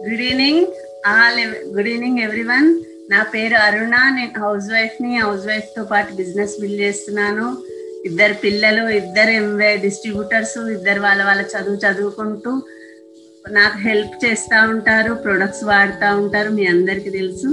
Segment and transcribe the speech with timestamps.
[0.00, 0.66] Good evening
[1.06, 2.74] all good evening everyone
[3.10, 3.96] నా పేరు అరుణ.
[4.16, 7.56] నేను హౌస్ వైఫ్ని హౌస్ వైఫ్తో పాటు బిజినెస్ బిల్డ్ చేస్తున్నాను.
[8.06, 12.62] ఇద్దరు పిల్లలు ఇద్దరు ఎంవే డిస్ట్రిబ్యూటర్స్ ఇద్దరు వాళ్ళ వాళ్ళ చదువు చదువుకుంటూ
[13.50, 17.48] నాకు హెల్ప్ చేస్తూ ఉంటారు ప్రొడక్ట్స్ వాడుతూ ఉంటారు మీ అందరికీ తెలుసు.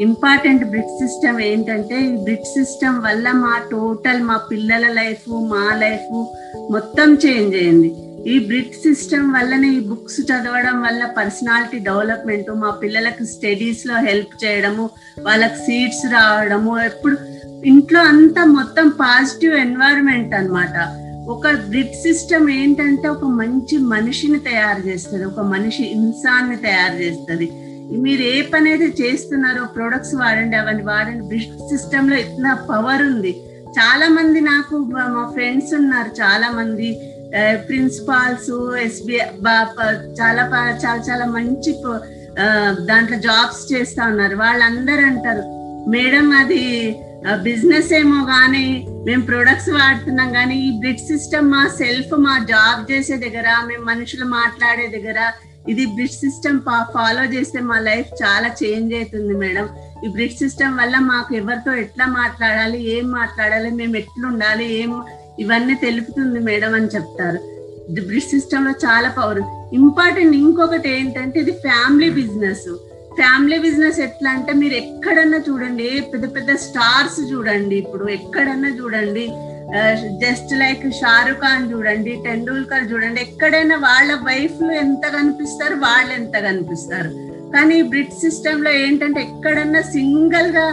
[0.00, 6.26] ఇంపార్టెంట్ బ్రిడ్ సిస్టమ్ ఏంటంటే ఈ బ్రిడ్ సిస్టమ్ వల్ల మా టోటల్ మా పిల్లల లైఫ్ మా లైఫ్
[6.70, 7.94] మొత్తం చేంజ్ అయింది.
[8.26, 14.90] ఈ బ్రిట్ సిస్టమ్ వల్లనే ఈ బుక్స్ చదవడం వల్ల పర్సనాలిటీ డెవలప్మెంట్ మా పిల్లలకు స్టడీస్లో హెల్ప్ చేయడము
[15.20, 17.16] వాళ్ళకి సీట్స్ రావడము ఎప్పుడు
[17.64, 20.76] ఇంట్లో అంతా మొత్తం పాజిటివ్ ఎన్వైరన్మెంట్ అన్నమాట.
[21.28, 27.52] ఒక బ్రిట్ సిస్టమ్ ఏంటంటే ఒక మంచి మనిషిని తయారు చేస్తుంది ఒక మనిషి ఇన్సాన్ని తయారు చేస్తుంది.
[27.98, 31.26] మీరు ఏ పని అయితే చేస్తున్నారో ప్రొడక్ట్స్ వాడండి అవన్నీ వాడండి.
[31.26, 33.42] బ్రిడ్ సిస్టమ్లో ఇట్లా పవర్ ఉంది.
[33.78, 37.09] చాలా మంది నాకు మా ఫ్రెండ్స్ ఉన్నారు చాలా మంది
[37.66, 38.50] ప్రిన్సిపాల్స్
[38.82, 39.26] ఎస్బిఐ
[40.20, 40.42] చాలా
[40.84, 41.72] చాలా చాలా మంచి
[42.86, 44.36] దాంట్లో జాబ్స్ చేస్తా ఉన్నారు.
[44.36, 45.44] వాళ్ళందరూ అంటారు
[45.90, 46.62] మేడం అది
[47.42, 48.66] బిజినెస్ ఏమో కానీ
[49.06, 54.24] మేము ప్రొడక్ట్స్ వాడుతున్నాం కానీ ఈ బ్రిడ్ సిస్టమ్ మా సెల్ఫ్ మా జాబ్ చేసే దగ్గర మేము మనుషులు
[54.24, 55.18] మాట్లాడే దగ్గర
[55.68, 56.60] ఇది బ్రిడ్ సిస్టమ్
[56.92, 59.66] ఫాలో చేస్తే మా లైఫ్ చాలా చేంజ్ అవుతుంది మేడం.
[60.04, 64.92] ఈ బ్రిడ్ సిస్టమ్ వల్ల మాకు ఎవరితో ఎట్లా మాట్లాడాలి ఏం మాట్లాడాలి మేము ఎట్లుండాలి ఏం
[65.42, 67.40] ఇవన్నీ తెలుపుతుంది మేడం అని చెప్తారు.
[67.96, 69.42] బ్రిడ్జ్ సిస్టమ్లో చాలా పవర్
[69.80, 72.68] ఇంపార్టెంట్ ఇంకొకటి ఏంటంటే ఇది ఫ్యామిలీ బిజినెస్
[73.20, 79.24] ఫ్యామిలీ బిజినెస్ ఎట్లా అంటే మీరు ఎక్కడన్నా చూడండి పెద్ద పెద్ద స్టార్స్ చూడండి ఇప్పుడు ఎక్కడన్నా చూడండి
[80.22, 87.10] జస్ట్ లైక్ షారుఖ్ ఖాన్ చూడండి టెండూల్కర్ చూడండి ఎక్కడైనా వాళ్ళ వైఫ్ ఎంత కనిపిస్తారు వాళ్ళు ఎంత కనిపిస్తారు.
[87.54, 90.66] కానీ బ్రిడ్జ్ సిస్టమ్లో ఏంటంటే ఎక్కడన్నా సింగిల్గా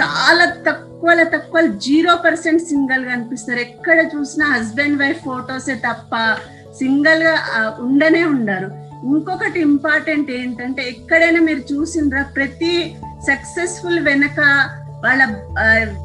[0.00, 3.58] చాలా తక్కువ తక్కువ జీరో పర్సెంట్ సింగిల్గా అనిపిస్తారు.
[3.58, 6.14] ఎక్కడ చూసినా హస్బెండ్ వైఫ్ ఫోటోసే తప్ప
[6.78, 7.34] సింగిల్గా
[7.80, 8.68] ఉండనే ఉండరు.
[9.06, 12.96] ఇంకొకటి ఇంపార్టెంట్ ఏంటంటే ఎక్కడైనా మీరు చూసిండ్రా ప్రతి
[13.26, 14.40] సక్సెస్ఫుల్ వెనక
[15.04, 15.24] వాళ్ళ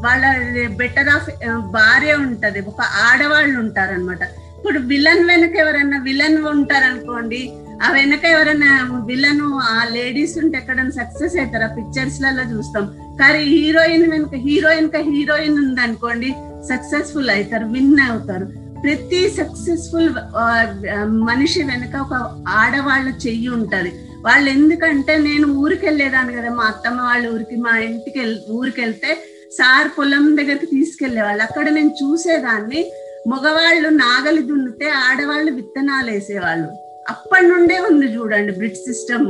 [0.05, 0.23] వాళ్ళ
[0.67, 1.29] బెటర్ ఆఫ్
[1.59, 2.59] భార్య ఉంటది.
[2.59, 4.23] ఒక ఆడవాళ్ళు ఉంటారనమాట
[4.57, 7.53] ఇప్పుడు విలన్ వెనక ఎవరైనా విలన్ ఉంటారనుకోండి
[7.83, 8.69] ఆ వెనక ఎవరైనా
[9.05, 9.41] విలన్
[9.71, 11.63] ఆ లేడీస్ ఉంటే ఎక్కడైనా సక్సెస్ అవుతారు?
[11.63, 12.85] ఆ పిక్చర్స్లలో చూస్తాం.
[13.19, 16.29] కానీ హీరోయిన్ వెనుక హీరోయిన్ క హీరోయిన్ ఉందనుకోండి
[16.69, 18.45] సక్సెస్ఫుల్ అవుతారు విన్ అవుతారు.
[18.83, 20.09] ప్రతి సక్సెస్ఫుల్
[21.29, 22.15] మనిషి వెనుక ఒక
[22.61, 23.91] ఆడవాళ్ళ చెయ్యి ఉంటుంది.
[24.25, 28.21] వాళ్ళు ఎందుకంటే నేను ఊరికి వెళ్ళేదాన్ని కదా మా అత్తమ్మ వాళ్ళ ఊరికి మా ఇంటికి
[28.51, 29.11] ఊరికి వెళ్తే
[29.57, 32.81] సార్ పొలం దగ్గరికి తీసుకెళ్ళేవాళ్ళు అక్కడ నేను చూసేదాన్ని
[33.27, 36.69] మగవాళ్ళు నాగలి దున్నితే ఆడవాళ్ళు విత్తనాలు వేసేవాళ్ళు
[37.09, 39.27] అప్పటి నుండే ఉంది చూడండి బ్రిడ్ సిస్టమ్.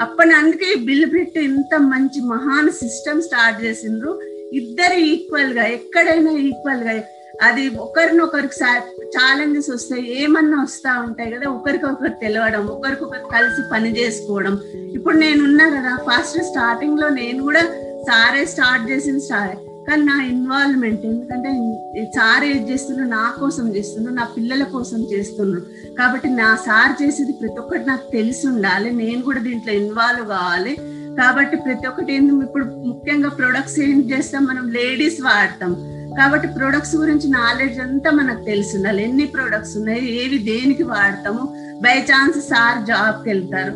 [0.00, 4.20] అప్పటి అందుకే బిల్ పెట్టి ఇంత మంచి మహాన్ సిస్టమ్ స్టార్ట్ చేసిండ్రు.
[4.52, 7.02] ఇద్దరు ఈక్వల్గా ఎక్కడైనా ఈక్వల్గా.
[7.42, 8.54] అది ఒకరినొకరికి
[9.04, 14.60] ఛాలెంజెస్ వస్తాయి ఏమన్నా వస్తా ఉంటాయి కదా ఒకరికొకరు తెలవడం ఒకరికొకరు కలిసి పని చేసుకోవడం.
[14.94, 17.62] ఇప్పుడు నేను ఉన్నా కదా ఫస్ట్ స్టార్టింగ్లో నేను కూడా
[18.08, 19.56] సారే స్టార్ట్ చేసిన స్టార్
[19.88, 21.50] కానీ నా ఇన్వాల్వ్మెంట్ ఎందుకంటే
[22.04, 25.62] సార్ ఏం చేస్తున్నారు నా కోసం చేస్తున్నాడు నా పిల్లల కోసం చేస్తున్నారు
[25.98, 28.90] కాబట్టి నా సార్ చేసేది ప్రతి ఒక్కటి నాకు తెలిసి ఉండాలి.
[28.92, 30.76] నేను కూడా దీంట్లో ఇన్వాల్వ్ కావాలి.
[31.20, 32.44] కాబట్టి ప్రతి ఒక్కటి ఏంది?
[32.44, 34.44] ఇప్పుడు ముఖ్యంగా ప్రొడక్ట్స్ ఏం చేస్తాం?
[34.44, 35.74] మనం లేడీస్ వాడతాం.
[36.18, 39.02] కాబట్టి ప్రొడక్ట్స్ గురించి నాలెడ్జ్ అంతా మనకు తెలిసి ఉండాలి.
[39.04, 40.10] ఎన్ని ప్రొడక్ట్స్ ఉన్నాయి?
[40.20, 41.44] ఏవి దేనికి వాడతాము?
[41.82, 43.72] బై ఛాన్స్ సార్ జాబ్కి వెళ్తారు.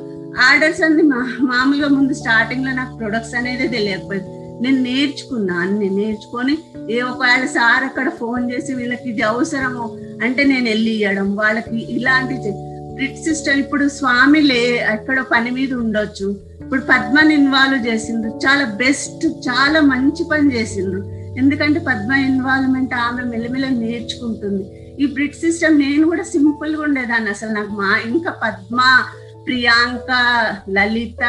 [0.49, 1.03] ఆర్డర్స్ అన్ని
[1.43, 4.40] మామూలుగా ముందు స్టార్టింగ్లో నాకు ప్రొడక్ట్స్ అనేది తెలియకపోయింది.
[4.61, 6.59] నేను నేర్చుకున్నా అన్ని నేర్చుకొని
[6.91, 12.35] ఏ ఒకవేళ సార్ అక్కడ ఫోన్ చేసి వీళ్ళకి ఇది అవసరము అంటే నేను వెళ్ళి ఇవ్వడం వాళ్ళకి ఇలాంటి
[12.95, 14.63] బ్రిడ్ సిస్టమ్ ఇప్పుడు స్వామి లే
[14.93, 16.37] ఎక్కడో పని మీద ఉండొచ్చు.
[16.61, 21.01] ఇప్పుడు పద్మని ఇన్వాల్వ్ చేసిండ్రు చాలా బెస్ట్ చాలా మంచి పని చేసిండ్రు.
[21.39, 24.65] ఎందుకంటే పద్మ ఇన్వాల్వ్మెంట్ ఆమె మెల్లమెల్ల నేర్చుకుంటుంది.
[25.03, 27.51] ఈ బ్రిడ్ సిస్టమ్ నేను కూడా సింపుల్గా ఉండేదాన్ని అసలు.
[27.51, 28.81] నాకు మా ఇంకా పద్మ
[29.47, 30.11] ప్రియాంక
[30.71, 31.25] లలిత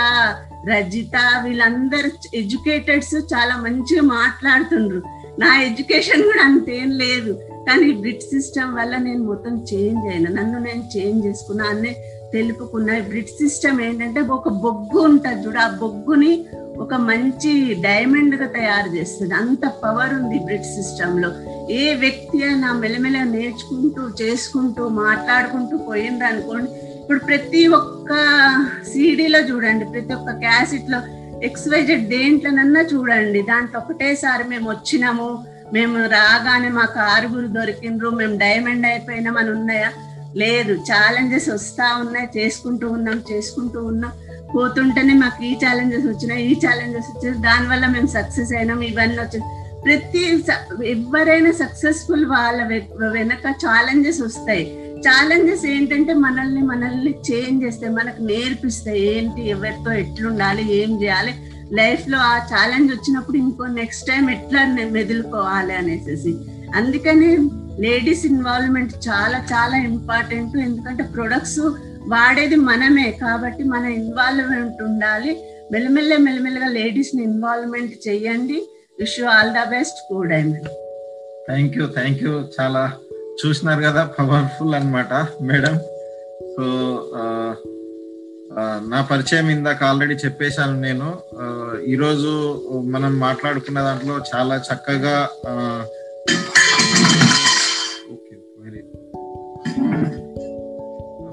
[0.69, 5.01] రజిత వీళ్ళందరు ఎడ్యుకేటెడ్స్ చాలా మంచిగా మాట్లాడుతుండ్రు.
[5.39, 7.33] నా ఎడ్యుకేషన్ కూడా అంతేం లేదు.
[7.69, 11.95] కానీ బ్రిడ్ సిస్టమ్ వల్ల నేను మొత్తం చేంజ్ అయినా నన్ను నేను చేంజ్ చేసుకున్నా అన్నీ
[12.33, 16.45] తెలుపుకున్నా బ్రిడ్ సిస్టమ్ ఏంటంటే ఒక బొగ్గు ఉంటుంది చూడు ఆ బొగ్గుని
[16.77, 19.33] ఒక మంచి డైమండ్గా తయారు చేస్తుంది.
[19.33, 21.31] అంత పవర్ ఉంది బ్రిడ్ సిస్టమ్లో.
[21.71, 26.71] ఏ వ్యక్తి అయినా మెల్లమెల్ల నేర్చుకుంటూ చేసుకుంటూ మాట్లాడుకుంటూ పోయిండ్రు అనుకోండి
[27.11, 28.09] ఇప్పుడు ప్రతి ఒక్క
[28.89, 30.99] సీడీలో చూడండి ప్రతి ఒక్క క్యాసెట్లో
[31.47, 35.25] ఎక్స్వైజెడ్ దేంట్లోనన్నా చూడండి దాంట్లో ఒకటేసారి మేము వచ్చినాము
[35.73, 39.89] మేము రాగానే మాకు ఆరుగురు దొరికిండ్రు మేము డైమండ్ అయిపోయినాం అని ఉన్నాయా?
[40.35, 44.13] లేదు ఛాలెంజెస్ వస్తా ఉన్నాయి చేసుకుంటూ ఉన్నాం చేసుకుంటూ ఉన్నాం.
[44.53, 49.43] పోతుంటేనే మాకు ఈ ఛాలెంజెస్ వచ్చినాయి ఈ ఛాలెంజెస్ వచ్చాయి దానివల్ల మేము సక్సెస్ అయినాం ఇవన్నీ వచ్చాయి
[49.85, 50.23] ప్రతి
[50.87, 52.61] ఎవరైనా సక్సెస్ఫుల్ వాళ్ళ
[53.13, 54.65] వెనక ఛాలెంజెస్ వస్తాయి.
[55.05, 61.33] ఛాలెంజెస్ ఏంటంటే మనల్ని మనల్ని చేంజ్ చేస్తాయి మనకు నేర్పిస్తాయి ఏంటి ఎవరితో ఎట్లుండాలి ఏం చేయాలి
[61.73, 66.37] లైఫ్లో ఆ ఛాలెంజ్ వచ్చినప్పుడు ఇంకో నెక్స్ట్ టైం ఎట్లా మెదులుకోవాలి అనేసి
[66.75, 67.37] అందుకని
[67.79, 71.59] లేడీస్ ఇన్వాల్వ్మెంట్ చాలా చాలా ఇంపార్టెంట్ ఎందుకంటే ప్రొడక్ట్స్
[72.07, 75.37] వాడేది మనమే కాబట్టి మన ఇన్వాల్వ్మెంట్ ఉండాలి.
[75.71, 78.67] మెల్లమెల్ల మెల్లమెల్లగా లేడీస్ని ఇన్వాల్వ్మెంట్ చేయండి.
[78.99, 80.35] విష్ ఆల్ ద బెస్ట్ కూడా
[81.47, 82.93] థ్యాంక్ యూ థ్యాంక్ యూ చాలా
[83.41, 85.13] చూసినారు కదా పవర్ఫుల్ అనమాట
[85.49, 85.75] మేడం.
[86.53, 86.65] సో
[88.91, 91.09] నా పరిచయం ఇందాక ఆల్రెడీ చెప్పేశాను నేను.
[91.91, 92.31] ఈరోజు
[92.95, 95.15] మనం మాట్లాడుకున్న దాంట్లో చాలా చక్కగా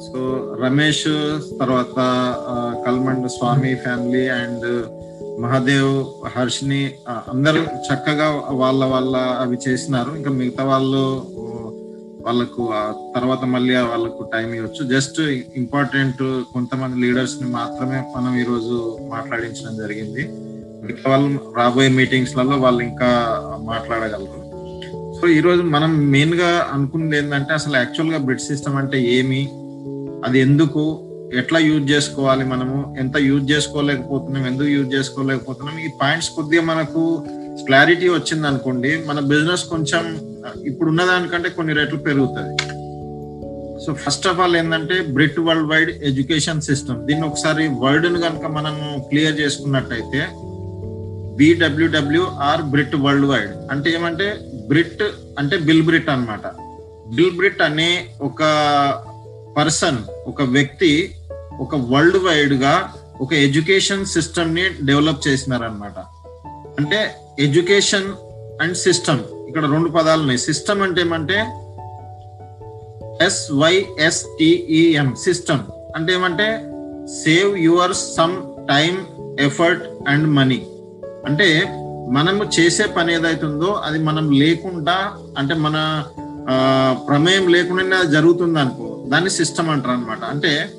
[0.06, 0.20] సో
[0.62, 1.08] రమేష్
[1.60, 1.98] తర్వాత
[2.86, 4.66] కల్మండ్ స్వామి ఫ్యామిలీ అండ్
[5.42, 5.92] మహాదేవ్
[6.36, 6.82] హర్షిని
[7.32, 8.28] అందరూ చక్కగా
[8.62, 10.10] వాళ్ళ వాళ్ళ అవి చేసినారు.
[10.18, 11.02] ఇంకా మిగతా వాళ్ళు
[12.28, 14.88] వాళ్ళకు ఆ తర్వాత మళ్ళీ వాళ్ళకు టైం ఇవ్వచ్చు.
[14.88, 15.20] జస్ట్
[15.56, 16.22] ఇంపార్టెంట్
[16.52, 20.22] కొంతమంది లీడర్స్ని మాత్రమే మనం ఈరోజు మాట్లాడించడం జరిగింది.
[20.86, 23.08] మిగతా వాళ్ళు రాబోయే మీటింగ్స్లలో వాళ్ళు ఇంకా
[23.64, 24.48] మాట్లాడగలరు.
[25.20, 29.48] సో ఈ రోజు మనం మెయిన్గా అనుకున్నది ఏంటంటే అసలు యాక్చువల్గా బ్రిడ్ సిస్టమ్ అంటే ఏమి?
[30.24, 31.04] అది ఎందుకు?
[31.34, 32.96] ఎట్లా యూజ్ చేసుకోవాలి మనము?
[32.98, 34.46] ఎంత యూజ్ చేసుకోలేకపోతున్నాం?
[34.46, 35.78] ఎందుకు యూజ్ చేసుకోలేకపోతున్నాం?
[35.78, 37.24] ఈ పాయింట్స్ కొద్దిగా మనకు
[37.64, 40.04] క్లారిటీ వచ్చింది అనుకోండి మన బిజినెస్ కొంచెం
[40.66, 42.54] ఇప్పుడు ఉన్నదానికంటే కొన్ని రేట్లు పెరుగుతుంది
[43.84, 48.86] సో ఫస్ట్ ఆఫ్ ఆల్ ఏంటంటే Britt world wide education system దీన్ని ఒకసారి వర్డ్ను కనుక మనము
[49.08, 50.22] క్లియర్ చేసుకున్నట్టయితే
[51.38, 54.26] బిడబ్ల్యూడబ్ల్యూఆర్ బ్రిట్ వరల్డ్ వైడ్ అంటే ఏమంటే
[54.68, 55.02] బ్రిట్
[55.38, 56.46] అంటే బిల్ బ్రిట్ అనమాట
[57.08, 57.90] బిల్ బ్రిట్ అనే
[58.20, 58.42] ఒక
[59.56, 60.90] పర్సన్ ఒక వ్యక్తి
[61.60, 62.74] ఒక వరల్డ్ వైడ్గా
[63.20, 65.98] ఒక ఎడ్యుకేషన్ సిస్టమ్ని డెవలప్ చేసినారనమాట
[66.80, 67.00] అంటే
[67.38, 68.08] ఎడ్యుకేషన్
[68.62, 70.38] అండ్ సిస్టమ్ ఇక్కడ రెండు పదాలు ఉన్నాయి.
[70.38, 71.38] సిస్టమ్ అంటే ఏమంటే?
[73.24, 75.60] S Y S T E M system
[75.96, 76.48] అంటే ఏమంటే?
[77.24, 78.36] Save your some
[78.68, 79.06] time
[79.40, 80.66] effort and money
[81.26, 81.48] అంటే
[82.12, 86.04] మనము చేసే పని ఏదైతుందో అది మనం లేకుండా అంటే మన
[87.08, 90.70] ప్రమేయం లేకుండా జరుగుతుంది అనుకో దాన్ని సిస్టమ్ అంటారు అనమాట అంటే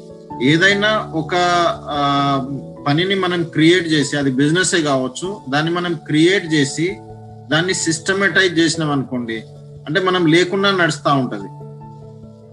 [0.43, 1.35] ఏదైనా ఒక
[2.87, 6.97] పనిని మనం క్రియేట్ చేసి అది బిజినెస్ కావచ్చు దాన్ని మనం క్రియేట్ చేసి
[7.51, 9.43] దాన్ని సిస్టమేటైజ్ చేసినాం అనుకోండి
[9.87, 11.47] అంటే మనం లేకుండా నడుస్తూ ఉంటుంది.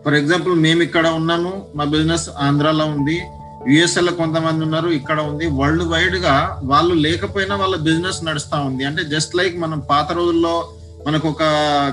[0.04, 3.22] ఫర్ ఎగ్జాంపుల్ మేము ఇక్కడ ఉన్నాము మా బిజినెస్ ఆంధ్రాలో ఉంది
[3.68, 5.46] యుఎస్ఏలో కొంతమంది ఉన్నారు ఇక్కడ ఉంది.
[5.46, 8.84] వరల్డ్ వైడ్గా వాళ్ళు లేకపోయినా వాళ్ళ బిజినెస్ నడుస్తూ ఉంది.
[8.84, 10.68] అంటే జస్ట్ లైక్ మనం పాత రోజుల్లో
[11.06, 11.42] మనకు ఒక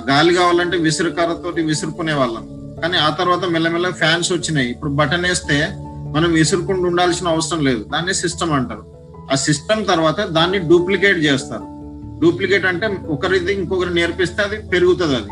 [0.09, 2.47] గాలి కావాలంటే విసురుకర్రతోటి విసురుకునే వాళ్ళం.
[2.81, 4.69] కానీ ఆ తర్వాత మెల్లమెల్ల ఫ్యాన్స్ వచ్చినాయి.
[4.69, 5.69] ఇప్పుడు బటన్ వేస్తే
[6.15, 7.85] మనం విసురుకుండా ఉండాల్సిన అవసరం లేదు.
[7.93, 8.85] దాన్ని సిస్టమ్ అంటారు.
[9.31, 11.72] ఆ సిస్టమ్ తర్వాత దాన్ని డూప్లికేట్ చేస్తారు.
[12.23, 15.31] డూప్లికేట్ అంటే ఒకరిది ఇంకొకరు నేర్పిస్తే అది పెరుగుతుంది అది.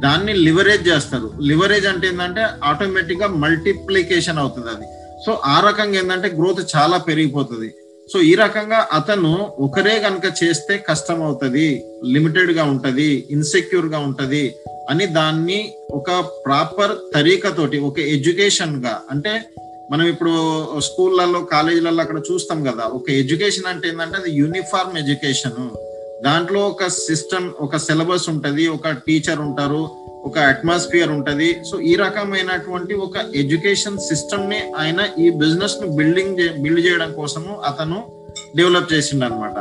[0.00, 1.28] దాన్ని లివరేజ్ చేస్తారు.
[1.50, 4.86] లివరేజ్ అంటే ఏంటంటే ఆటోమేటిక్గా మల్టిప్లికేషన్ అవుతుంది అది.
[5.26, 7.68] సో ఆ రకంగా ఏంటంటే గ్రోత్ చాలా పెరిగిపోతుంది.
[8.12, 11.64] సో ఈ రకంగా అతను ఒకరే కనుక చేస్తే కష్టం అవుతుంది
[12.12, 14.44] లిమిటెడ్గా ఉంటది ఇన్సెక్యూర్గా ఉంటది
[14.90, 15.58] అని దాన్ని
[15.90, 16.10] ఒక
[16.44, 19.32] ప్రాపర్ తరీకతోటి ఒక ఎడ్యుకేషన్గా అంటే
[19.92, 20.32] మనం ఇప్పుడు
[20.78, 25.60] స్కూళ్ళల్లో కాలేజీలలో అక్కడ చూస్తాం కదా ఒక ఎడ్యుకేషన్ అంటే ఏంటంటే అది యూనిఫార్మ్ ఎడ్యుకేషన్.
[26.24, 29.82] దాంట్లో ఒక సిస్టమ్ ఒక సిలబస్ ఉంటుంది ఒక టీచర్ ఉంటారు
[30.28, 31.48] ఒక అట్మాస్ఫియర్ ఉంటుంది.
[31.70, 37.98] సో ఈ రకమైనటువంటి ఒక ఎడ్యుకేషన్ సిస్టమ్ని ఆయన ఈ బిజినెస్ను బిల్డింగ్ బిల్డ్ చేయడం కోసము అతను
[38.56, 39.58] డెవలప్ చేసిండు అనమాట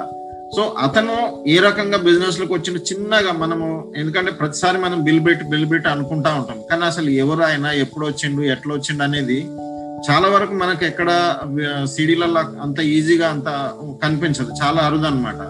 [0.55, 1.15] సో అతను
[1.47, 6.59] ఏ రకంగా బిజినెస్లోకి వచ్చిన చిన్నగా మనము ఎందుకంటే ప్రతిసారి మనం బిల్ బిట్ బిల్ బిట్ అనుకుంటా ఉంటాం.
[6.69, 9.39] కానీ అసలు ఎవరు ఆయన ఎప్పుడు వచ్చిండు ఎట్లా వచ్చిండు అనేది
[10.07, 11.09] చాలా వరకు మనకు ఎక్కడ
[11.93, 13.49] సిడీలలో అంత ఈజీగా అంత
[14.03, 14.51] కనిపించదు.
[14.63, 15.41] చాలా అరుదు అనమాట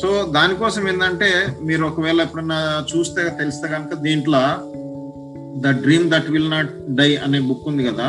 [0.00, 1.28] సో దానికోసం ఏంటంటే
[1.66, 2.60] మీరు ఒకవేళ ఎప్పుడన్నా
[2.92, 4.40] చూస్తే తెలిస్తే కనుక దీంట్లో
[5.64, 8.08] the dream that will not die అనే బుక్ ఉంది కదా.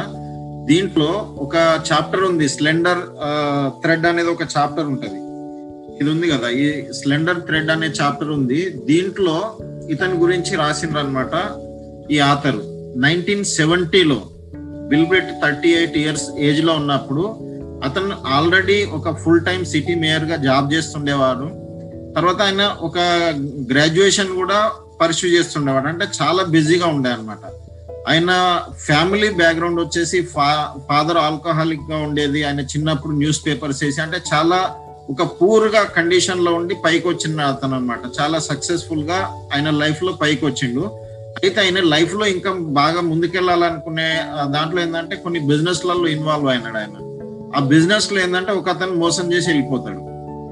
[0.70, 1.10] దీంట్లో
[1.46, 1.56] ఒక
[1.90, 3.02] చాప్టర్ ఉంది స్లెండర్
[3.84, 5.20] థ్రెడ్ అనేది ఒక చాప్టర్ ఉంటుంది.
[6.00, 6.66] ఇది ఉంది కదా ఈ
[7.00, 8.62] స్లెండర్ థ్రెడ్ అనే చాప్టర్ ఉంది.
[8.90, 9.36] దీంట్లో
[9.94, 11.34] ఇతని గురించి రాసిండ్రు అనమాట
[12.16, 12.60] ఈ ఆథర్.
[13.06, 14.20] నైన్టీన్ సెవెంటీలో
[14.92, 17.24] బిల్బ్రిట్ థర్టీ ఎయిట్ ఇయర్స్ ఏజ్లో ఉన్నప్పుడు
[17.88, 21.48] అతను ఆల్రెడీ ఒక ఫుల్ టైం సిటీ మేయర్గా జాబ్ చేస్తుండేవాడు
[22.16, 22.98] తర్వాత ఆయన ఒక
[23.72, 25.88] గ్రాడ్యుయేషన్ కూడా పర్సూ చేస్తుండేవాడు.
[25.88, 27.46] అంటే చాలా బిజీగా ఉండే అనమాట
[28.10, 30.22] ఆయన ఫ్యామిలీ బ్యాక్గ్రౌండ్ వచ్చేసి
[30.90, 32.44] ఫాదర్ ఆల్కహాలిక్గా ఉండేది.
[32.44, 34.60] ఆయన చిన్నప్పుడు న్యూస్ పేపర్స్ వేసి అంటే చాలా
[35.10, 40.82] ఒక పూర్గా కండిషన్లో ఉండి పైకి వచ్చిన అతను అనమాట చాలా సక్సెస్ఫుల్గా ఆయన లైఫ్లో పైకి వచ్చిండు.
[41.44, 44.10] అయితే ఆయన లైఫ్లో ఇంకా బాగా ముందుకెళ్ళాలనుకునే
[44.52, 46.98] దాంట్లో ఏంటంటే కొన్ని బిజినెస్లలో ఇన్వాల్వ్ అయినాడు ఆయన.
[47.56, 50.02] ఆ బిజినెస్లో ఏంటంటే ఒక అతను మోసం చేసి వెళ్ళిపోతాడు.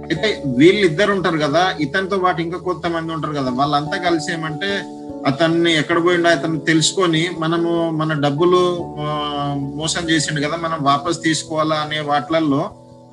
[0.03, 4.69] అయితే వీళ్ళిద్దరు ఉంటారు కదా ఇతనితో పాటు ఇంకా కొంతమంది ఉంటారు కదా వాళ్ళంతా కలిసి ఏమంటే
[5.25, 8.62] అతన్ని ఎక్కడ పోయిండో అతన్ని తెలుసుకొని మనము మన డబ్బులు
[9.75, 12.63] మోసం చేసిండు కదా మనం వాపస్ తీసుకోవాలా అనే వాటిలలో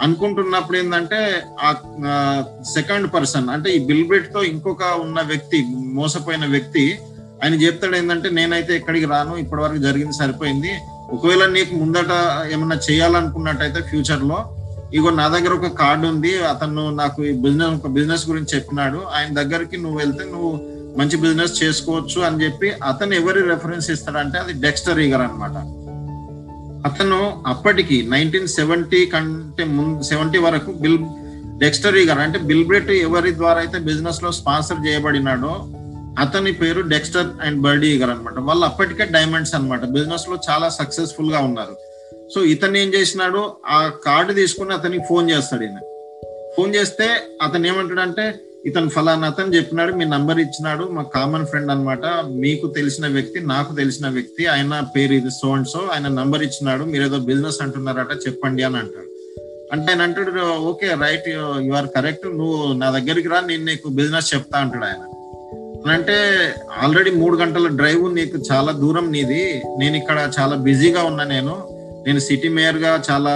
[0.01, 1.19] అనుకుంటున్నప్పుడు ఏంటంటే
[1.63, 1.71] ఆ
[2.75, 5.59] సెకండ్ పర్సన్ అంటే ఈ బిల్బెట్తో ఇంకొక ఉన్న వ్యక్తి
[5.95, 6.85] మోసపోయిన వ్యక్తి
[7.43, 10.73] ఆయన చెప్తాడు ఏంటంటే నేనైతే ఎక్కడికి రాను ఇప్పటి వరకు జరిగింది సరిపోయింది.
[11.11, 12.13] ఒకవేళ నీకు ముందట
[12.53, 14.39] ఏమన్నా చేయాలనుకున్నట్టయితే ఫ్యూచర్లో
[14.97, 19.01] ఇగో నా దగ్గర ఒక కార్డు ఉంది అతను నాకు ఈ బిజినెస్ ఒక బిజినెస్ గురించి చెప్పినాడు.
[19.17, 20.51] ఆయన దగ్గరికి నువ్వు వెళ్తే నువ్వు
[20.99, 25.57] మంచి బిజినెస్ చేసుకోవచ్చు అని చెప్పి అతను ఎవరి రెఫరెన్స్ ఇస్తాడంటే అది డెక్స్టర్ ఈగర్ అనమాట
[26.89, 30.99] అతను అప్పటికి నైన్టీన్ సెవెంటీ కంటే ముందు సెవెంటీ వరకు బిల్
[31.63, 35.53] డెక్స్టర్ ఈగర్ అంటే బిల్బ్రెట్ ఎవరి ద్వారా అయితే బిజినెస్లో స్పాన్సర్ చేయబడినాడో
[36.25, 41.77] అతని పేరు డెక్స్టర్ అండ్ బర్డీ ఈగర్ అనమాట వాళ్ళు అప్పటికే డైమండ్స్ అనమాట బిజినెస్లో చాలా సక్సెస్ఫుల్గా ఉన్నారు.
[42.35, 43.41] సో ఇతను ఏం చేసినాడు?
[43.67, 45.79] ఆ కార్డు తీసుకుని అతనికి ఫోన్ చేస్తాడు ఈయన.
[46.57, 47.07] ఫోన్ చేస్తే
[47.43, 48.25] అతను ఏమంటాడంటే
[48.67, 53.77] ఇతను ఫలానా అతను చెప్పినాడు మీ నంబర్ ఇచ్చినాడు మా కామన్ ఫ్రెండ్ అన్నమాట మీకు తెలిసిన వ్యక్తి నాకు
[53.77, 58.13] తెలిసిన వ్యక్తి ఆయన పేరు ఇది సో అండ్ సో ఆయన నంబర్ ఇచ్చినాడు మీరు ఏదో బిజినెస్ అంటున్నారట
[58.27, 59.09] చెప్పండి అని అంటాడు.
[59.73, 60.31] అంటే ఆయన అంటాడు
[60.71, 61.29] okay right
[61.67, 65.03] you are correct నువ్వు నా దగ్గరికి రా నేను నీకు బిజినెస్ చెప్తా అంటాడు ఆయన.
[65.93, 66.17] అంటే
[66.83, 69.43] ఆల్రెడీ మూడు గంటల డ్రైవ్ నీకు చాలా దూరం నీది
[69.79, 71.55] నేను ఇక్కడ చాలా బిజీగా ఉన్నా నేను
[72.07, 73.35] నేను సిటీ మేయర్గా చాలా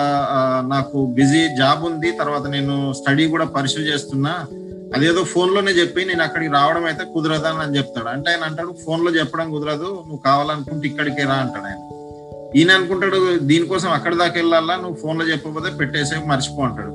[0.68, 2.12] నాకు బిజీ జాబ్ ఉంది.
[2.12, 4.46] తర్వాత నేను స్టడీ కూడా పర్సూ చేస్తున్నా.
[4.96, 8.08] అదేదో ఫోన్లోనే చెప్పి నేను అక్కడికి రావడం అయితే కుదరదు అని చెప్తాడు.
[8.08, 11.90] అంటే ఆయన అంటాడు ఫోన్లో చెప్పడం కుదరదు నువ్వు కావాలనుకుంటే ఇక్కడికే రా అంటాడు ఆయన.
[12.56, 14.76] ఈయన అనుకుంటాడు దీనికోసం అక్కడి దాకా వెళ్ళాలా?
[14.76, 16.88] నువ్వు ఫోన్లో చెప్పకపోతే పెట్టేసే మర్చిపో అంటాడు.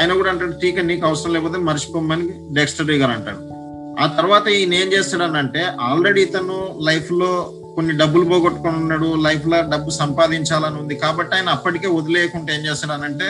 [0.00, 3.62] ఆయన కూడా అంటాడు టీక నీకు అవసరం లేకపోతే మర్చిపోమని డెక్స్టర్ గారు అంటాడు.
[4.02, 10.78] ఆ తర్వాత ఈయన ఏం చేస్తాడనంటే ఆల్రెడీ ఇతను లైఫ్లో కొన్ని డబ్బులు పోగొట్టుకొని ఉన్నాడు లైఫ్లో డబ్బు సంపాదించాలని
[10.82, 10.94] ఉంది.
[10.94, 13.28] కాబట్టి ఆయన అప్పటికే వదిలేయకుండా ఏం చేస్తాడనంటే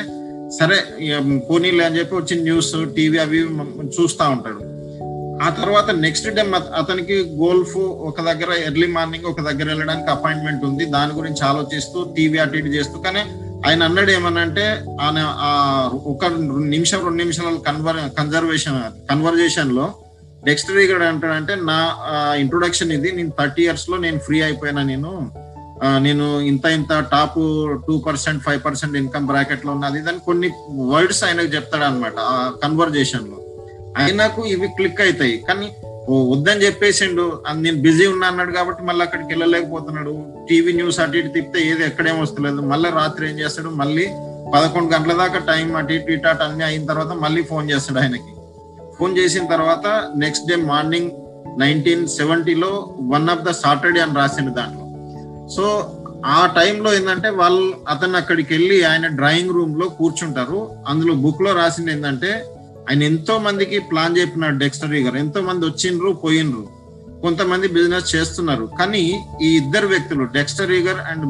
[0.59, 1.19] సరే ఇక
[1.49, 3.39] పోనీలే అని చెప్పి వచ్చిన న్యూస్ టీవీ అవి
[3.97, 4.63] చూస్తూ ఉంటాడు.
[5.45, 6.43] ఆ తర్వాత నెక్స్ట్ డే
[6.81, 10.85] అతనికి గోల్ఫ్ ఒక దగ్గర ఎర్లీ మార్నింగ్ ఒక దగ్గర వెళ్ళడానికి అపాయింట్మెంట్ ఉంది.
[10.97, 13.23] దాని గురించి ఆలోచిస్తూ టీవీ అటు ఇటు చేస్తూ కానీ
[13.67, 14.65] ఆయన అన్నాడు ఏమనంటే
[15.01, 15.19] ఆయన
[16.13, 16.25] ఒక
[16.75, 18.79] నిమిషం రెండు నిమిషాల కన్వర్ కన్జర్వేషన్
[19.11, 19.87] కన్వర్జేషన్లో
[20.47, 21.79] నెక్స్ట్ ఇక్కడ అంటాడంటే నా
[22.43, 23.09] ఇంట్రొడక్షన్ ఇది.
[23.19, 25.13] నేను థర్టీ ఇయర్స్లో నేను ఫ్రీ అయిపోయినా నేను?
[26.07, 27.39] నేను ఇంత ఇంత top
[27.87, 30.49] two percent five percent income బ్రాకెట్లో ఉన్నది దాని కొన్ని
[30.91, 32.35] వర్డ్స్ ఆయనకు చెప్తాడు అనమాట ఆ
[32.65, 33.39] కన్వర్జేషన్లో
[34.03, 35.69] ఆయనకు ఇవి క్లిక్ అవుతాయి కానీ
[36.11, 37.25] ఓ వద్దని చెప్పేసిండు.
[37.65, 40.15] నేను బిజీ ఉన్నా అన్నాడు కాబట్టి మళ్ళీ అక్కడికి వెళ్ళలేకపోతున్నాడు.
[40.49, 42.61] టీవీ న్యూస్ అటు ఇటు తిప్పితే ఏది ఎక్కడేం వస్తలేదు.
[42.73, 43.71] మళ్ళీ రాత్రి ఏం చేస్తాడు?
[43.83, 44.07] మళ్ళీ
[44.55, 48.32] పదకొండు గంటల దాకా టైం అటు ఇటు ఇటు అటు అన్ని అయిన తర్వాత మళ్ళీ ఫోన్ చేస్తాడు ఆయనకి.
[49.03, 49.87] ఫోన్ చేసిన తర్వాత
[50.23, 51.11] నెక్స్ట్ డే మార్నింగ్
[51.61, 52.69] నైన్టీన్ సెవెంటీలో
[53.13, 54.85] వన్ ఆఫ్ ద సాటర్డే అని రాసిండు దాంట్లో.
[55.55, 55.65] సో
[56.35, 60.61] ఆ టైంలో ఏంటంటే వాళ్ళు అతను అక్కడికి వెళ్ళి ఆయన డ్రాయింగ్ రూమ్లో కూర్చుంటారు.
[60.89, 62.31] అందులో బుక్లో రాసింది ఏంటంటే
[62.89, 65.17] ఆయన ఎంతో మందికి ప్లాన్ చెప్పినాడు డెక్స్టరీ గారు.
[65.25, 66.65] ఎంతో మంది వచ్చిండ్రు పోయినరు
[67.25, 68.69] కొంతమంది బిజినెస్ చేస్తున్నారు.
[68.79, 69.03] కానీ
[69.47, 71.27] ఈ ఇద్దరు వ్యక్తులు డెక్స్టర్ ఈగర్ అండ్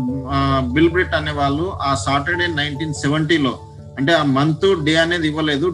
[0.76, 3.54] బిల్బ్రిట్ అనే వాళ్ళు ఆ సాటర్డే నైన్టీన్ సెవెంటీలో
[3.98, 5.66] అంటే ఆ మంత్ డే అనేది ఇవ్వలేదు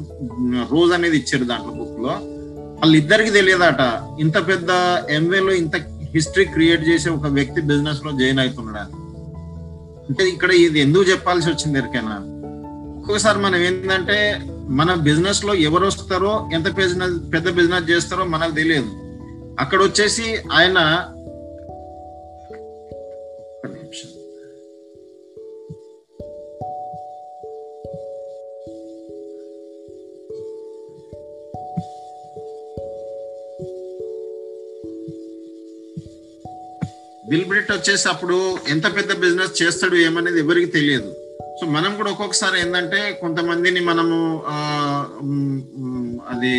[0.70, 2.14] రోజు అనేది ఇచ్చారు దాంట్లో బుక్లో
[2.80, 3.82] వాళ్ళిద్దరికి తెలియదట
[4.20, 4.70] ఇంత పెద్ద
[5.10, 5.76] ఎంవేలో ఇంత
[6.14, 8.92] హిస్టరీ క్రియేట్ చేసే ఒక వ్యక్తి బిజినెస్లో జాయిన్ అవుతున్నాడు?
[10.08, 12.14] అంటే ఇక్కడ ఇది ఎందుకు చెప్పాల్సి వచ్చింది ఎరికైనా
[12.98, 18.90] ఒక్కొక్కసారి మనం ఏంటంటే మన బిజినెస్లో ఎవరు వస్తారో ఎంత బిజినెస్ పెద్ద బిజినెస్ చేస్తారో మనకు తెలియదు.
[19.58, 20.78] అక్కడ వచ్చేసి ఆయన
[37.28, 38.36] బిల్ బ్రిట్ వచ్చేసి అప్పుడు
[38.68, 41.10] ఎంత పెద్ద బిజినెస్ చేస్తాడు ఏమనేది ఎవరికి తెలియదు.
[41.60, 44.18] సో మనం కూడా ఒక్కొక్కసారి ఏంటంటే కొంతమందిని మనము
[46.32, 46.54] అది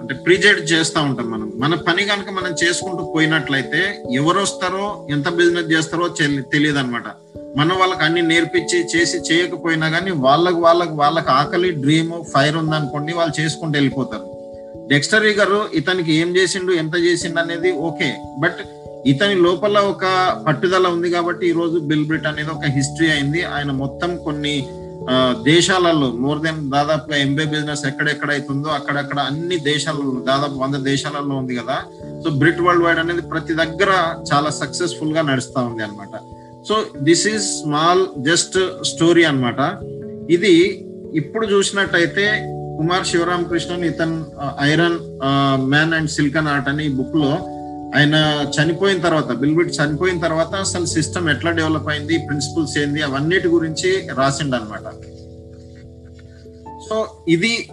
[0.00, 1.52] అంటే ప్రిజెక్ట్ చేస్తూ ఉంటాం మనం.
[1.56, 3.80] మన పని కనుక మనం చేసుకుంటూ పోయినట్లయితే
[4.12, 6.08] ఎవరు వస్తారో ఎంత బిజినెస్ చేస్తారో
[6.52, 7.08] తెలియదు అనమాట
[7.56, 13.40] మనం వాళ్ళకి అన్ని నేర్పించి చేసి చేయకపోయినా కానీ వాళ్ళకు వాళ్ళకు వాళ్ళకి ఆకలి డ్రీమ్ ఫైర్ ఉందనుకోండి వాళ్ళు
[13.40, 14.26] చేసుకుంటూ వెళ్ళిపోతారు.
[14.88, 18.08] డెక్స్టరీ గారు ఇతనికి ఏం చేసిండు ఎంత చేసిండు అనేది ఓకే.
[18.38, 18.58] బట్
[19.10, 20.04] ఇతని లోపల ఒక
[20.46, 23.40] పట్టుదల ఉంది కాబట్టి ఈ రోజు బిల్ బ్రిట్ అనేది ఒక హిస్టరీ అయింది.
[23.54, 24.54] ఆయన మొత్తం కొన్ని
[25.48, 31.54] దేశాలలో మోర్ దెన్ దాదాపుగా ఎంబే బిజినెస్ ఎక్కడెక్కడ అవుతుందో అక్కడక్కడ అన్ని దేశాలలో దాదాపు వంద దేశాలలో ఉంది
[31.60, 31.76] కదా.
[32.22, 33.90] సో బ్రిట్ వరల్డ్ వైడ్ అనేది ప్రతి దగ్గర
[34.30, 36.14] చాలా సక్సెస్ఫుల్గా నడుస్తూ ఉంది అన్నమాట.
[36.68, 36.74] So
[37.08, 38.58] this is small just
[38.92, 39.60] story అన్నమాట.
[40.36, 40.54] ఇది
[41.20, 42.24] ఇప్పుడు చూసినట్టయితే
[42.78, 44.16] Kumar Sivaramakrishnan ఇతన్
[44.70, 44.96] iron
[45.72, 47.32] man and silken art అని బుక్లో
[47.96, 54.08] ఆయన చనిపోయిన తర్వాత బిల్బిట్ చనిపోయిన తర్వాత అసలు సిస్టమ్ ఎట్లా డెవలప్ అయింది ప్రిన్సిపల్స్ ఏంది అవన్నిటి గురించి
[54.14, 55.04] రాసిండు అనమాట
[56.88, 57.68] సో ఇది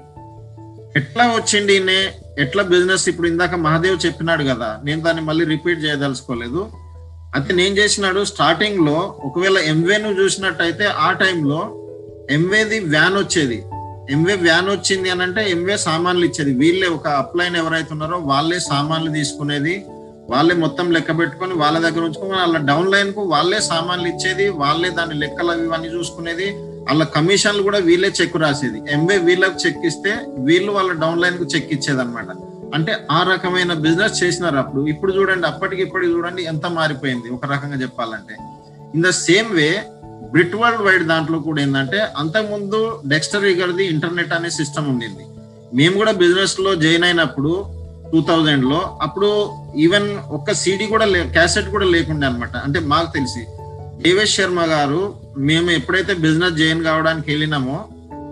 [0.96, 1.76] ఎట్లా వచ్చింది
[2.40, 6.72] ఎట్లా బిజినెస్ ఇప్పుడు ఇందాక మహాదేవ్ చెప్పినాడు కదా నేను దాన్ని మళ్ళీ రిపీట్ చేయదలుచుకోలేదు.
[7.36, 11.88] అయితే నేను చేసినాడు స్టార్టింగ్లో ఒకవేళ ఎంవే నువ్వు చూసినట్టయితే ఆ టైంలో
[12.30, 13.64] ఎంవేది వ్యాన్ వచ్చేది.
[14.10, 16.54] ఎంవే వ్యాన్ వచ్చింది అని అంటే ఎంవే సామాన్లు ఇచ్చేది.
[16.54, 19.86] వీళ్ళే ఒక అప్లైన్ ఎవరైతే ఉన్నారో వాళ్ళే సామాన్లు తీసుకునేది.
[20.30, 25.16] వాళ్ళే మొత్తం లెక్క పెట్టుకొని వాళ్ళ దగ్గర ఉంచుకొని వాళ్ళ డౌన్ లైన్కు వాళ్ళే సామాన్లు ఇచ్చేది వాళ్ళే దాని
[25.16, 28.92] లెక్కలు అవి ఇవన్నీ చూసుకునేది వాళ్ళ కమిషన్లు కూడా వీళ్ళే చెక్ రాసేది.
[28.92, 32.26] ఎంబే వీళ్ళకి చెక్ ఇస్తే వీళ్ళు వాళ్ళ డౌన్ లైన్కు చెక్ ఇచ్చేది అనమాట
[32.76, 34.88] అంటే ఆ రకమైన బిజినెస్ చేసినారు అప్పుడు.
[34.88, 37.30] ఇప్పుడు చూడండి అప్పటికి ఇప్పటికి చూడండి ఎంత మారిపోయింది.
[37.30, 38.36] ఒక రకంగా చెప్పాలంటే.
[38.96, 39.84] In the same way
[40.32, 45.26] Britt world wide దాంట్లో కూడా ఏంటంటే అంతకుముందు డెక్స్టర్ గారిది ఇంటర్నెట్ అనే సిస్టమ్ ఉండింది.
[45.74, 47.81] మేము కూడా బిజినెస్లో జాయిన్ అయినప్పుడు
[48.12, 53.46] టూ థౌజండ్లో అప్పుడు ఈవెన్ ఒక్క సీడీ కూడా లే క్యాసెట్ కూడా లేకుండే అనమాట అంటే మాకు తెలిసి.
[54.04, 57.86] దేవేష్ శర్మ గారు మేము ఎప్పుడైతే బిజినెస్ జాయిన్ కావడానికి వెళ్ళినామో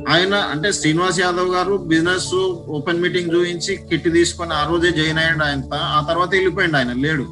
[0.10, 2.34] ఆయన అంటే Srinivas Yadav garu business
[2.70, 7.26] open meeting చూపించి కిట్ తీసుకొని ఆ రోజే జాయిన్ అయ్యాడు ఆయన ఆ తర్వాత వెళ్ళిపోయాడు ఆయన లేడు.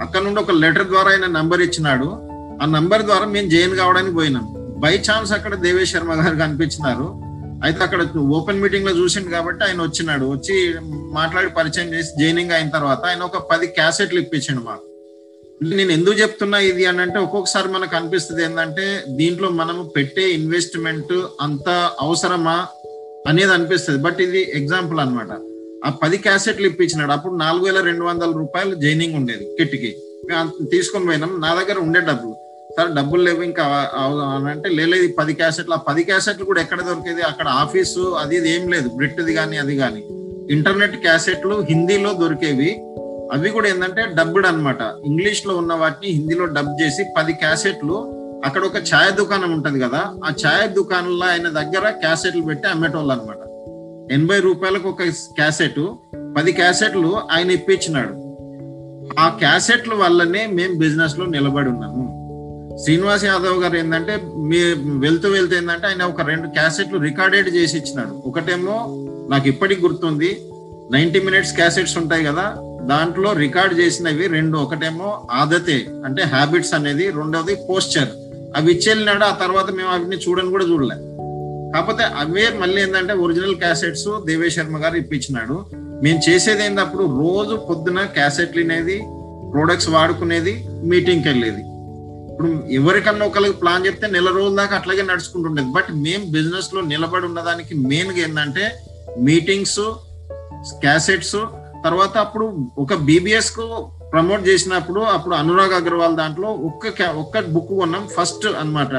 [0.00, 2.08] అక్కడ నుండి ఒక లెటర్ ద్వారా ఆయన నంబర్ ఇచ్చినాడు.
[2.62, 4.54] ఆ నంబర్ ద్వారా మేము జాయిన్ కావడానికి పోయినాం.
[4.78, 7.31] బై ఛాన్స్ అక్కడ దేవేష్ శర్మ గారు కనిపించినారు.
[7.66, 8.02] అయితే అక్కడ
[8.36, 10.24] ఓపెన్ మీటింగ్లో చూసిండు కాబట్టి ఆయన వచ్చినాడు.
[10.34, 10.54] వచ్చి
[11.18, 14.86] మాట్లాడి పరిచయం చేసి జాయినింగ్ అయిన తర్వాత ఆయన ఒక పది క్యాసెట్లు ఇప్పించిండు మాకు.
[15.78, 21.12] నేను ఎందుకు చెప్తున్నా ఇది అని అంటే ఒక్కొక్కసారి మనకు అనిపిస్తుంది ఏంటంటే దీంట్లో మనము పెట్టే ఇన్వెస్ట్మెంట్
[21.46, 21.68] అంత
[22.00, 22.56] అవసరమా
[23.30, 23.98] అనేది అనిపిస్తుంది.
[24.06, 25.32] బట్ ఇది ఎగ్జాంపుల్ అన్నమాట.
[25.86, 27.12] ఆ పది క్యాసెట్లు ఇప్పించినాడు.
[27.12, 29.92] అప్పుడు నాలుగు వేల రెండు వందల రూపాయలు జైనింగ్ ఉండేది కిట్కి.
[30.26, 31.30] మేము అంత తీసుకొని పోయినాం.
[31.44, 32.34] నా దగ్గర ఉండే డబ్బులు.
[32.76, 36.80] సార్ డబ్బులు లేవు ఇంకా అవ- అని అంటే లేదు పది క్యాసెట్లు ఆ పది క్యాసెట్లు కూడా ఎక్కడ
[36.80, 37.22] దొరికేది?
[37.22, 38.88] అక్కడ ఆఫీసు అది ఇది ఏం లేదు.
[38.88, 40.04] బ్రిట్ది కానీ అది కానీ
[40.50, 42.80] ఇంటర్నెట్ క్యాసెట్లు హిందీలో దొరికేవి.
[43.32, 48.76] అవి కూడా ఏంటంటే డబ్బుడ్ అనమాట ఇంగ్లీష్లో ఉన్న వాటిని హిందీలో డబ్ చేసి పది క్యాసెట్లు అక్కడ ఒక
[48.76, 53.36] ఛాయ్ దుకాణం ఉంటది కదా ఆ ఛాయ్ దుకాణంలో ఆయన దగ్గర క్యాసెట్లు పెట్టి అమ్మేటోళ్ళు అనమాట
[54.12, 55.80] ఎనభై రూపాయలకు ఒక క్యాసెట్
[56.36, 58.32] పది క్యాసెట్లు ఆయన ఇప్పించినాడు.
[59.20, 62.21] ఆ క్యాసెట్ల వల్లనే మేము బిజినెస్లో నిలబడి ఉన్నాము.
[62.80, 64.20] శ్రీనివాస్ యాదవ్ గారు ఏంటంటే
[64.50, 64.58] మీ
[65.04, 68.22] వెళ్తూ వెళ్తూ ఏంటంటే ఆయన ఒక రెండు క్యాసెట్లు రికార్డెడ్ చేసి ఇచ్చినాడు.
[68.28, 68.76] ఒకటేమో
[69.30, 70.40] నాకు ఇప్పటికి గుర్తుంది
[70.92, 74.58] నైన్టీ మినిట్స్ క్యాసెట్స్ ఉంటాయి కదా దాంట్లో రికార్డ్ చేసినవి రెండు.
[74.58, 78.08] ఒకటేమో ఆదతే అంటే హ్యాబిట్స్ అనేది రెండవది పోస్చర్.
[78.56, 80.96] అవి ఇచ్చేళ్ళినాడు ఆ తర్వాత మేము అవి చూడని కూడా చూడలే.
[81.74, 85.64] కాకపోతే అవే మళ్ళీ ఏంటంటే ఒరిజినల్ క్యాసెట్స్ దేవేశ్ శర్మ గారు ఇప్పించినాడు.
[86.04, 89.02] మేము చేసేది ఏంటప్పుడు రోజు పొద్దున క్యాసెట్లు అనేది
[89.52, 91.71] ప్రొడక్ట్స్ వాడుకునేది మీటింగ్కి వెళ్ళేది
[92.42, 95.68] ఇప్పుడు ఎవరికన్నా ఒకరికి ప్లాన్ చెప్తే నెల రోజుల దాకా అట్లాగే నడుచుకుంటుండేది.
[95.72, 98.64] బట్ మేము బిజినెస్లో నిలబడి ఉన్నదానికి మెయిన్గా ఏంటంటే
[99.18, 99.84] మీటింగ్స్
[100.80, 101.36] క్యాసెట్స్
[101.84, 102.46] తర్వాత అప్పుడు
[102.78, 103.66] ఒక బీబీఎస్కు
[104.12, 108.08] ప్రమోట్ చేసినప్పుడు అప్పుడు అనురాగ్ అగర్వాల్ దాంట్లో ఒక్క ఒక్క బుక్ కొన్నాం.
[108.16, 108.94] ఫస్ట్ అన్నమాట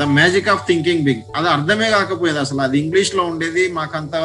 [0.00, 2.62] the magic of thinking big అది అర్థమే కాకపోయేది అసలు.
[2.66, 3.64] అది ఇంగ్లీష్లో ఉండేది.
[3.78, 4.16] మాకంత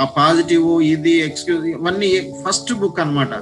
[0.00, 2.10] ఆ పాజిటివ్ ఇది ఎక్స్క్యూజ్ ఇవన్నీ
[2.46, 3.32] ఫస్ట్ బుక్ అనమాట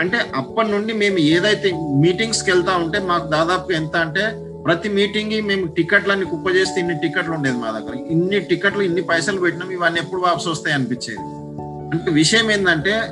[0.00, 5.66] అంటే అప్పటి నుండి మేము ఏదైతే మీటింగ్స్కి వెళ్తా ఉంటే మాకు దాదాపు ఎంత అంటే ప్రతి మీటింగ్ మేము
[5.66, 7.94] టికెట్లన్నీ కుప్ప చేస్తే ఇన్ని టికెట్లు ఉండేది మా దగ్గర.
[8.10, 11.20] ఇన్ని టికెట్లు ఇన్ని పైసలు పెట్టినాం ఇవన్నీ ఎప్పుడు వాపసు వస్తాయి అనిపించేది.
[11.92, 13.02] అంటే విషయం ఏంటంటే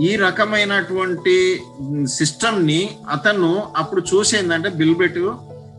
[0.00, 1.60] ఈ రకమైనటువంటి
[2.06, 5.18] సిస్టమ్ని అతను అప్పుడు చూసేందంటే బిల్బెట్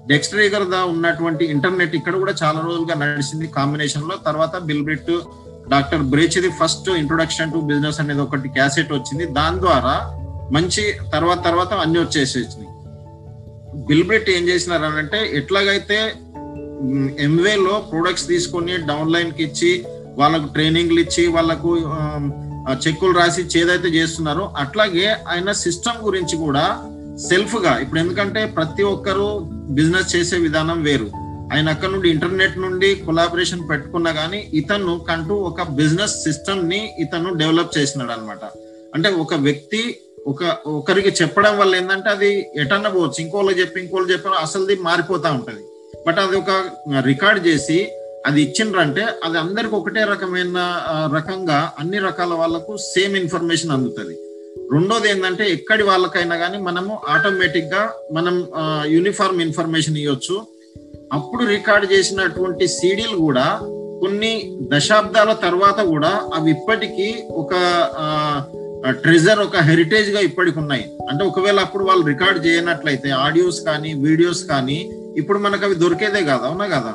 [0.08, 4.16] డెక్స్టరీ దా ఉన్నటువంటి ఇంటర్నెట్ ఇక్కడ కూడా చాలా రోజులుగా నడిచింది కాంబినేషన్లో.
[4.26, 5.12] తర్వాత బిల్బెట్
[5.70, 9.26] డాక్టర్ బ్రేచ్ది ఫస్ట్ ఇంట్రొడక్షన్ టు బిజినెస్ అనేది ఒకటి క్యాసెట్ వచ్చింది.
[9.26, 10.18] దాని ద్వారా
[10.52, 12.42] మంచి తర్వాత తర్వాత అన్ని వచ్చేసి
[13.88, 15.98] బిల్బ్రిట్ ఏం చేసినారు అంటే ఎట్లాగైతే
[17.20, 19.72] ఎంవేలో ప్రొడక్ట్స్ తీసుకొని డౌన్ లైన్కి ఇచ్చి
[20.18, 21.72] వాళ్ళకు ట్రైనింగ్లు ఇచ్చి వాళ్ళకు
[22.86, 26.66] చెక్కులు రాసి చేదైతే ఏదైతే చేస్తున్నారో అట్లాగే ఆయన సిస్టమ్ గురించి కూడా
[27.30, 29.28] సెల్ఫ్గా ఇప్పుడు ఎందుకంటే ప్రతి ఒక్కరు
[29.70, 31.08] బిజినెస్ చేసే విధానం వేరు.
[31.54, 37.78] ఆయన అక్కడ నుండి ఇంటర్నెట్ నుండి కొలాబరేషన్ పెట్టుకున్నా కానీ ఇతను కంటూ ఒక బిజినెస్ సిస్టమ్ని ఇతను డెవలప్
[37.78, 38.44] చేసినాడు అనమాట
[38.96, 39.82] అంటే ఒక వ్యక్తి
[40.28, 45.64] ఒక ఒకరికి చెప్పడం వల్ల ఏంటంటే అది ఎటన్నా పోవచ్చు ఇంకోళ్ళు చెప్పి ఇంకోళ్ళు చెప్పి అసలుది మారిపోతా ఉంటది.
[46.08, 46.52] బట్ అది ఒక
[47.06, 47.92] రికార్డ్ చేసి
[48.26, 50.60] అది ఇచ్చిండ్రంటే అది అందరికి ఒకటే రకమైన
[51.16, 54.16] రకంగా అన్ని రకాల వాళ్ళకు సేమ్ ఇన్ఫర్మేషన్ అందుతుంది.
[54.74, 58.48] రెండోది ఏంటంటే ఎక్కడి వాళ్ళకైనా కానీ మనము ఆటోమేటిక్గా మనం
[58.86, 60.48] యూనిఫార్మ్ ఇన్ఫర్మేషన్ ఇవ్వచ్చు
[61.14, 63.60] అప్పుడు రికార్డ్ చేసినటువంటి సీడీలు కూడా
[64.02, 67.54] కొన్ని దశాబ్దాల తర్వాత కూడా అవి ఇప్పటికీ ఒక
[68.90, 70.86] ట్రెజర్ ఒక హెరిటేజ్గా ఇప్పటికి ఉన్నాయి.
[71.10, 76.46] అంటే ఒకవేళ అప్పుడు వాళ్ళు రికార్డ్ చేయనట్లయితే ఆడియోస్ కానీ వీడియోస్ కానీ ఇప్పుడు మనకు అవి దొరికేదే కాదు
[76.46, 76.94] అవునా కదా?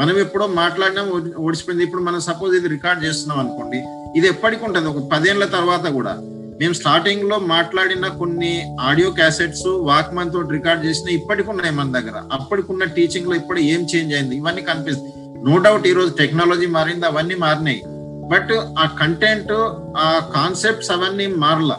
[0.00, 1.02] మనం ఎప్పుడో మాట్లాడినా
[1.38, 3.76] ఓడిచిపోయింది ఇప్పుడు మనం సపోజ్ ఇది రికార్డ్ చేస్తున్నాం అనుకోండి
[4.16, 4.88] ఇది ఎప్పటికి ఉంటుంది?
[4.88, 6.18] ఒక పదేళ్ళ తర్వాత కూడా.
[6.60, 12.22] మేము స్టార్టింగ్లో మాట్లాడిన కొన్ని ఆడియో క్యాసెట్స్ వాక్మన్ తోటి రికార్డ్ చేసిన ఇప్పటికి ఉన్నాయి మన దగ్గర.
[12.32, 14.36] అప్పటికున్న టీచింగ్లో ఇప్పుడు ఏం చేంజ్ అయింది?
[14.36, 15.12] ఇవన్నీ కనిపిస్తుంది
[15.50, 17.82] నో డౌట్ ఈ రోజు టెక్నాలజీ మారింది అవన్నీ మారినాయి.
[18.28, 19.52] బట్ ఆ కంటెంట్
[19.96, 21.72] ఆ కాన్సెప్ట్స్ అవన్నీ మారల.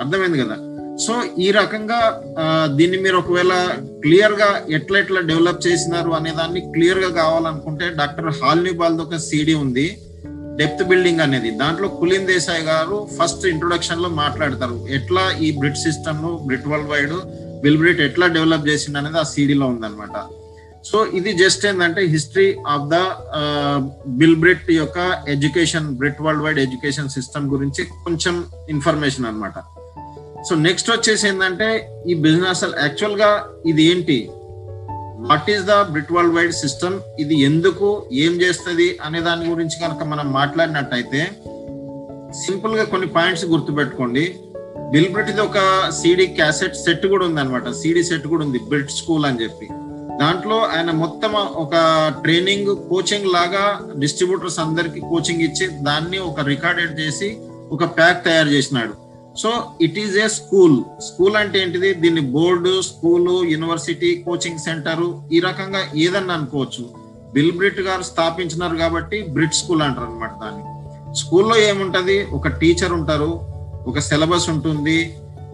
[0.00, 0.56] అర్థమైంది కదా?
[0.96, 2.22] సో ఈ రకంగా
[2.76, 3.68] దీన్ని మీరు ఒకవేళ
[4.00, 9.98] క్లియర్గా ఎట్లా ఎట్లా డెవలప్ చేసినారు అనే దాన్ని క్లియర్గా కావాలనుకుంటే డాక్టర్ హాల్ని బాల్ది ఒక సీడీ ఉంది.
[10.56, 11.50] డెప్త్ బిల్డింగ్ అనేది.
[11.50, 14.86] దాంట్లో కులిన్ దేశాయ్ గారు ఫస్ట్ ఇంట్రొడక్షన్లో మాట్లాడతారు.
[14.90, 17.12] ఎట్లా ఈ Britt system Britt world wide
[17.62, 20.24] Bill Britt ఎట్లా డెవలప్ చేసింది అనేది ఆ సీడీలో ఉందన్నమాట.
[20.84, 22.94] సో ఇది జస్ట్ ఏంటంటే history of the
[24.08, 29.52] Bill Britt యొక్క education Britt world wide education system గురించి కొంచెం ఇన్ఫర్మేషన్ అనమాట
[30.48, 34.30] సో నెక్స్ట్ వచ్చేసి ఏంటంటే ఈ బిజినెస్ యాక్చువల్గా ఇది ఏంటి?
[35.30, 37.00] What is the Britt world wide system?
[37.18, 38.06] ఇది ఎందుకు?
[38.12, 38.98] ఏం చేస్తుంది?
[39.04, 41.30] అనే దాని గురించి కనుక మనం మాట్లాడినట్టయితే
[42.46, 44.36] సింపుల్గా కొన్ని పాయింట్స్ గుర్తుపెట్టుకోండి.
[44.90, 48.58] బిల్ బ్రిట్ ఒక సిడి క్యాసెట్ సెట్ కూడా ఉంది అనమాట సిడి సెట్ కూడా ఉంది.
[48.58, 49.68] బ్రిట్ స్కూల్ అని చెప్పి.
[50.20, 51.74] దాంట్లో ఆయన మొత్తం ఒక
[52.24, 53.64] ట్రైనింగ్ కోచింగ్ లాగా
[54.02, 57.28] డిస్ట్రిబ్యూటర్స్ అందరికి కోచింగ్ ఇచ్చి దాన్ని ఒక రికార్డెడ్ చేసి
[57.74, 58.94] ఒక ప్యాక్ తయారు చేసినాడు.
[59.42, 59.50] So
[59.86, 60.76] it is a school
[61.08, 61.90] school అంటే ఏంటిది?
[62.02, 66.84] దీన్ని board school university coaching centre ఈ రకంగా ఏదన్నా అనుకోవచ్చు.
[67.34, 70.64] బిల్ బ్రిట్ గారు స్థాపించినారు కాబట్టి బ్రిట్ స్కూల్ అంటారు అనమాట దాన్ని.
[71.20, 72.18] స్కూల్లో ఏముంటది?
[72.38, 73.30] ఒక టీచర్ ఉంటారు
[73.90, 74.98] ఒక సిలబస్ ఉంటుంది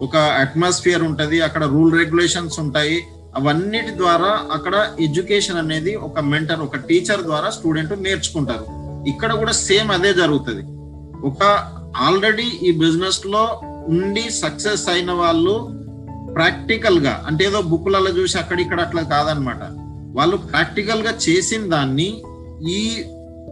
[0.05, 2.97] ఒక అట్మాస్ఫియర్ ఉంటుంది అక్కడ రూల్ రెగ్యులేషన్స్ ఉంటాయి
[3.37, 8.65] అవన్నిటి ద్వారా అక్కడ ఎడ్యుకేషన్ అనేది ఒక మెంటర్ ఒక టీచర్ ద్వారా స్టూడెంట్ నేర్చుకుంటారు.
[9.11, 10.63] ఇక్కడ కూడా సేమ్ అదే జరుగుతుంది.
[11.29, 11.43] ఒక
[12.07, 13.43] ఆల్రెడీ ఈ బిజినెస్లో
[13.95, 15.55] ఉండి సక్సెస్ అయిన వాళ్ళు
[16.33, 19.61] ప్రాక్టికల్గా అంటే ఏదో బుక్లలో చూసి అక్కడ ఇక్కడ అట్లా కాదనమాట.
[20.17, 22.09] వాళ్ళు ప్రాక్టికల్గా చేసిన దాన్ని
[22.77, 22.81] ఈ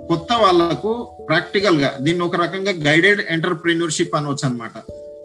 [0.10, 0.92] కొత్త వాళ్ళకు
[1.30, 4.76] ప్రాక్టికల్గా దీన్ని ఒక రకంగా గైడెడ్ ఎంటర్ప్రీన్యూర్షిప్ అనవచ్చు అనమాట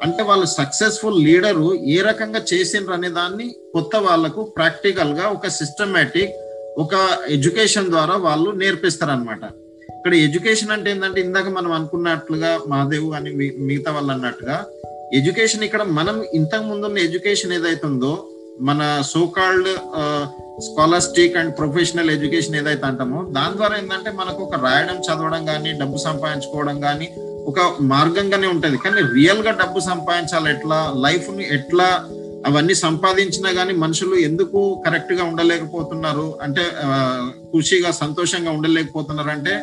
[0.03, 6.37] అంటే వాళ్ళు సక్సెస్ఫుల్ లీడరు ఏ రకంగా చేసిండ్రు అనే దాన్ని కొత్త వాళ్ళకు ప్రాక్టికల్గా ఒక సిస్టమేటిక్
[6.79, 6.95] ఒక
[7.29, 9.43] ఎడ్యుకేషన్ ద్వారా వాళ్ళు నేర్పిస్తారు అనమాట
[9.89, 13.31] ఇక్కడ ఎడ్యుకేషన్ అంటే ఏంటంటే ఇందాక మనం అనుకున్నట్లుగా మహాదేవ్ అని
[13.67, 14.57] మిగతా వాళ్ళు అన్నట్టుగా
[15.15, 18.13] ఎడ్యుకేషన్ ఇక్కడ మనం ఇంతకు ముందున్న ఎడ్యుకేషన్ ఏదైతే ఉందో
[18.61, 18.81] మన
[19.13, 19.71] so called
[20.61, 25.99] scholastic and professional education ఏదైతే అంటామో దాని ద్వారా ఏంటంటే మనకు ఒక రాయడం చదవడం కానీ డబ్బు
[25.99, 27.09] సంపాదించుకోవడం కానీ
[27.51, 27.61] ఒక
[27.93, 28.79] మార్గంగానే ఉంటుంది.
[28.85, 30.81] కానీ రియల్గా డబ్బు సంపాదించాలి ఎట్లా?
[31.07, 31.89] లైఫ్ని ఎట్లా
[32.49, 36.27] అవన్నీ సంపాదించినా గానీ మనుషులు ఎందుకు కరెక్ట్గా ఉండలేకపోతున్నారు?
[36.45, 36.63] అంటే
[37.53, 39.55] ఖుషిగా సంతోషంగా ఉండలేకపోతున్నారు అంటే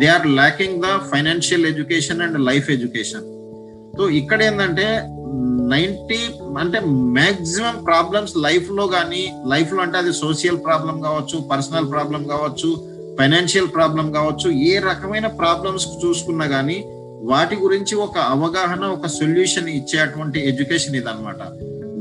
[0.00, 3.26] they are lacking the financial education and life education.
[3.96, 4.86] So ఇక్కడ ఏంటంటే
[5.72, 6.20] నైన్టీ
[6.60, 6.78] అంటే
[7.18, 12.70] మాక్సిమం ప్రాబ్లమ్స్ లైఫ్లో కానీ లైఫ్లో అంటే అది సోషల్ ప్రాబ్లం కావచ్చు పర్సనల్ ప్రాబ్లం కావచ్చు
[13.18, 16.78] ఫైనాన్షియల్ ప్రాబ్లం కావచ్చు ఏ రకమైన ప్రాబ్లమ్స్ చూసుకున్నా కానీ
[17.24, 21.36] వాటి గురించి ఒక అవగాహన ఒక సొల్యూషన్ ఇచ్చేటువంటి ఎడ్యుకేషన్ ఇది అనమాట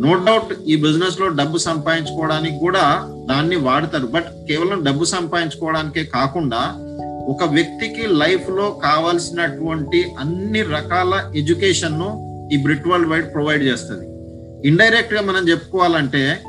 [0.06, 4.08] నో డౌట్ ఈ బిజినెస్లో డబ్బు సంపాదించుకోవడానికి కూడా దాన్ని వాడతారు.
[4.08, 6.62] బట్ కేవలం డబ్బు సంపాదించుకోవడానికే కాకుండా
[7.28, 12.10] ఒక వ్యక్తికి లైఫ్లో కావాల్సినటువంటి అన్ని రకాల ఎడ్యుకేషన్ను
[12.54, 14.06] ఈ బ్రిట్ వరల్డ్ వైడ్ ప్రొవైడ్ చేస్తుంది.
[14.68, 16.40] ఇండైరెక్ట్గా మనం చెప్పుకోవాలంటే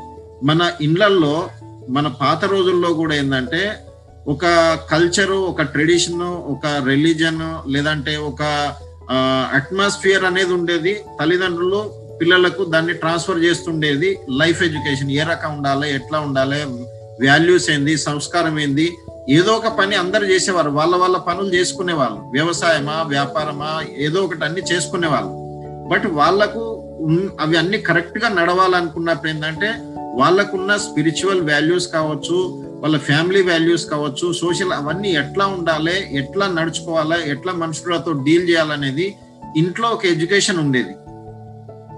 [0.43, 1.49] మన ఇండ్లల్లో
[1.89, 3.75] మన పాత రోజుల్లో కూడా ఏంటంటే
[4.27, 4.45] ఒక
[4.91, 8.73] కల్చరు ఒక ట్రెడిషన్ ఒక రిలీజన్ లేదంటే ఒక
[9.53, 10.93] అట్మాస్ఫియర్ అనేది ఉండేది.
[11.19, 14.19] తల్లిదండ్రులు పిల్లలకు దాన్ని ట్రాన్స్ఫర్ చేస్తుండేది.
[14.29, 16.63] లైఫ్ ఎడ్యుకేషన్ ఏ రకం ఉండాలి ఎట్లా ఉండాలి
[17.27, 18.93] వాల్యూస్ ఏంది సంస్కారం ఏంది
[19.29, 20.69] ఏదో ఒక పని అందరు చేసేవారు.
[20.69, 25.31] వాళ్ళ వాళ్ళ పనులు చేసుకునే వాళ్ళు వ్యవసాయమా వ్యాపారమా ఏదో ఒకటి అన్ని చేసుకునేవాళ్ళు.
[25.87, 26.89] బట్ వాళ్ళకు
[27.39, 29.73] అవి అన్ని కరెక్ట్గా నడవాలనుకున్నప్పుడు ఏంటంటే
[30.21, 37.53] వాళ్ళకున్న స్పిరిచువల్ వాల్యూస్ కావచ్చు వాళ్ళ ఫ్యామిలీ వాల్యూస్ కావచ్చు సోషల్ అవన్నీ ఎట్లా ఉండాలి ఎట్లా నడుచుకోవాలా ఎట్లా
[37.53, 39.15] మనుషులతో డీల్ చేయాలనేది
[39.57, 40.89] ఇంట్లో ఒక ఎడ్యుకేషన్ ఉండేది.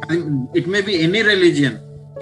[0.10, 0.24] అది
[0.56, 1.74] it may be any religion.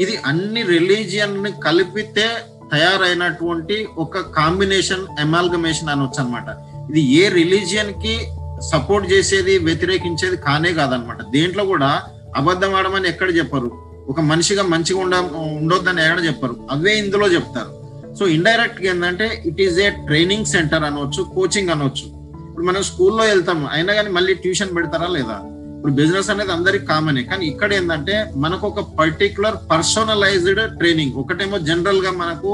[0.01, 2.27] ఇది అన్ని రిలీజియన్ని కలిపితే
[2.71, 6.49] తయారైనటువంటి ఒక కాంబినేషన్ ఎమాల్గమేషన్ అనొచ్చు అనమాట
[6.89, 8.27] ఇది ఏ రిలీజియన్కి
[8.71, 12.03] సపోర్ట్ చేసేది వ్యతిరేకించేది కానే కాదనమాట దేంట్లో కూడా
[12.35, 13.71] అబద్ధం ఆడమని ఎక్కడ చెప్పరు.
[14.09, 15.15] ఒక మనిషిగా మంచిగా ఉండ
[15.57, 16.55] ఉండొద్దని ఎక్కడ చెప్పరు.
[16.71, 17.82] అవే ఇందులో చెప్తారు.
[18.19, 22.05] సో ఇండైరెక్ట్గా ఏంటంటే it is a training centre అనవచ్చు కోచింగ్ అనవచ్చు
[22.49, 25.37] ఇప్పుడు మనం స్కూల్లో వెళ్తాం అయినా కానీ మళ్ళీ ట్యూషన్ పెడతారా లేదా?
[25.77, 32.11] ఇప్పుడు బిజినెస్ అనేది అందరికి కామనే కానీ ఇక్కడ ఏంటంటే మనకు ఒక పర్టికులర్ పర్సనలైజ్డ్ ట్రైనింగ్ ఒకటేమో జనరల్గా
[32.11, 32.51] మనకు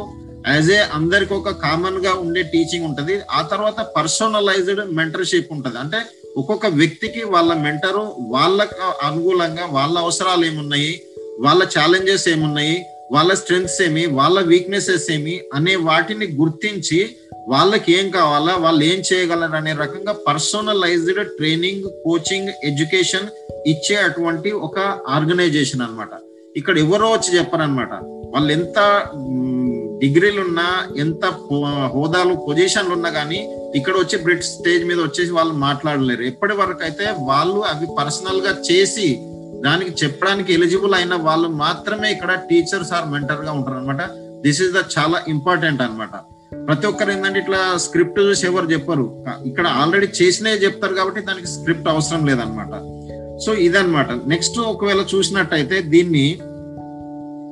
[0.47, 3.21] యాజ్ ఏ అందరికి ఒక కామన్గా ఉండే టీచింగ్ ఉంటది.
[3.31, 5.77] ఆ తర్వాత పర్సనలైజ్డ్ మెంటర్షిప్ ఉంటది.
[5.77, 5.97] అంటే
[6.37, 11.01] ఒక్కొక్క వ్యక్తికి వాళ్ళ మెంటరు వాళ్ళకు అనుకూలంగా వాళ్ళ అవసరాలు ఏమున్నాయి?
[11.39, 12.85] వాళ్ళ ఛాలెంజెస్ ఏమున్నాయి?
[13.11, 17.15] వాళ్ళ స్ట్రెంగ్స్ ఏమి వాళ్ళ వీక్నెసెస్ ఏమి అనే వాటిని గుర్తించి
[17.49, 23.27] వాళ్ళకి ఏం కావాలా వాళ్ళు ఏం చేయగలరు అనే రకంగా పర్సనలైజ్డ్ ట్రైనింగ్ కోచింగ్ ఎడ్యుకేషన్
[23.67, 26.09] ఇచ్చే అటువంటి ఒక ఆర్గనైజేషన్ అన్నమాట.
[26.57, 27.93] ఇక్కడ ఎవరో వచ్చి చెప్పరనమాట
[28.33, 28.79] వాళ్ళు ఎంత
[29.99, 30.67] డిగ్రీలు ఉన్నా
[30.97, 33.39] ఎంత హో- హోదాలు పొజిషన్లు ఉన్నా కానీ
[33.75, 36.23] ఇక్కడ వచ్చి బ్రిట్ స్టేజ్ మీద వచ్చేసి వాళ్ళు మాట్లాడలేరు.
[36.23, 39.07] ఎప్పటి వరకు అయితే వాళ్ళు అవి పర్సనల్గా చేసి
[39.63, 44.01] దానికి చెప్పడానికి ఎలిజిబుల్ అయిన వాళ్ళు మాత్రమే ఇక్కడ టీచర్స్ ఆర్ మెంటర్గా ఉంటారు అనమాట
[44.41, 46.15] దిస్ ఇస్ ద చాలా ఇంపార్టెంట్ అనమాట
[46.67, 49.05] ప్రతి ఒక్కరు ఏంటంటే ఇట్లా స్క్రిప్ట్ చూసి ఎవరు చెప్పరు.
[49.45, 52.73] ఇక్కడ ఆల్రెడీ చేసినవి చెప్తారు కాబట్టి దానికి స్క్రిప్ట్ అవసరం లేదనమాట
[53.45, 56.25] సో ఇదనమాట నెక్స్ట్ ఒకవేళ చూసినట్టయితే దీన్ని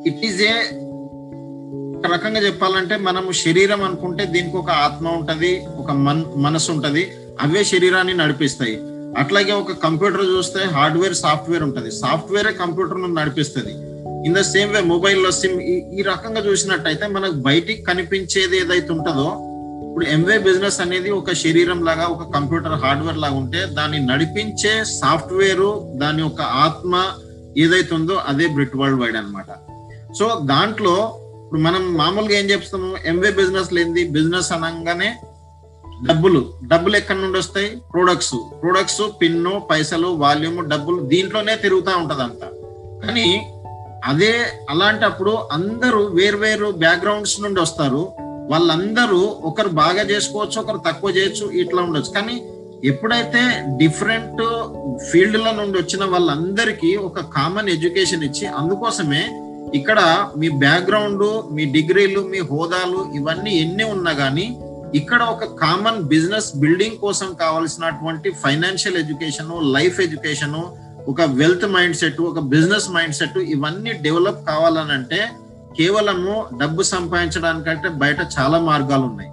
[0.09, 0.55] ఇట్ ఈజ్ ఏ
[1.97, 7.03] ఒక రకంగా చెప్పాలంటే మనము శరీరం అనుకుంటే దీనికి ఒక ఆత్మ ఉంటది ఒక మన్ మనసు ఉంటది.
[7.41, 8.75] అవే శరీరాన్ని నడిపిస్తాయి.
[9.21, 11.91] అట్లాగే ఒక కంప్యూటర్ చూస్తే హార్డ్వేర్ సాఫ్ట్వేర్ ఉంటుంది.
[12.03, 13.73] సాఫ్ట్వేరే కంప్యూటర్ నడిపిస్తుంది.
[14.27, 15.59] ఇన్ ద సేమ్ వే మొబైల్లో సిమ్
[15.97, 19.27] ఈ రకంగా చూసినట్టయితే మనకు బయటికి కనిపించేది ఏదైతే ఉంటుందో
[19.87, 25.67] ఇప్పుడు ఎంవే బిజినెస్ అనేది ఒక శరీరం లాగా ఒక కంప్యూటర్ హార్డ్వేర్ లాగా ఉంటే దాన్ని నడిపించే సాఫ్ట్వేర్
[25.95, 26.93] దాని యొక్క ఆత్మ
[27.57, 29.49] ఏదైతే ఉందో అదే బ్రిట్ వరల్డ్ వైడ్ అనమాట
[30.19, 30.95] సో దాంట్లో
[31.43, 35.09] ఇప్పుడు మనం మామూలుగా ఏం చెప్తాము ఎంవే బిజినెస్ లేనిది బిజినెస్ అనగానే
[36.05, 36.53] డబ్బులు.
[36.63, 37.69] డబ్బులు ఎక్కడి నుండి వస్తాయి?
[37.93, 38.35] ప్రొడక్ట్స్.
[38.61, 42.47] ప్రొడక్ట్స్ పిన్ను పైసలు వాల్యూమ్ డబ్బులు దీంట్లోనే తిరుగుతూ ఉంటది అంతా
[43.03, 43.41] కానీ
[44.05, 44.33] అదే
[44.69, 48.13] అలాంటప్పుడు అందరూ వేర్వేరు బ్యాక్గ్రౌండ్స్ నుండి వస్తారు.
[48.49, 52.11] వాళ్ళందరూ ఒకరు బాగా చేసుకోవచ్చు ఒకరు తక్కువ చేయొచ్చు ఇట్లా ఉండొచ్చు.
[52.11, 52.43] కానీ
[52.83, 53.41] ఎప్పుడైతే
[53.77, 54.41] డిఫరెంట్
[55.11, 59.29] ఫీల్డ్ల నుండి వచ్చిన వాళ్ళందరికీ ఒక కామన్ ఎడ్యుకేషన్ ఇచ్చి అందుకోసమే
[59.73, 64.57] ఇక్కడ మీ బ్యాక్గ్రౌండ్ మీ డిగ్రీలు మీ హోదాలు ఇవన్నీ ఎన్ని ఉన్నా కానీ
[64.95, 70.63] ఇక్కడ ఒక కామన్ బిజినెస్ బిల్డింగ్ కోసం కావాల్సినటువంటి ఫైనాన్షియల్ ఎడ్యుకేషన్ లైఫ్ ఎడ్యుకేషన్
[71.09, 75.29] ఒక వెల్త్ మైండ్ సెట్ ఒక బిజినెస్ మైండ్ సెట్ ఇవన్నీ డెవలప్ కావాలనంటే
[75.77, 79.31] కేవలము డబ్బు సంపాదించడానికంటే బయట చాలా మార్గాలు ఉన్నాయి.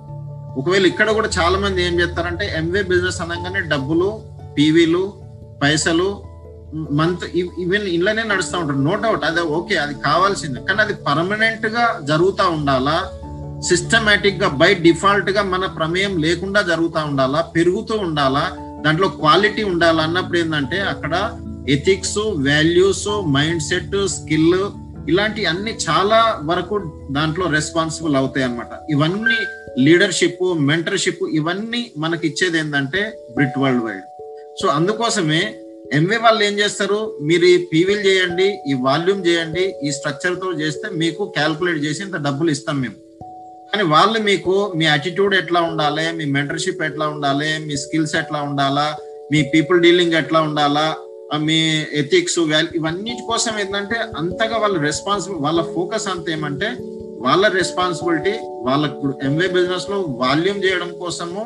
[0.60, 4.20] ఒకవేళ ఇక్కడ కూడా చాలా మంది ఏం చేస్తారంటే ఎంవే బిజినెస్ అనగానే డబ్బులు
[4.58, 5.12] పీవీలు
[5.62, 6.22] పైసలు
[6.90, 8.78] మంత్ ఈవెన్ ఇళ్ళనే నడుస్తూ ఉంటారు.
[8.78, 10.60] నో డౌట్ అదే ఓకే అది కావాల్సిందే.
[10.60, 13.08] కానీ అది పర్మనెంట్గా జరుగుతూ ఉండాలా?
[13.68, 18.44] సిస్టమేటిక్గా బై డిఫాల్ట్గా మన ప్రమేయం లేకుండా జరుగుతూ ఉండాలా పెరుగుతూ ఉండాలా
[18.84, 21.14] దాంట్లో క్వాలిటీ ఉండాలా అన్నప్పుడు ఏంటంటే అక్కడ
[21.68, 24.58] ethics values mind set skill
[25.08, 26.76] ఇలాంటి అన్ని చాలా వరకు
[27.10, 28.68] దాంట్లో రెస్పాన్సిబుల్ అవుతాయి అన్నమాట.
[28.90, 29.38] ఇవన్నీ
[29.84, 33.00] లీడర్షిప్ మెంటర్షిప్ ఇవన్నీ మనకి ఇచ్చేది ఏంటంటే
[33.34, 34.06] బ్రిట్ వరల్డ్ వైడ్
[34.62, 35.54] సో అందుకోసమే
[35.92, 37.18] ఎంవే వాళ్ళు ఏం చేస్తారు?
[37.22, 42.50] మీరు ఈ పీవీలు చేయండి ఈ వాల్యూమ్ చేయండి ఈ స్ట్రక్చర్తో చేస్తే మీకు క్యాల్కులేట్ చేసి ఇంత డబ్బులు
[42.50, 43.03] ఇస్తాం మేము.
[43.74, 46.04] కానీ వాళ్ళు మీకు మీ అటిట్యూడ్ ఎట్లా ఉండాలి?
[46.18, 47.48] మీ మెంటర్షిప్ ఎట్లా ఉండాలి?
[47.64, 48.84] మీ స్కిల్స్ ఎట్లా ఉండాలా?
[49.32, 50.84] మీ పీపుల్ డీలింగ్ ఎట్లా ఉండాలా?
[51.46, 51.56] మీ
[52.00, 56.68] ఎథిక్స్ వాల్యూ ఇవన్నీ కోసం ఏంటంటే అంతగా వాళ్ళ రెస్పాన్సిబుల్ వాళ్ళ ఫోకస్ అంత ఏమంటే
[57.24, 58.34] వాళ్ళ రెస్పాన్సిబిలిటీ
[58.68, 61.42] వాళ్ళకు ఎంవే బిజినెస్లో వాల్యూమ్ చేయడం కోసము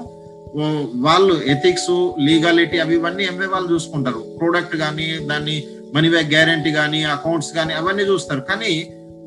[1.06, 1.90] వాళ్ళు ఎథిక్స్
[2.28, 4.22] లీగాలిటీ అవి ఇవన్నీ ఎంవే వాళ్ళు చూసుకుంటారు.
[4.38, 5.56] ప్రోడక్ట్ కానీ దాన్ని
[5.96, 8.44] మనీ బ్యాక్ గ్యారంటీ కానీ అకౌంట్స్ కానీ అవన్నీ చూస్తారు.
[8.50, 8.72] కానీ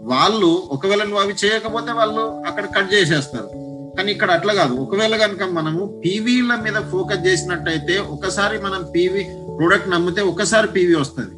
[0.04, 3.50] వాళ్ళు ఒకవేళ నువ్వు అవి చేయకపోతే వాళ్ళు అక్కడ కట్ చేసేస్తారు.
[3.98, 4.74] కానీ ఇక్కడ అట్లా కాదు.
[4.74, 9.24] ఒకవేళ కనుక మనము పీవీల మీద ఫోకస్ చేసినట్టయితే ఒకసారి మనం పీవీ
[9.58, 11.36] ప్రోడక్ట్ నమ్మితే ఒకసారి పీవీ వస్తుంది.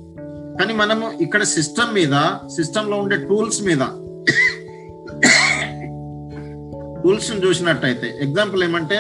[0.58, 2.16] కానీ మనము ఇక్కడ సిస్టమ్ మీద
[2.56, 3.84] సిస్టమ్లో ఉండే టూల్స్ మీద
[7.04, 9.00] టూల్స్ చూసినట్టయితే ఎగ్జాంపుల్ ఏమంటే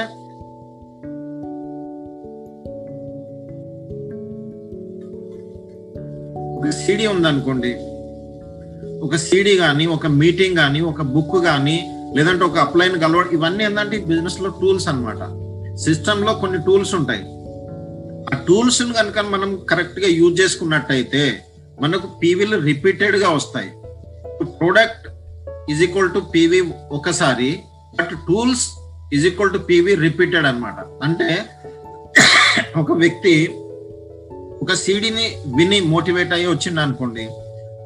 [6.85, 7.92] సిడి ఉందనుకోండి.
[9.03, 11.77] ఒక సీడీ కానీ ఒక మీటింగ్ కానీ ఒక బుక్ కానీ
[12.15, 15.23] లేదంటే ఒక అప్లైన్ కలవడం ఇవన్నీ ఏంటంటే బిజినెస్లో టూల్స్ అనమాట
[15.77, 17.23] సిస్టమ్లో కొన్ని టూల్స్ ఉంటాయి.
[18.33, 21.41] ఆ టూల్స్ కనుక మనం కరెక్ట్గా యూజ్ చేసుకున్నట్టయితే
[21.81, 23.69] మనకు పీవీలు రిపీటెడ్గా వస్తాయి.
[24.59, 25.07] Product
[25.71, 26.61] is equal to PV
[26.91, 27.59] ఒకసారి
[27.99, 28.65] but tools
[29.13, 31.45] is equal to PV repeated అనమాట అంటే
[32.77, 33.47] ఒక వ్యక్తి
[34.61, 37.27] ఒక సీడీని విని మోటివేట్ అయ్యి వచ్చింది అనుకోండి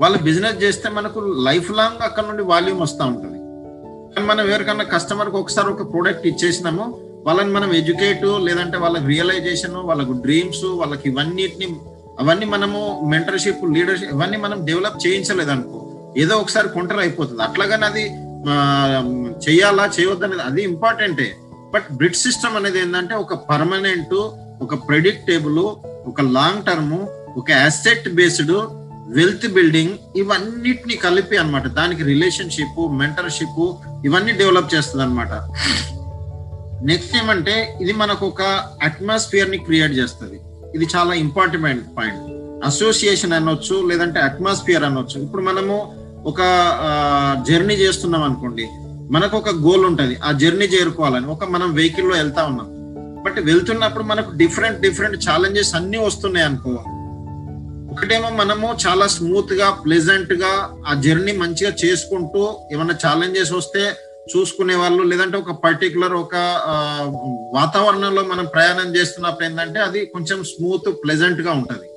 [0.01, 3.37] వాళ్ళు బిజినెస్ చేస్తే మనకు లైఫ్ లాంగ్ అక్కడ నుండి వాల్యూమ్ వస్తూ ఉంటుంది.
[4.13, 6.83] కానీ మనం ఎవరికన్నా కస్టమర్కి ఒకసారి ఒక ప్రోడక్ట్ ఇచ్చేసినాము
[7.25, 11.67] వాళ్ళని మనం ఎడ్యుకేట్ లేదంటే వాళ్ళకి రియలైజేషన్ వాళ్ళకు డ్రీమ్స్ వాళ్ళకి ఇవన్నిటిని
[12.19, 12.79] అవన్నీ మనము
[13.09, 15.79] మెంటర్షిప్ లీడర్షిప్ ఇవన్నీ మనం డెవలప్ చేయించలేదు అనుకో
[16.17, 17.43] ఏదో ఒకసారి కొంటర్ అయిపోతుంది.
[17.43, 18.03] అట్లాగని అది
[19.45, 21.27] చేయాలా చేయొద్దనేది అది ఇంపార్టెంటే
[21.73, 24.15] బట్ బ్రిడ్ సిస్టమ్ అనేది ఏంటంటే ఒక పర్మనెంట్
[24.61, 25.59] ఒక ప్రెడిక్టేబుల్
[26.09, 26.97] ఒక లాంగ్ టర్మ్
[27.39, 28.55] ఒక అసెట్ బేస్డ్
[29.15, 35.33] వెల్త్ బిల్డింగ్ ఇవన్నిటిని కలిపి అనమాట దానికి రిలేషన్షిప్ మెంటర్షిప్ ఇవన్నీ డెవలప్ చేస్తుంది అనమాట
[36.85, 38.41] నెక్స్ట్ ఏమంటే ఇది మనకు ఒక
[38.83, 40.39] అట్మాస్ఫియర్ని క్రియేట్ చేస్తుంది.
[40.75, 42.21] ఇది చాలా ఇంపార్టెంట్ పాయింట్
[42.65, 45.21] అసోసియేషన్ అనొచ్చు లేదంటే అట్మాస్ఫియర్ అనొచ్చు.
[45.21, 46.41] ఇప్పుడు మనము ఒక
[47.47, 48.69] జర్నీ చేస్తున్నాం అనుకోండి.
[49.11, 50.15] మనకు ఒక గోల్ ఉంటుంది.
[50.15, 51.25] ఆ జర్నీ చేరుకోవాలని.
[51.25, 52.67] ఒక మనం వెహికల్లో వెళ్తా ఉన్నాం.
[53.23, 56.83] బట్ వెళ్తున్నప్పుడు మనకు డిఫరెంట్ డిఫరెంట్ ఛాలెంజెస్ అన్ని వస్తున్నాయి అనుకో.
[57.97, 60.49] ఒకటేమో మనము చాలా స్మూత్గా ప్లెజెంట్గా
[60.87, 63.83] ఆ జర్నీ మంచిగా చేసుకుంటూ ఏమైనా ఛాలెంజెస్ వస్తే
[64.31, 66.35] చూసుకునే వాళ్ళు లేదంటే ఒక పర్టికులర్ ఒక
[67.53, 71.87] వాతావరణంలో మనం ప్రయాణం చేస్తున్నప్పుడు ఏంటంటే అది కొంచెం స్మూత్ ప్లెజెంట్గా ఉంటుంది.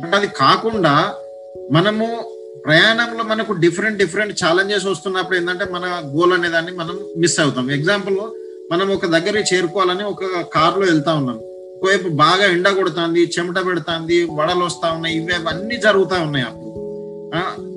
[0.00, 1.14] బట్ అది కాకుండా
[1.72, 2.06] మనము
[2.66, 7.70] ప్రయాణంలో మనకు డిఫరెంట్ డిఫరెంట్ ఛాలెంజెస్ వస్తున్నప్పుడు ఏంటంటే మన గోల్ అనే దాన్ని మనం మిస్ అవుతాం.
[7.70, 8.18] ఎగ్జాంపుల్
[8.72, 10.24] మనం ఒక దగ్గరికి చేరుకోవాలని ఒక
[10.54, 11.40] కారులో వెళ్తా ఉన్నాం.
[11.82, 16.66] ఒకవైపు బాగా ఎండ కొడుతుంది చెమట పెడుతుంది వడలు వస్తా ఉన్నాయి ఇవే అన్ని జరుగుతూ ఉన్నాయి అప్పుడు.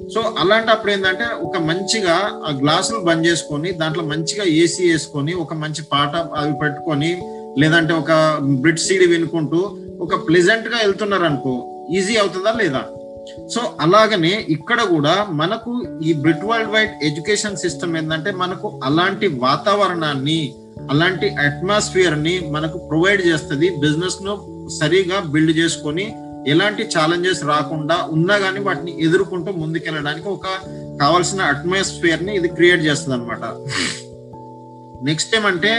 [0.10, 2.16] సో అలాంటప్పుడు ఏంటంటే ఒక మంచిగా
[2.48, 7.12] ఆ గ్లాసులు బంద్ చేసుకొని దాంట్లో మంచిగా ఏసీ వేసుకొని ఒక మంచి పాట అవి పెట్టుకొని
[7.58, 8.12] లేదంటే ఒక
[8.62, 9.62] బ్రిడ్ సీడి వినుకుంటూ
[10.00, 11.54] ఒక ప్లెజెంట్గా వెళ్తున్నారు అనుకో
[11.92, 12.84] ఈజీ అవుతుందా లేదా?
[13.50, 20.40] సో అలాగనే ఇక్కడ కూడా మనకు ఈ Britt world wide education system ఏంటంటే మనకు అలాంటి వాతావరణాన్ని
[20.92, 24.34] అలాంటి అట్మాస్ఫియర్ని మనకు ప్రొవైడ్ చేస్తుంది బిజినెస్ను
[24.80, 26.06] సరిగా బిల్డ్ చేసుకొని
[26.54, 30.48] ఎలాంటి ఛాలెంజెస్ రాకుండా ఉన్నా కానీ వాటిని ఎదుర్కొంటూ ముందుకెళ్ళడానికి ఒక
[31.02, 33.44] కావాల్సిన అట్మాస్ఫియర్ని ఇది క్రియేట్ చేస్తుంది అనమాట
[35.10, 35.72] నెక్స్ట్ ఏమంటే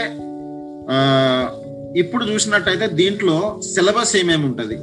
[2.01, 3.35] ఇప్పుడు చూసినట్టయితే దీంట్లో
[3.73, 4.75] సిలబస్ ఏమేమి ఉంటుంది?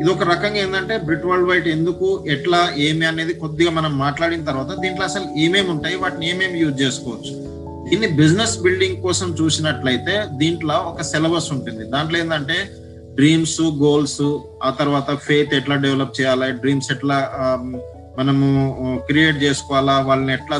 [0.00, 4.72] ఇది ఒక రకంగా ఏంటంటే బ్రిట్ వరల్డ్ వైడ్ ఎందుకు ఎట్లా ఏమి అనేది కొద్దిగా మనం మాట్లాడిన తర్వాత
[4.82, 5.96] దీంట్లో అసలు ఏమేమి ఉంటాయి?
[5.96, 7.32] వాటిని ఏమేమి యూజ్ చేసుకోవచ్చు?
[7.90, 11.84] దీన్ని బిజినెస్ బిల్డింగ్ కోసం చూసినట్లయితే దీంట్లో ఒక సిలబస్ ఉంటుంది.
[11.94, 12.56] దాంట్లో ఏంటంటే
[13.18, 14.20] డ్రీమ్స్ గోల్స్
[14.66, 17.16] ఆ తర్వాత ఫేత్ ఎట్లా డెవలప్ చేయాలి డ్రీమ్స్ ఎట్లా
[18.18, 18.46] మనము
[19.08, 20.56] క్రియేట్ చేసుకోవాలా వాళ్ళని ఎట్లా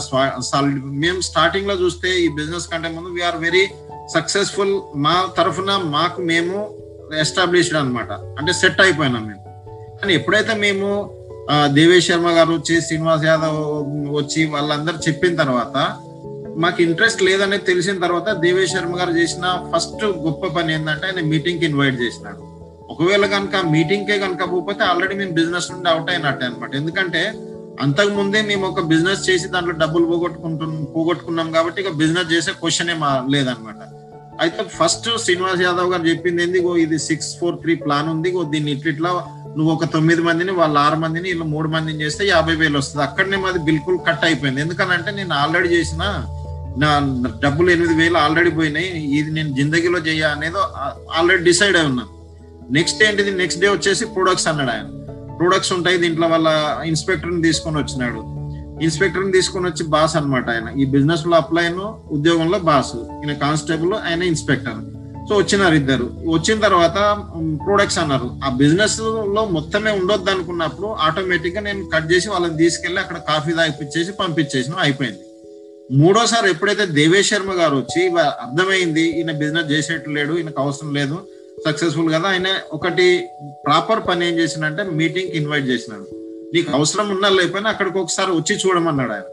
[0.50, 3.62] సాలిడ్ మేము స్టార్టింగ్లో చూస్తే ఈ బిజినెస్ కంటే ముందు వీఆర్ వెరీ
[4.14, 4.74] సక్సెస్ఫుల్
[5.06, 6.56] మా తరఫున మాకు మేము
[7.24, 9.42] ఎస్టాబ్లిష్డ్ అనమాట అంటే సెట్ అయిపోయినాం మేము.
[10.00, 10.88] కానీ ఎప్పుడైతే మేము
[11.50, 13.58] దేవేశ్ దేవేష్ శర్మ గారు వచ్చి శ్రీనివాస్ యాదవ్
[14.18, 15.76] వచ్చి వాళ్ళందరూ చెప్పిన తర్వాత
[16.62, 21.66] మాకు ఇంట్రెస్ట్ లేదనేది తెలిసిన తర్వాత దేవేష్ శర్మ గారు చేసిన ఫస్ట్ గొప్ప పని ఏంటంటే ఆయన మీటింగ్కి
[21.70, 22.40] ఇన్వైట్ చేసినాడు.
[22.92, 27.22] ఒకవేళ కనుక మీటింగ్ కే కనుక పోతే ఆల్రెడీ మేము బిజినెస్ నుండి అవుట్ అయినట్టే అనమాట ఎందుకంటే
[27.84, 32.90] అంతకు ముందే మేము ఒక బిజినెస్ చేసి దాంట్లో డబ్బులు పోగొట్టుకుంటు పోగొట్టుకున్నాం కాబట్టి ఇక బిజినెస్ చేసే క్వశ్చన్
[32.94, 33.02] ఏం
[33.34, 33.82] లేదనమాట
[34.44, 38.90] అయితే ఫస్ట్ శ్రీనివాస్ యాదవ్ గారు చెప్పింది ఏంది ఇది సిక్స్ ఫోర్ త్రీ ప్లాన్ ఉంది దీన్ని ఇట్లా
[38.94, 39.12] ఇట్లా
[39.56, 43.02] నువ్వు ఒక తొమ్మిది మందిని వాళ్ళ ఆరు మందిని ఇలా మూడు మందిని చేస్తే యాభై వేలు వస్తుంది.
[43.06, 44.60] అక్కడనే మాది బిల్కుల్ కట్ అయిపోయింది.
[44.64, 46.02] ఎందుకనంటే నేను ఆల్రెడీ చేసిన
[46.76, 46.88] నా
[47.44, 50.60] డబ్బులు ఎనిమిది వేలు ఆల్రెడీ పోయినాయి ఇది నేను జిందగీలో చేయ అనేది
[51.18, 52.12] ఆల్రెడీ డిసైడ్ అయి ఉన్నాను
[52.72, 53.30] నెక్స్ట్ ఏంటిది?
[53.30, 54.88] నెక్స్ట్ డే వచ్చేసి ప్రొడక్ట్స్ అన్నాడు ఆయన.
[55.38, 56.48] ప్రొడక్ట్స్ ఉంటాయి దీంట్లో వాళ్ళ
[56.84, 58.20] ఇన్స్పెక్టర్ని తీసుకొని వచ్చినాడు.
[58.84, 60.68] ఇన్స్పెక్టర్ని తీసుకొని వచ్చి బాస్ అన్నమాట ఆయన.
[60.80, 61.64] ఈ బిజినెస్లో అప్లై
[62.16, 62.96] ఉద్యోగంలో బాస్.
[63.22, 64.80] ఈయన కానిస్టేబుల్ ఆయన ఇన్స్పెక్టర్
[65.28, 66.04] సో వచ్చినారు ఇద్దరు.
[66.34, 66.98] వచ్చిన తర్వాత
[67.66, 68.28] ప్రొడక్ట్స్ అన్నారు.
[68.44, 74.74] ఆ బిజినెస్లో మొత్తమే ఉండొద్దు అనుకున్నప్పుడు ఆటోమేటిక్గా నేను కట్ చేసి వాళ్ళని తీసుకెళ్ళి అక్కడ కాఫీ తాగిపించేసి పంపించేసిన
[74.80, 75.24] అయిపోయింది.
[75.90, 78.02] మూడోసారి ఎప్పుడైతే దేవేశ్ శర్మ గారు వచ్చి
[78.42, 81.16] అర్థమైంది ఈయన బిజినెస్ చేసేట్టు లేడు ఈయనకు అవసరం లేదు
[81.58, 83.06] సక్సెస్ఫుల్ కదా ఆయన ఒకటి
[83.64, 86.04] ప్రాపర్ పని ఏం చేసినంటే మీటింగ్ ఇన్వైట్ చేసినాడు.
[86.54, 89.26] నీకు అవసరం ఉన్నా లేకపోయినా అక్కడికి ఒకసారి వచ్చి చూడమన్నాడు ఆయన.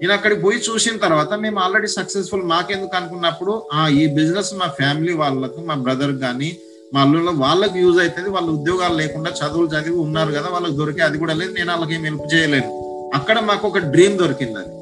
[0.00, 5.14] నేను అక్కడికి పోయి చూసిన తర్వాత మేము ఆల్రెడీ సక్సెస్ఫుల్ మాకెందుకు అనుకున్నప్పుడు ఆ ఈ బిజినెస్ మా ఫ్యామిలీ
[5.14, 6.50] వాళ్ళకు మా బ్రదర్ కానీ
[6.92, 11.18] మా అల్లుళ్ళ వాళ్ళకి యూజ్ అవుతుంది వాళ్ళు ఉద్యోగాలు లేకుండా చదువులు చదివి ఉన్నారు కదా వాళ్ళకి దొరికే అది
[11.18, 12.70] కూడా లేదు నేను వాళ్ళకి ఏం హెల్ప్ చేయలేను
[13.14, 14.72] అక్కడ మాకు ఒక డ్రీమ్ దొరికింది అది.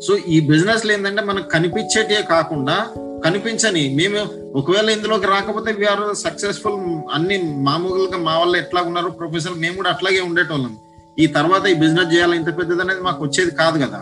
[0.00, 2.76] సో ఈ బిజినెస్ ఏంటంటే మనకు కనిపించేటే కాకుండా
[3.24, 4.20] కనిపించని మేము
[4.58, 6.80] ఒకవేళ ఇందులోకి రాకపోతే వీఆర్ సక్సెస్ఫుల్
[7.16, 7.36] అన్ని
[7.68, 10.76] మామూలుగా మా వాళ్ళు ఎట్లా ఉన్నారు ప్రొఫెసర్ మేము కూడా అట్లాగే ఉండేటోళ్ళం.
[11.18, 14.00] ఈ తర్వాత ఈ బిజినెస్ చేయాలి ఇంత పెద్దది అనేది మాకు వచ్చేది కాదు కదా.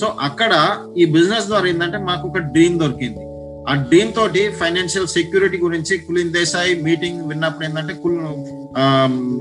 [0.00, 0.52] సో అక్కడ
[0.96, 3.24] ఈ బిజినెస్ ద్వారా ఏంటంటే మాకు ఒక డ్రీమ్ దొరికింది.
[3.70, 8.18] ఆ డ్రీమ్ తోటి ఫైనాన్షియల్ సెక్యూరిటీ గురించి కులిన్ దేశాయ్ మీటింగ్ విన్నప్పుడు ఏంటంటే కుల్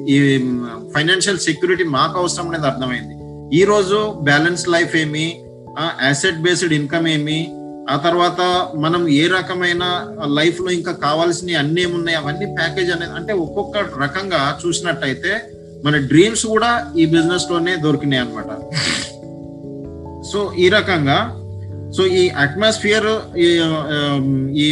[0.07, 0.17] ఈ
[0.93, 3.15] ఫైనాన్షియల్ సెక్యూరిటీ మాకు అవసరం అనేది అర్థమైంది.
[3.59, 3.97] ఈ రోజు
[4.29, 5.43] బ్యాలెన్స్ లైఫ్ ఏమి?
[5.79, 7.39] ఆ యాసెట్ బేస్డ్ ఇన్కమ్ ఏమి
[7.89, 8.41] ఆ తర్వాత
[8.75, 9.83] మనం ఏ రకమైన
[10.25, 15.31] లైఫ్లో ఇంకా కావాల్సినవి అన్ని ఏమున్నాయి అవన్నీ ప్యాకేజ్ అనేది అంటే ఒక్కొక్క రకంగా చూసినట్టయితే
[15.85, 18.51] మన డ్రీమ్స్ కూడా ఈ బిజినెస్లోనే దొరికినాయి అన్నమాట.
[20.31, 21.17] సో ఈ రకంగా
[21.97, 23.47] సో ఈ అట్మాస్ఫియర్ ఈ
[24.55, 24.67] ఈ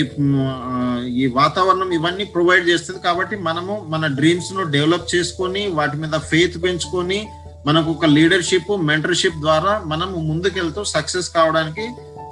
[1.16, 7.20] ఈ వాతావరణం ఇవన్నీ ప్రొవైడ్ చేస్తుంది కాబట్టి మనము మన డ్రీమ్స్ను డెవలప్ చేసుకొని వాటి మీద ఫెయిత్ పెంచుకొని
[7.68, 11.86] మనకు ఒక లీడర్షిప్ మెంటర్షిప్ ద్వారా మనము ముందుకెళ్తూ సక్సెస్ కావడానికి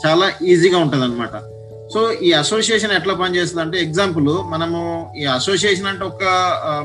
[0.07, 1.35] చాలా ఈజీగా ఉంటుంది అనమాట
[1.93, 6.23] సో ఈ అసోసియేషన్ ఎట్లా పనిచేస్తుంది అంటే ఎగ్జాంపుల్ మనము ఈ అసోసియేషన్ అంటే ఒక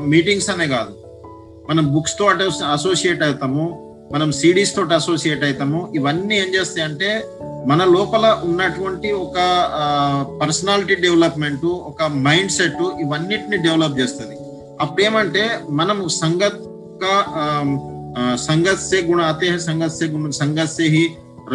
[0.01, 0.93] మీటింగ్స్ అనే కాదు.
[1.69, 2.25] మనం బుక్స్తో
[2.71, 3.81] అసోసియేట్ అవుతాము
[4.13, 5.93] మనం సిడీస్ తోటి అసోసియేట్ అవుతాము.
[5.95, 7.23] ఇవన్నీ ఏం చేస్తాయి అంటే
[7.67, 9.35] మన లోపల ఉన్నటువంటి ఒక
[10.41, 14.37] పర్సనాలిటీ డెవలప్మెంట్ ఒక మైండ్ సెట్ ఇవన్నిటిని డెవలప్ చేస్తుంది.
[14.81, 16.59] అప్పుడు ఏమంటే మనము సంగత్
[18.47, 21.03] సంగత్ సే గుణ అతే సంగత్ సే గుణ సంగత్ సే హి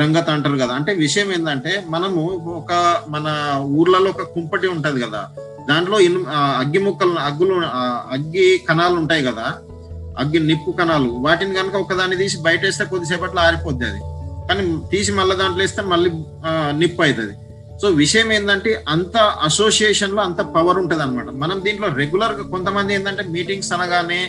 [0.01, 0.73] రంగత్ అంటారు కదా.
[0.79, 2.21] అంటే విషయం ఏంటంటే మనము
[2.61, 2.73] ఒక
[3.15, 3.27] మన
[3.79, 5.23] ఊర్లలో ఒక కుంపటి ఉంటది కదా.
[5.71, 5.97] దాంట్లో
[6.63, 7.55] అగ్గి ముక్కలు అగ్గులు
[8.17, 9.47] అగ్గి కణాలు ఉంటాయి కదా.
[10.23, 14.01] అగ్గి నిప్పు కణాలు వాటిని కనుక ఒకదాన్ని తీసి బయట వేస్తే కొద్దిసేపట్లో ఆరిపోద్ది అది.
[14.49, 16.11] కానీ తీసి మళ్ళీ దాంట్లో వేస్తే మళ్ళీ
[16.83, 17.35] నిప్పు అవుతుంది
[17.83, 19.17] సో విషయం ఏంటంటే అంత
[19.49, 24.21] అసోసియేషన్లో అంత పవర్ ఉంటది అనమాట మనం దీంట్లో రెగ్యులర్గా కొంతమంది ఏంటంటే మీటింగ్స్ అనగానే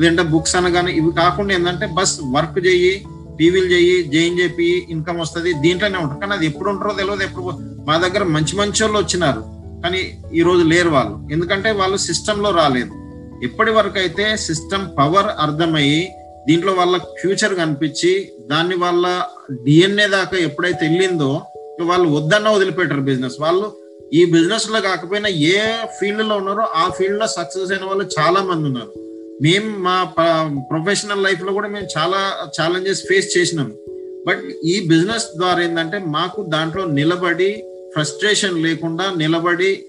[0.00, 2.92] లేదంటే బుక్స్ అనగానే ఇవి కాకుండా ఏంటంటే బస్ వర్క్ చెయ్యి
[3.38, 7.44] టీవీలు చెయ్యి జైన్ చెప్పి ఇన్కమ్ వస్తుంది దీంట్లోనే ఉంటుంది కానీ అది ఎప్పుడు ఉంటారో తెలియదు ఎప్పుడు
[7.88, 9.42] మా దగ్గర మంచి మంచి వాళ్ళు వచ్చినారు.
[9.82, 10.00] కానీ
[10.32, 11.32] ఈ రోజు లేరు వాళ్ళు.
[11.32, 12.92] ఎందుకంటే వాళ్ళు సిస్టంలో రాలేదు.
[13.44, 16.00] ఎప్పటి వరకు అయితే సిస్టమ్ పవర్ అర్థమయ్యి
[16.48, 18.12] దీంట్లో వాళ్ళ ఫ్యూచర్ కనిపించి
[18.50, 19.06] దాన్ని వాళ్ళ
[19.64, 21.42] డిఎన్ఏ దాకా ఎప్పుడైతే వెళ్ళిందో
[21.80, 23.66] వాళ్ళు వద్దన్న వదిలిపెట్టారు బిజినెస్ వాళ్ళు
[24.12, 25.58] ఈ బిజినెస్లో కాకపోయినా ఏ
[25.98, 28.92] ఫీల్డ్లో ఉన్నారో ఆ ఫీల్డ్లో సక్సెస్ అయిన వాళ్ళు చాలా మంది ఉన్నారు.
[29.42, 29.96] మేము మా
[30.70, 32.20] ప్రొఫెషనల్ లైఫ్లో కూడా మేము చాలా
[32.56, 33.68] ఛాలెంజెస్ ఫేస్ చేసినాం.
[34.26, 37.50] బట్ ఈ బిజినెస్ ద్వారా ఏంటంటే మాకు దాంట్లో నిలబడి
[37.94, 39.84] ఫ్రస్ట్రేషన్ లేకుండా నిలబడి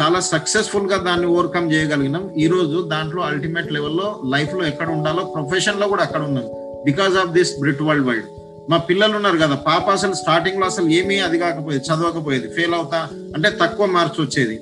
[0.00, 2.24] చాలా సక్సెస్ఫుల్గా దాన్ని ఓవర్కమ్ చేయగలిగినాం.
[2.36, 6.44] ఈ రోజు దాంట్లో అల్టిమేట్ లెవెల్లో లైఫ్లో ఎక్కడ ఉండాలో ప్రొఫెషన్లో కూడా అక్కడ ఉన్నాం.
[6.84, 8.26] Because of this Britt worldwide
[8.70, 12.98] మా పిల్లలు ఉన్నారు కదా పాప అసలు స్టార్టింగ్లో అసలు ఏమీ అది కాకపోయేది చదవకపోయేది ఫెయిల్ అవుతా
[13.34, 14.56] అంటే తక్కువ మార్క్స్ వచ్చేది.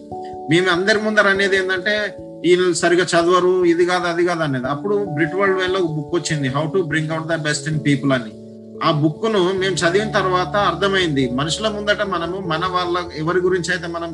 [0.50, 1.94] మేము అందరి ముందర అనేది ఏంటంటే
[2.48, 4.66] ఈయన సరిగా చదవరు ఇది కాదు అది కాదు అనేది.
[4.74, 8.12] అప్పుడు బ్రిట్ వరల్డ్ వేలో ఒక బుక్ వచ్చింది how to bring out the best in people
[8.16, 8.32] అని.
[8.86, 14.10] ఆ బుక్ను మేము చదివిన తర్వాత అర్థమైంది మనుషుల ముందట మనము మన వాళ్ళ ఎవరి గురించి అయితే మనం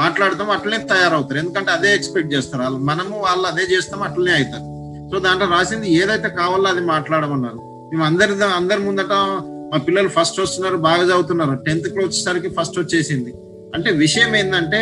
[0.00, 1.38] మాట్లాడతాం అట్లనే తయారవుతారు.
[1.42, 2.62] ఎందుకంటే అదే ఎక్స్పెక్ట్ చేస్తారు.
[2.64, 4.64] వాళ్ళు మనము వాళ్ళు అదే చేస్తాం అట్లనే అవుతారు.
[5.10, 7.60] సో దాంట్లో రాసింది ఏదైతే కావాలో అది మాట్లాడమన్నారు.
[7.92, 9.14] మేము అందరి అందరి ముందట
[9.72, 11.54] మా పిల్లలు ఫస్ట్ వస్తున్నారు బాగా చదువుతున్నారు.
[11.66, 13.32] టెన్త్ క్లో వచ్చేసరికి ఫస్ట్ వచ్చేసింది.
[13.74, 14.80] అంటే విషయం ఏంటంటే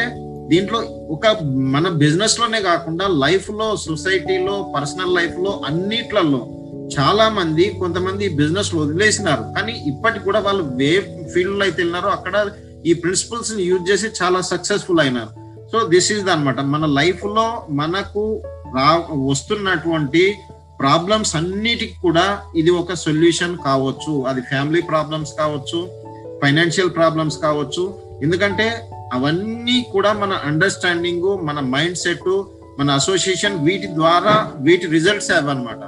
[0.48, 0.78] దీంట్లో
[1.10, 1.26] ఒక
[1.74, 6.54] మన బిజినెస్లోనే కాకుండా లైఫ్లో సొసైటీలో పర్సనల్ లైఫ్లో అన్నిట్లలో
[6.98, 9.42] చాలా మంది కొంతమంది బిజినెస్ వదిలేసినారు.
[9.56, 11.00] కానీ ఇప్పటికి కూడా వాళ్ళు వే
[11.34, 12.50] ఫీల్డ్లో అయితే వెళ్ళినారో అక్కడ
[12.86, 15.28] ఈ ప్రిన్సిపల్స్ని యూజ్ చేసి చాలా సక్సెస్ఫుల్ అయినారు.
[15.72, 18.42] సో దిస్ ఈజ్ అనమాట మన లైఫ్లో మనకు
[18.76, 20.34] రా వస్తున్నటువంటి
[20.80, 24.22] ప్రాబ్లమ్స్ అన్నిటికి కూడా ఇది ఒక సొల్యూషన్ కావచ్చు.
[24.22, 25.88] అది ఫ్యామిలీ ప్రాబ్లమ్స్ కావచ్చు
[26.42, 27.94] ఫైనాన్షియల్ ప్రాబ్లమ్స్ కావచ్చు.
[28.22, 32.30] ఎందుకంటే అవన్నీ కూడా మన అండర్స్టాండింగ్ మన మైండ్ సెట్
[32.78, 35.82] మన అసోసియేషన్ వీటి ద్వారా వీటి రిజల్ట్స్ అవన్నమాట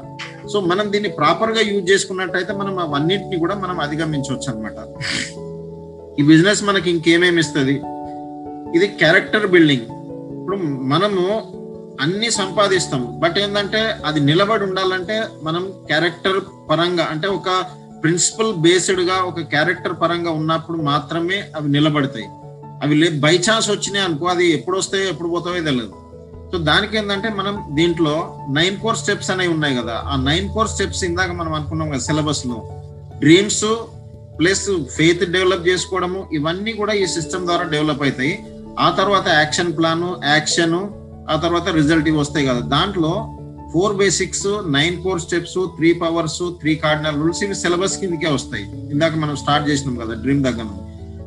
[0.53, 4.79] సో మనం దీన్ని ప్రాపర్గా యూజ్ చేసుకున్నట్టయితే మనం అవన్నిటిని కూడా మనం అధిగమించవచ్చు అనమాట
[6.21, 7.75] ఈ బిజినెస్ మనకి ఇంకేమేమి ఇస్తుంది?
[8.77, 9.87] ఇది క్యారెక్టర్ బిల్డింగ్
[10.39, 10.57] ఇప్పుడు
[10.93, 11.23] మనము
[12.01, 13.03] అన్ని సంపాదిస్తాం.
[13.19, 16.41] బట్ ఏంటంటే అది నిలబడి ఉండాలంటే మనం క్యారెక్టర్
[16.71, 17.49] పరంగా అంటే ఒక
[18.03, 22.29] ప్రిన్సిపల్ బేస్డ్గా ఒక క్యారెక్టర్ పరంగా ఉన్నప్పుడు మాత్రమే అవి నిలబడతాయి.
[22.81, 25.97] అవి బై ఛాన్స్ వచ్చినాయి అనుకో అది ఎప్పుడు వస్తాయో ఎప్పుడు పోతాయో తెలియదు
[26.53, 28.15] సో దానికి ఏంటంటే మనం దీంట్లో
[28.51, 32.59] నైన్ కోర్ స్టెప్స్ అనేవి ఉన్నాయి కదా ఆ నైన్ కోర్ స్టెప్స్ ఇందాక మనం అనుకున్నాం కదా సిలబస్లో
[33.21, 33.65] డ్రీమ్స్
[34.39, 34.65] ప్లస్
[34.97, 38.33] ఫెయిత్ డెవలప్ చేసుకోవడము ఇవన్నీ కూడా ఈ సిస్టమ్ ద్వారా డెవలప్ అవుతాయి
[38.79, 40.77] ఆ తర్వాత యాక్షన్ ప్లాను యాక్షన్
[41.31, 42.61] ఆ తర్వాత రిజల్ట్ ఇవి వస్తాయి కదా.
[42.75, 43.11] దాంట్లో
[43.73, 48.65] four basics nine core steps three powers three cardinal rules ఇవి సిలబస్ కిందకే వస్తాయి.
[48.93, 50.67] ఇందాక మనం స్టార్ట్ చేసినాం కదా డ్రీమ్ దగ్గర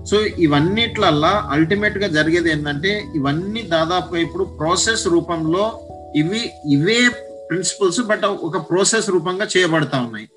[0.10, 5.66] సో ఇవన్నిట్లల్లా అల్టిమేట్గా జరిగేది ఏంటంటే ఇవన్నీ దాదాపు ఇప్పుడు ప్రాసెస్ రూపంలో
[6.22, 6.42] ఇవి
[6.76, 6.98] ఇవే
[7.50, 10.28] ప్రిన్సిపల్స్ బట్ ఒక ప్రాసెస్ రూపంగా చేయబడతా ఉన్నాయి.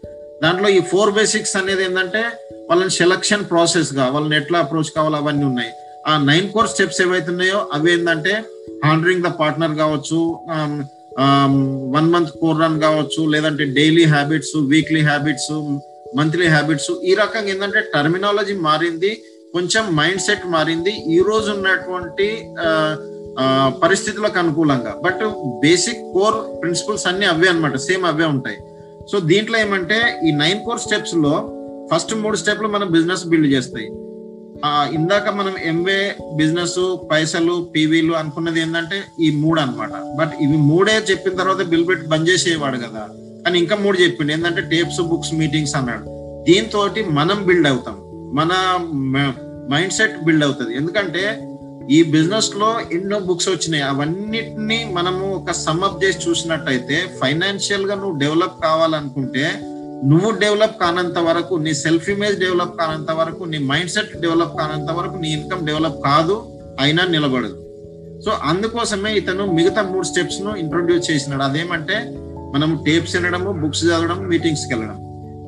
[0.42, 2.22] దాంట్లో ఈ ఫోర్ బేసిక్స్ అనేది ఏంటంటే
[2.68, 5.72] వాళ్ళని సెలక్షన్ ప్రాసెస్గా వాళ్ళని ఎట్లా అప్రోచ్ కావాలో అవన్నీ ఉన్నాయి.
[6.10, 8.32] ఆ నైన్ కోర్ స్టెప్స్ ఏవైతే ఉన్నాయో అవి ఏంటంటే
[8.86, 10.18] హాండరింగ్ ద పార్ట్నర్ కావచ్చు
[11.96, 15.52] వన్ మంత్ కోర్ రన్ కావచ్చు లేదంటే daily habits weekly habits
[16.18, 19.10] monthly habits ఈ రకంగా ఏంటంటే టర్మినాలజీ మారింది.
[19.56, 20.92] కొంచెం మైండ్ సెట్ మారింది.
[21.16, 22.26] ఈ రోజు ఉన్నటువంటి
[23.82, 24.92] పరిస్థితులకు అనుకూలంగా.
[25.04, 25.22] బట్
[25.64, 28.58] బేసిక్ కోర్ ప్రిన్సిపల్స్ అన్ని అవే అనమాట సేమ్ అవే ఉంటాయి.
[29.10, 29.98] సో దీంట్లో ఏమంటే
[30.28, 31.34] ఈ నైన్ కోర్ స్టెప్స్లో
[31.90, 33.88] ఫస్ట్ మూడు స్టెప్లు మనం బిజినెస్ బిల్డ్ చేస్తాయి.
[34.96, 35.98] ఇందాక మనం ఎంవే
[36.40, 36.78] బిజినెస్
[37.10, 39.94] పైసలు పీవీలు అనుకున్నది ఏంటంటే ఈ మూడు అన్నమాట.
[40.18, 43.02] బట్ ఇవి మూడే చెప్పిన తర్వాత బిల్ పెట్టి బంద్ చేసేవాడు కదా.
[43.44, 44.32] కానీ ఇంకా మూడు చెప్పిండు.
[44.36, 46.04] ఏంటంటే టేప్స్ బుక్స్ మీటింగ్స్ అన్నాడు.
[46.50, 46.80] దీంతో
[47.20, 47.98] మనం బిల్డ్ అవుతాం.
[48.38, 48.52] మన
[49.72, 50.76] మైండ్ సెట్ బిల్డ్ అవుతుంది.
[50.76, 51.24] ఎందుకంటే
[51.96, 53.84] ఈ బిజినెస్లో ఎన్నో బుక్స్ వచ్చినాయి.
[53.84, 59.44] అవన్నిటిని మనము ఒక సమ్అప్ చేసి చూసినట్టయితే ఫైనాన్షియల్గా నువ్వు డెవలప్ కావాలనుకుంటే
[60.04, 64.90] నువ్వు డెవలప్ కానంత వరకు నీ సెల్ఫ్ ఇమేజ్ డెవలప్ కానంత వరకు నీ మైండ్ సెట్ డెవలప్ కానంత
[64.90, 66.36] వరకు నీ ఇన్కమ్ డెవలప్ కాదు
[66.80, 67.56] అయినా నిలబడదు.
[68.24, 71.42] సో అందుకోసమే ఇతను మిగతా మూడు స్టెప్స్ను ఇంట్రొడ్యూస్ చేసినాడు.
[71.42, 71.96] అదేమంటే
[72.54, 74.98] మనం టేప్స్ వినడము బుక్స్ చదవడం మీటింగ్స్కి వెళ్ళడం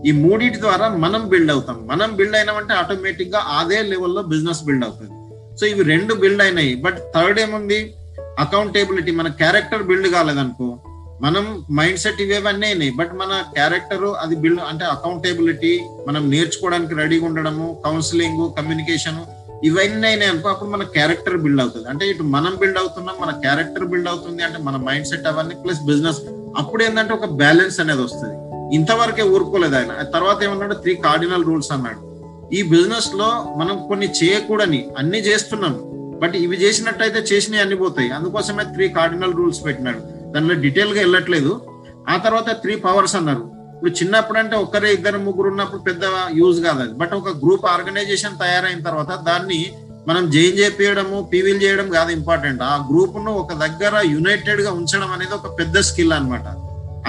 [0.06, 1.86] ఈ మూడింటి ద్వారా మనం బిల్డ్ అవుతాం.
[1.86, 5.12] మనం బిల్డ్ అయినామంటే ఆటోమేటిక్గా అదే లెవెల్లో బిజినెస్ బిల్డ్ అవుతుంది.
[5.60, 6.74] సో ఇవి రెండు బిల్డ్ అయినాయి.
[6.74, 7.94] బట్ థర్డ్ ఏముంది?
[8.38, 10.78] అకౌంటబిలిటీ మన క్యారెక్టర్ బిల్డ్ కాలేదనుకో
[11.22, 12.90] మనం మైండ్ సెట్ ఇవేవన్నీ అయినాయి.
[12.90, 19.18] బట్ మన క్యారెక్టర్ అది బిల్డ్ అంటే అకౌంటబిలిటీ మనం నేర్చుకోవడానికి రెడీగా ఉండడము కౌన్సిలింగ్ కమ్యూనికేషన్
[19.64, 21.88] ఇవన్నీ అయినాయి అనుకో అప్పుడు మన క్యారెక్టర్ బిల్డ్ అవుతుంది.
[21.88, 25.86] అంటే ఇటు మనం బిల్డ్ అవుతున్నాం మన క్యారెక్టర్ బిల్డ్ అవుతుంది అంటే మన మైండ్ సెట్ అవన్నీ ప్లస్
[25.86, 26.20] బిజినెస్
[26.58, 28.47] అప్పుడు ఏంటంటే ఒక బ్యాలెన్స్ అనేది వస్తుంది.
[28.72, 30.02] ఇంతవరకే ఊరుకోలేదు ఆయన.
[30.02, 30.74] తర్వాత ఏమన్నాడు?
[30.74, 32.08] త్రీ కార్డినల్ రూల్స్ అన్నాడు.
[32.54, 35.80] ఈ బిజినెస్లో మనం కొన్ని చేయకూడని అన్ని చేస్తున్నాం.
[36.18, 38.10] బట్ ఇవి చేసినట్టయితే చేసినవి అన్ని పోతాయి.
[38.10, 40.00] అందుకోసమే త్రీ కార్డినల్ రూల్స్ పెట్టినాడు.
[40.32, 41.60] దానిలో డీటెయిల్గా వెళ్ళట్లేదు.
[42.08, 43.50] ఆ తర్వాత త్రీ పవర్స్ అన్నారు.
[43.74, 46.00] ఇప్పుడు చిన్నప్పుడు అంటే ఒక్కరే ఇద్దరు ముగ్గురు ఉన్నప్పుడు పెద్ద
[46.34, 46.92] యూజ్ కాదు అది.
[46.92, 49.72] బట్ ఒక గ్రూప్ ఆర్గనైజేషన్ తయారైన తర్వాత దాన్ని
[50.08, 55.58] మనం జైన్ చేయడము పీవీలు చేయడం కాదు ఇంపార్టెంట్ ఆ గ్రూప్ను ఒక దగ్గర యునైటెడ్గా ఉంచడం అనేది ఒక
[55.58, 56.46] పెద్ద స్కిల్ అనమాట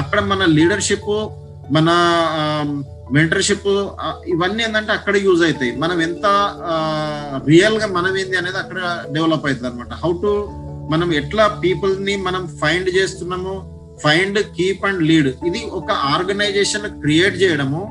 [0.03, 1.29] అక్కడ మన లీడర్షిప్
[1.71, 1.89] మన
[3.11, 3.69] మెంటర్షిప్
[4.27, 6.25] ఇవన్నీ ఏంటంటే అక్కడ యూజ్ అవుతాయి మనం ఎంత
[7.47, 8.79] రియల్గా మనం ఏంది అనేది అక్కడ
[9.11, 10.31] డెవలప్ అవుతుంది అనమాట హౌ టు
[10.89, 13.55] మనం ఎట్లా పీపుల్ని మనం ఫైండ్ చేస్తున్నాము
[14.03, 17.81] ఫైండ్ కీప్ అండ్ లీడ్ ఇది ఒక ఆర్గనైజేషన్ క్రియేట్ చేయడము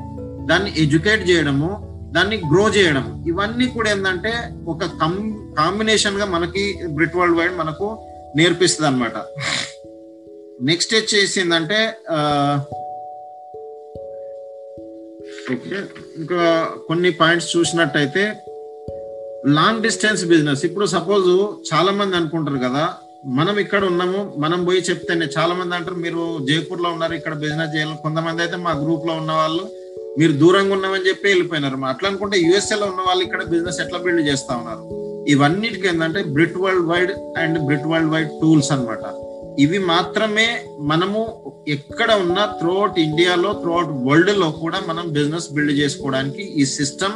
[0.45, 1.69] దాన్ని ఎడ్యుకేట్ చేయడము
[2.11, 4.31] దాన్ని గ్రో చేయడం ఇవన్నీ కూడా ఏంటంటే
[4.67, 5.13] ఒక కం
[5.57, 7.87] కాంబినేషన్గా మనకి బ్రిట్ వరల్డ్ వైడ్ మనకు
[8.35, 9.17] నేర్పిస్తుంది అనమాట
[10.61, 11.79] నెక్స్ట్ వచ్చేసి ఏంటంటే
[15.53, 15.77] ఓకే.
[16.17, 16.41] ఇంకా
[16.87, 18.23] కొన్ని పాయింట్స్ చూసినట్టయితే
[19.57, 21.29] లాంగ్ డిస్టెన్స్ బిజినెస్ ఇప్పుడు సపోజ్
[21.73, 22.83] చాలా మంది అనుకుంటారు కదా
[23.37, 27.95] మనం ఇక్కడ ఉన్నాము మనం పోయి చెప్తేనే చాలా మంది అంటారు మీరు జైపూర్లో ఉన్నారు ఇక్కడ బిజినెస్ చేయాలి.
[28.03, 29.63] కొంతమంది అయితే మా గ్రూప్లో ఉన్న వాళ్ళు
[30.19, 31.85] మీరు దూరంగా ఉన్నామని చెప్పి వెళ్ళిపోయినారు.
[31.85, 34.83] అట్లా అనుకుంటే యుఎస్ఏ లో ఉన్న వాళ్ళు ఇక్కడ బిజినెస్ ఎట్లా బిల్డ్ చేస్తా ఉన్నారు?
[35.27, 39.03] ఇవన్నిటికి ఏంటంటే Britt worldwide and Britt worldwide tools అనమాట
[39.57, 46.65] ఇవి మాత్రమే మనము ఎక్కడ ఉన్నా త్రూఅవుట్ ఇండియాలో త్రూఅవుట్ వరల్డ్లో కూడా మనం బిజినెస్ బిల్డ్ చేసుకోవడానికి ఈ
[46.65, 47.13] సిస్టమ్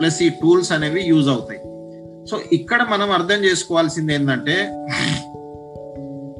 [0.00, 1.60] ప్లస్ ఈ టూల్స్ అనేవి యూజ్ అవుతాయి.
[2.30, 4.70] సో ఇక్కడ మనం అర్థం చేసుకోవాల్సింది ఏంటంటే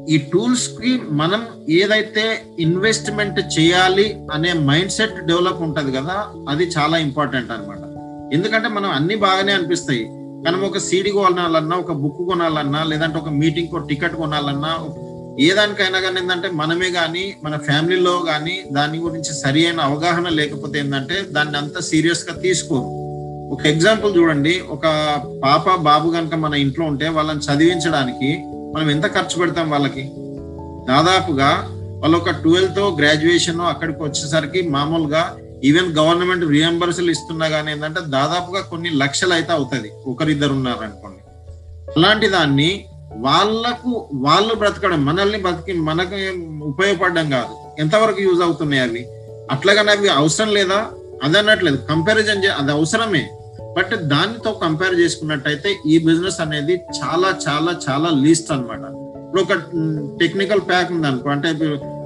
[0.08, 7.52] ఈ టూల్స్కి మనం ఏదైతే ఇన్వెస్ట్మెంట్ చేయాలి అనే మైండ్ సెట్ డెవలప్ ఉంటుంది కదా అది చాలా ఇంపార్టెంట్
[7.52, 7.78] అనమాట
[8.34, 10.04] ఎందుకంటే మనం అన్ని బాగానే అనిపిస్తాయి.
[10.46, 14.78] మనం ఒక సీడీ కొనాలన్నా ఒక బుక్ కొనాలన్నా లేదంటే ఒక మీటింగ్ కో టికెట్ కొనాలన్నా
[15.40, 20.78] ఏ దానికైనా కానీ ఏంటంటే మనమే కానీ మన ఫ్యామిలీలో కానీ దాని గురించి సరి అయిన అవగాహన లేకపోతే
[20.78, 23.04] ఏంటంటే దాన్ని అంత సీరియస్గా తీసుకోరు.
[23.54, 24.60] ఒక ఎగ్జాంపుల్ చూడండి.
[24.68, 24.82] ఒక
[25.44, 30.02] పాప బాబు కనుక మన ఇంట్లో ఉంటే వాళ్ళని చదివించడానికి మనం ఎంత ఖర్చు పెడతాం వాళ్ళకి?
[30.88, 31.70] దాదాపుగా
[32.02, 38.90] వాళ్ళు ఒక ట్వెల్త్ గ్రాడ్యుయేషన్ అక్కడికి వచ్చేసరికి మామూలుగా ఈవెన్ గవర్నమెంట్ రియంబర్సులు ఇస్తున్నా కానీ ఏంటంటే దాదాపుగా కొన్ని
[38.90, 39.90] లక్షలు అయితే అవుతుంది.
[40.06, 41.18] ఒకరిద్దరు ఉన్నారనుకోండి.
[41.96, 42.84] అలాంటి దాన్ని
[43.16, 46.14] వాళ్ళకు వాళ్ళు బ్రతకడం మనల్ని బతికి మనకు
[46.64, 47.80] ఉపయోగపడడం కాదు.
[47.80, 49.08] ఎంతవరకు యూజ్ అవుతున్నాయి అవి?
[49.50, 50.86] అట్లాగనే అవి అవసరం లేదా?
[51.22, 51.76] అది అన్నట్లేదు.
[51.76, 53.30] కంపారిజన్ అది అవసరమే.
[53.76, 59.52] బట్ దానితో కంపేర్ చేసుకున్నట్టయితే ఈ బిజినెస్ అనేది చాలా చాలా చాలా లీస్ట్ అనమాట ఇప్పుడు ఒక
[60.20, 61.48] టెక్నికల్ ప్యాక్ ఉంది అనుకో అంటే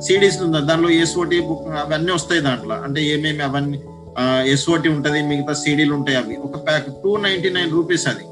[0.01, 0.61] సిడీస్ ఉందా?
[0.61, 2.75] దానిలో ఎస్ఓటి బుక్ అవన్నీ వస్తాయి దాంట్లో.
[2.75, 3.83] అంటే ఏమేమి అవన్నీ
[4.51, 6.37] ఎస్ఓటి ఉంటది మిగతా సిడీలు ఉంటాయి అవి.
[6.37, 8.25] ఒక pack two ninety nine rupees అది.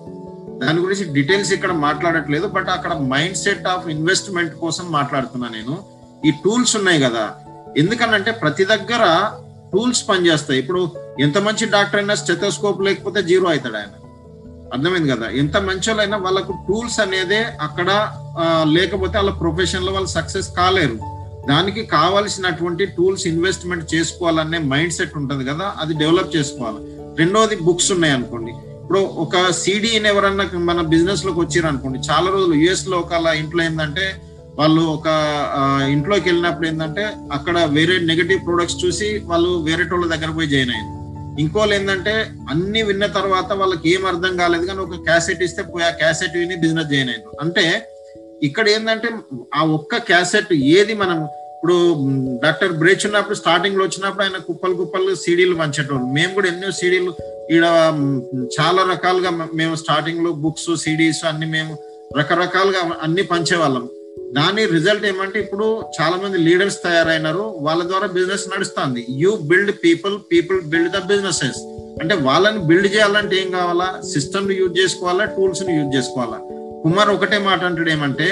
[0.58, 5.84] దాని గురించి డీటెయిల్స్ ఇక్కడ మాట్లాడట్లేదు బట్ అక్కడ మైండ్ సెట్ ఆఫ్ ఇన్వెస్ట్మెంట్ కోసం మాట్లాడుతున్నా నేను.
[6.26, 7.34] ఈ టూల్స్ ఉన్నాయి కదా.
[7.76, 9.30] ఎందుకనంటే ప్రతి దగ్గర
[9.72, 10.60] టూల్స్ పనిచేస్తాయి.
[10.60, 10.90] ఇప్పుడు
[11.20, 13.88] ఎంత మంచి డాక్టర్ అయినా స్టెథోస్కోప్ లేకపోతే జీరో అవుతాడు ఆయన.
[14.72, 15.28] అర్థమైంది కదా?
[15.28, 18.12] ఎంత మంచి వాళ్ళైనా వాళ్ళకు టూల్స్ అనేదే అక్కడ
[18.72, 20.98] లేకపోతే వాళ్ళ ప్రొఫెషన్లో వాళ్ళు సక్సెస్ కాలేరు.
[21.48, 26.78] దానికి కావాల్సినటువంటి టూల్స్ ఇన్వెస్ట్మెంట్ చేసుకోవాలనే మైండ్ సెట్ ఉంటుంది కదా అది డెవలప్ చేసుకోవాలి.
[27.18, 28.52] రెండోది బుక్స్ ఉన్నాయి అనుకోండి.
[28.86, 31.98] ఇప్పుడు ఒక సిడీని ఎవరన్నా మన బిజినెస్లోకి వచ్చారు అనుకోండి.
[32.10, 34.04] చాలా రోజులు యుఎస్లో ఒక ఇంట్లో ఏంటంటే
[34.58, 35.06] వాళ్ళు ఒక
[35.88, 40.92] ఇంట్లోకి వెళ్ళినప్పుడు ఏంటంటే అక్కడ వేరే నెగటివ్ ప్రొడక్ట్స్ చూసి వాళ్ళు వేరే వాళ్ళ దగ్గర పోయి జాయిన్ అయ్యారు.
[41.38, 42.14] ఇంకోళ్ళు ఏంటంటే
[42.50, 46.56] అన్ని విన్న తర్వాత వాళ్ళకి ఏం అర్థం కాలేదు కానీ ఒక క్యాసెట్ ఇస్తే పోయి ఆ క్యాసెట్ విని
[46.56, 47.64] బిజినెస్ జాయిన్ అయ్యారు అంటే
[48.42, 49.08] ఇక్కడ ఏంటంటే
[49.54, 51.18] ఆ ఒక్క క్యాసెట్ ఏది మనం
[51.54, 51.76] ఇప్పుడు
[52.42, 57.12] డాక్టర్ బ్రేచ్ ఉన్నప్పుడు స్టార్టింగ్లో వచ్చినప్పుడు ఆయన కుప్పలు కుప్పలు సీడీలు పంచేటోళ్ళు మేము కూడా ఎన్నో సీడీలు
[57.54, 57.66] ఈడ
[58.56, 61.78] చాలా రకాలుగా మేము స్టార్టింగ్లో బుక్స్ సిడీస్ అన్ని మేము
[62.18, 63.84] రకరకాలుగా అన్ని పంచేవాళ్ళం.
[64.32, 65.66] దాని రిజల్ట్ ఏమంటే ఇప్పుడు
[65.96, 67.44] చాలా మంది లీడర్స్ తయారైనారు.
[67.66, 69.06] వాళ్ళ ద్వారా బిజినెస్ నడుస్తుంది.
[69.10, 71.60] You build people people build the businesses
[72.02, 73.88] అంటే వాళ్ళని బిల్డ్ చేయాలంటే ఏం కావాలా?
[74.14, 75.24] సిస్టమ్ యూజ్ చేసుకోవాలా?
[75.24, 76.38] టూల్స్ని యూజ్ చేసుకోవాలా?
[76.82, 78.28] కుమార్ ఒకటే మాట అంటాడు ఏమంటే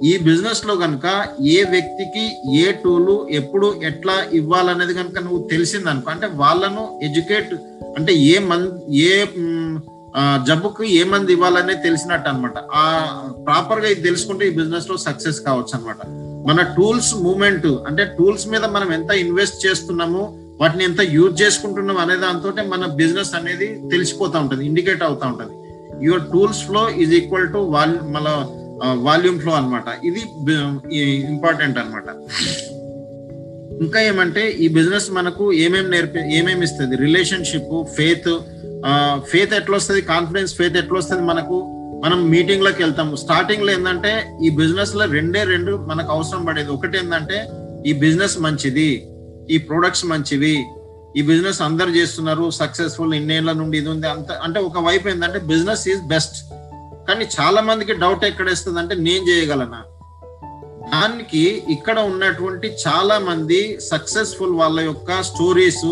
[0.00, 1.06] ఈ బిజినెస్లో కనుక
[1.50, 2.24] ఏ వ్యక్తికి
[2.60, 7.52] ఏ టూలు ఎప్పుడు ఎట్లా ఇవ్వాలనేది కనుక నువ్వు తెలిసిందనుకో అంటే వాళ్ళను ఎడ్యుకేట్
[7.98, 8.66] అంటే ఏ మన్
[9.04, 9.12] ఏ
[10.46, 12.84] జబ్బుకు ఏ మంది ఇవ్వాలనేది తెలిసినట్టు అనమాట ఆ
[13.44, 16.00] ప్రాపర్గా ఇది తెలుసుకుంటే ఈ బిజినెస్లో సక్సెస్ కావచ్చు అనమాట
[16.48, 20.22] మన టూల్స్ మూమెంట్ అంటే టూల్స్ మీద మనం ఎంత ఇన్వెస్ట్ చేస్తున్నాము
[20.60, 25.54] వాటిని ఎంత యూజ్ చేసుకుంటున్నాం అనే దాంతో మన బిజినెస్ అనేది తెలిసిపోతా ఉంటుంది ఇండికేట్ అవుతా ఉంటుంది.
[26.04, 28.26] Your tools flow is equal to wall మన
[29.06, 30.22] వాల్యూమ్ ఫ్లో అనమాట ఇది
[31.32, 32.08] ఇంపార్టెంట్ అనమాట
[33.84, 36.94] ఇంకా ఏమంటే ఈ బిజినెస్ మనకు ఏమేమి నేర్పి ఏమేమి ఇస్తుంది?
[37.04, 38.30] రిలేషన్షిప్ ఫేత్
[39.30, 41.56] ఫేత్ ఎట్లా వస్తుంది కాన్ఫిడెన్స్ ఫేత్ ఎట్లా వస్తుంది మనకు
[42.04, 43.14] మనం మీటింగ్లోకి వెళ్తాము.
[43.22, 44.12] స్టార్టింగ్లో ఏంటంటే
[44.46, 46.70] ఈ బిజినెస్లో రెండే రెండు మనకు అవసరం పడేది.
[46.76, 47.38] ఒకటి ఏంటంటే
[47.88, 48.90] ఈ బిజినెస్ మంచిది
[49.54, 50.54] ఈ ప్రొడక్ట్స్ మంచివి
[51.18, 55.84] ఈ బిజినెస్ అందరు చేస్తున్నారు సక్సెస్ఫుల్ ఇన్నేళ్ళ నుండి ఇది ఉంది అంత అంటే ఒక వైపు ఏంటంటే బిజినెస్
[55.92, 56.36] ఈజ్ బెస్ట్
[57.08, 59.80] కానీ చాలా మందికి డౌట్ ఎక్కడేస్తుంది అంటే నేను చేయగలనా?
[60.92, 65.84] దానికి ఇక్కడ ఉన్నటువంటి చాలా మంది సక్సెస్ఫుల్ వాళ్ళ యొక్క స్టోరీస్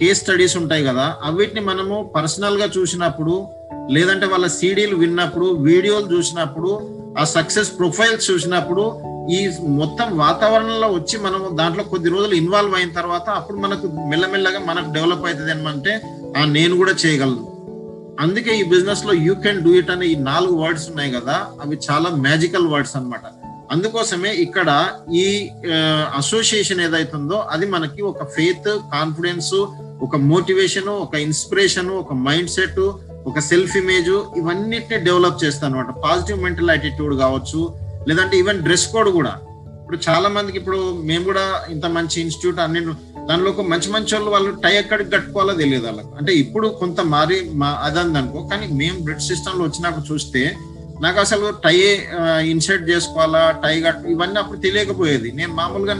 [0.00, 3.46] కేస్ స్టడీస్ ఉంటాయి కదా అవిటిని మనము పర్సనల్గా చూసినప్పుడు
[3.90, 6.70] లేదంటే వాళ్ళ సీడీలు విన్నప్పుడు వీడియోలు చూసినప్పుడు
[7.18, 8.84] ఆ సక్సెస్ ప్రొఫైల్స్ చూసినప్పుడు
[9.30, 14.92] ఈ మొత్తం వాతావరణంలో వచ్చి మనము దాంట్లో కొద్ది రోజులు ఇన్వాల్వ్ అయిన తర్వాత అప్పుడు మనకు మెల్లమెల్లగా మనకు
[14.92, 15.92] డెవలప్ అవుతుంది ఏమంటే
[16.36, 17.51] ఆ నేను కూడా చేయగలను.
[18.20, 22.08] అందుకే ఈ బిజినెస్లో యూ కెన్ డూ ఇట్ అనే ఈ నాలుగు వర్డ్స్ ఉన్నాయి కదా అవి చాలా
[22.10, 23.24] మ్యాజికల్ వర్డ్స్ అనమాట
[23.72, 25.50] అందుకోసమే ఇక్కడ ఈ
[26.14, 29.54] అసోసియేషన్ ఏదైతుందో అది మనకి ఒక ఫెయిత్ కాన్ఫిడెన్స్
[30.02, 32.80] ఒక మోటివేషన్ ఒక ఇన్స్పిరేషన్ ఒక మైండ్ సెట్
[33.26, 37.74] ఒక సెల్ఫ్ ఇమేజ్ ఇవన్నిటిని డెవలప్ చేస్తాను అనమాట పాజిటివ్ మెంటల్ యాటిట్యూడ్ కావచ్చు
[38.08, 39.32] లేదంటే ఈవెన్ డ్రెస్ కోడ్ కూడా.
[39.92, 40.78] ఇప్పుడు చాలా మందికి ఇప్పుడు
[41.08, 42.80] మేము కూడా ఇంత మంచి ఇన్స్టిట్యూట్ అన్ని
[43.28, 46.08] దానిలో ఒక మంచి మంచి వాళ్ళు వాళ్ళు టై ఎక్కడికి కట్టుకోవాలో తెలియదు వాళ్ళకి.
[46.18, 50.42] అంటే ఇప్పుడు కొంత మారి మా అదంది అనుకో కానీ మేము బ్రిడ్ సిస్టంలో వచ్చినప్పుడు చూస్తే
[51.04, 51.74] నాకు అసలు టై
[52.54, 55.28] ఇన్సర్ట్ చేసుకోవాలా టై కట్టు ఇవన్నీ అప్పుడు తెలియకపోయేది.
[55.40, 55.96] నేను మామూలుగా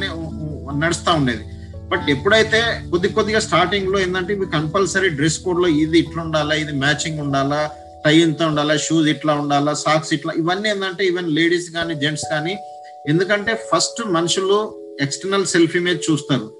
[0.84, 1.44] నడుస్తూ ఉండేది.
[1.92, 2.62] బట్ ఎప్పుడైతే
[2.94, 7.62] కొద్ది కొద్దిగా స్టార్టింగ్లో ఏంటంటే ఇవి కంపల్సరీ డ్రెస్ కోడ్లో ఇది ఇట్లా ఉండాలా ఇది మ్యాచింగ్ ఉండాలా
[8.06, 12.54] టై ఇంత ఉండాలా షూస్ ఇట్లా ఉండాలా సాక్స్ ఇట్లా ఇవన్నీ ఏంటంటే ఈవెన్ లేడీస్ కానీ జెంట్స్ కానీ
[13.08, 16.50] ఎందుకంటే ఫస్ట్ మనుషులు ఎక్స్టర్నల్ సెల్ఫ్ ఇమేజ్ చూస్తారు.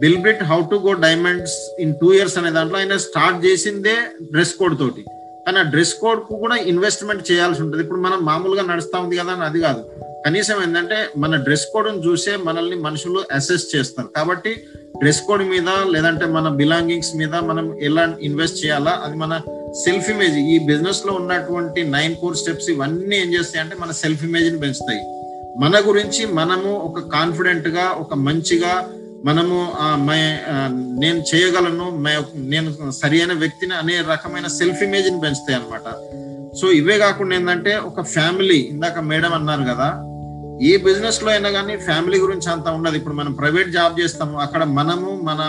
[0.00, 3.94] Bill Britt how to go diamonds in two years అనే దాంట్లో ఆయన స్టార్ట్ చేసిందే
[4.32, 5.02] డ్రెస్ కోడ్ తోటి.
[5.46, 7.82] కానీ ఆ డ్రెస్ కోడ్కు కూడా ఇన్వెస్ట్మెంట్ చేయాల్సి ఉంటుంది.
[7.82, 9.84] ఇప్పుడు మనం మామూలుగా నడుస్తా ఉంది కదా అని అది కాదు.
[10.26, 14.08] కనీసం ఏంటంటే మన డ్రెస్ కోడ్ చూసే మనల్ని మనుషులు అసెస్ చేస్తారు.
[14.16, 14.50] కాబట్టి
[14.98, 19.02] డ్రెస్ కోడ్ మీద లేదంటే మన బిలాంగింగ్స్ మీద మనం ఎలా ఇన్వెస్ట్ చేయాలా?
[19.04, 19.40] అది మన
[19.84, 20.34] సెల్ఫ్ ఇమేజ్.
[20.34, 25.00] ఈ బిజినెస్లో ఉన్నటువంటి నైన్ కోర్ స్టెప్స్ ఇవన్నీ ఏం చేస్తాయి అంటే మన సెల్ఫ్ ఇమేజ్ని పెంచుతాయి.
[25.60, 28.88] మన గురించి మనము ఒక కాన్ఫిడెంట్గా ఒక మంచిగా
[29.24, 29.56] మనము
[31.02, 31.86] నేను చేయగలను
[32.52, 35.88] నేను సరి అయిన వ్యక్తిని అనే రకమైన సెల్ఫ్ ఇమేజ్ని పెంచుతాయి అనమాట
[36.60, 39.88] సో ఇవే కాకుండా ఏంటంటే ఒక ఫ్యామిలీ ఇందాక మేడం అన్నారు కదా
[40.70, 42.96] ఏ బిజినెస్లో అయినా కానీ ఫ్యామిలీ గురించి అంత ఉండదు.
[42.96, 45.40] ఇప్పుడు మనం ప్రైవేట్ జాబ్ చేస్తాము అక్కడ మనము మన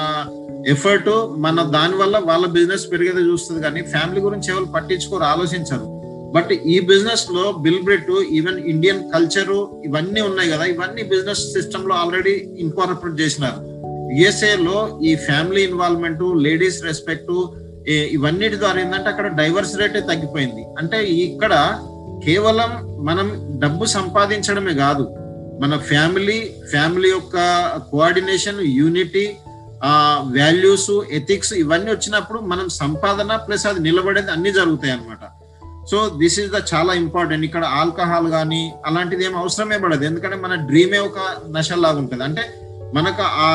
[0.68, 3.62] ఎఫర్ట్ మన దాని వల్ల వాళ్ళ బిజినెస్ పెరిగేది చూస్తుంది.
[3.62, 5.88] కానీ ఫ్యామిలీ గురించి ఎవరు పట్టించుకోరు ఆలోచించరు.
[6.36, 9.54] బట్ ఈ బిజినెస్లో బిల్బ్రిట్ ఈవెన్ ఇండియన్ కల్చర్
[9.88, 10.66] ఇవన్నీ ఉన్నాయి కదా.
[10.74, 13.60] ఇవన్నీ బిజినెస్ సిస్టమ్లో ఆల్రెడీ ఇన్కార్పొరేట్ చేసినారు.
[14.20, 14.78] యుఎస్ఏ లో
[15.10, 17.34] ఈ ఫ్యామిలీ ఇన్వాల్వ్మెంట్ లేడీస్ రెస్పెక్ట్
[18.18, 20.64] ఇవన్నిటి ద్వారా ఏంటంటే అక్కడ డైవర్స్ రేటే తగ్గిపోయింది.
[20.80, 21.54] అంటే ఇక్కడ
[22.26, 22.72] కేవలం
[23.10, 23.28] మనం
[23.64, 25.06] డబ్బు సంపాదించడమే కాదు
[25.62, 26.38] మన ఫ్యామిలీ
[26.74, 27.36] ఫ్యామిలీ యొక్క
[27.92, 29.26] కోఆర్డినేషన్ యూనిటీ
[30.38, 35.24] వాల్యూస్ ఎథిక్స్ ఇవన్నీ వచ్చినప్పుడు మనం సంపాదన ప్లస్ అది నిలబడేది అన్ని జరుగుతాయి అనమాట
[35.92, 40.04] సో దిస్ ఇస్ ద చాలా ఇంపార్టెంట్ ఇక్కడ ఆల్కహాల్ కానీ అలాంటిది ఏం అవసరమే పడదు.
[40.10, 41.20] ఎందుకంటే మన డ్రీమే ఒక
[41.58, 42.24] నషల్లాగా ఉంటుంది.
[42.24, 42.44] అంటే
[42.98, 43.50] మనకు ఆ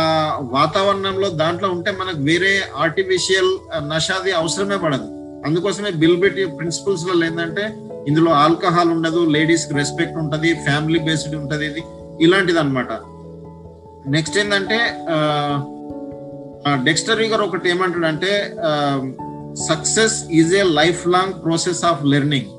[0.56, 2.52] వాతావరణంలో దాంట్లో ఉంటే మనకు వేరే
[2.84, 3.50] ఆర్టిఫిషియల్
[3.92, 5.06] నషాది అవసరమే పడదు.
[5.46, 7.64] అందుకోసమే బిల్బిట్ ప్రిన్సిపల్స్లో ఏంటంటే
[8.08, 11.82] ఇందులో ఆల్కహాల్ ఉండదు లేడీస్కి రెస్పెక్ట్ ఉంటుంది ఫ్యామిలీ బేస్డ్ ఉంటుంది ఇది
[12.24, 12.92] ఇలాంటిది అనమాట
[14.14, 14.78] నెక్స్ట్ ఏంటంటే
[16.86, 18.30] డెక్స్టర్ గారు ఒకటి ఏమంటాడంటే
[19.68, 22.51] success is a life long process of learning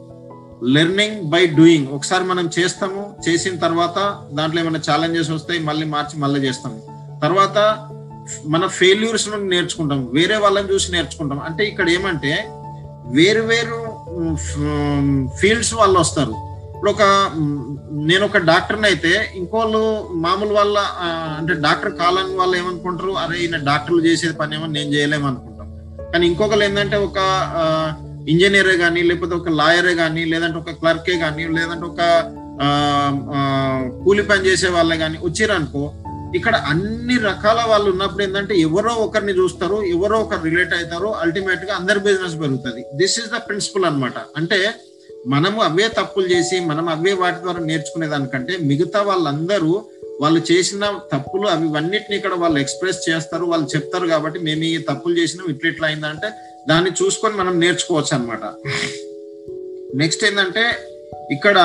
[0.76, 3.98] learning by doing ఒకసారి మనం చేస్తాము చేసిన తర్వాత
[4.32, 6.80] దాంట్లో ఏమైనా ఛాలెంజెస్ వస్తాయి మళ్ళీ మార్చి మళ్ళీ చేస్తాము.
[7.22, 7.58] తర్వాత
[8.46, 12.34] మన ఫెయిల్యూర్స్ నుండి నేర్చుకుంటాం వేరే వాళ్ళని చూసి నేర్చుకుంటాం అంటే ఇక్కడ ఏమంటే
[13.18, 13.80] వేరు వేరు
[15.40, 16.34] ఫీల్డ్స్ వాళ్ళు వస్తారు.
[16.76, 17.04] ఇప్పుడు ఒక
[18.10, 19.82] నేను ఒక డాక్టర్ని అయితే ఇంకోళ్ళు
[20.26, 20.78] మామూలు వాళ్ళ
[21.40, 23.12] అంటే డాక్టర్ కాలని వాళ్ళు ఏమనుకుంటారు?
[23.12, 25.59] అరే ఈయన డాక్టర్లు చేసే పని ఏమో నేను చేయలేమనుకుంటాను
[26.14, 27.18] కానీ ఇంకొకరు ఏంటంటే ఒక
[28.30, 32.02] ఇంజనీరే కానీ లేకపోతే ఒక లాయరే కానీ లేదంటే ఒక క్లర్కే కానీ లేదంటే ఒక
[34.04, 35.84] కూలి పని చేసే వాళ్ళే కానీ వచ్చిరనుకో
[36.36, 42.00] ఇక్కడ అన్ని రకాల వాళ్ళు ఉన్నప్పుడు ఏంటంటే ఎవరో ఒకరిని చూస్తారు ఎవరో ఒకరు రిలేట్ అవుతారు అల్టిమేట్గా అందరి
[42.00, 42.82] బిజినెస్ పెరుగుతుంది.
[42.96, 44.60] దిస్ ఇస్ ద ప్రిన్సిపల్ అనమాట అంటే
[45.28, 49.72] మనము అవే తప్పులు చేసి మనం అవే వాటి ద్వారా నేర్చుకునే దానికంటే మిగతా వాళ్ళందరూ
[50.20, 55.16] వాళ్ళు చేసిన తప్పులు అవి అన్నిటిని ఇక్కడ వాళ్ళు ఎక్స్ప్రెస్ చేస్తారు వాళ్ళు చెప్తారు కాబట్టి మేము ఈ తప్పులు
[55.20, 56.30] చేసినాం ఇట్లా ఇట్లా అయిందంటే
[56.70, 58.44] దాన్ని చూసుకొని మనం నేర్చుకోవచ్చు అనమాట
[59.98, 60.64] నెక్స్ట్ ఏంటంటే
[61.32, 61.58] ఇక్కడ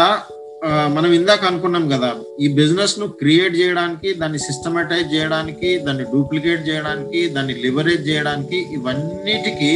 [0.89, 7.55] మనం ఇందాక అనుకున్నాం కదా ఈ బిజినెస్ను క్రియేట్ చేయడానికి దాన్ని సిస్టమేటైజ్ చేయడానికి దాన్ని డూప్లికేట్ చేయడానికి దాన్ని
[7.55, 9.73] లివరేజ్ చేయడానికి ఇవన్నిటికి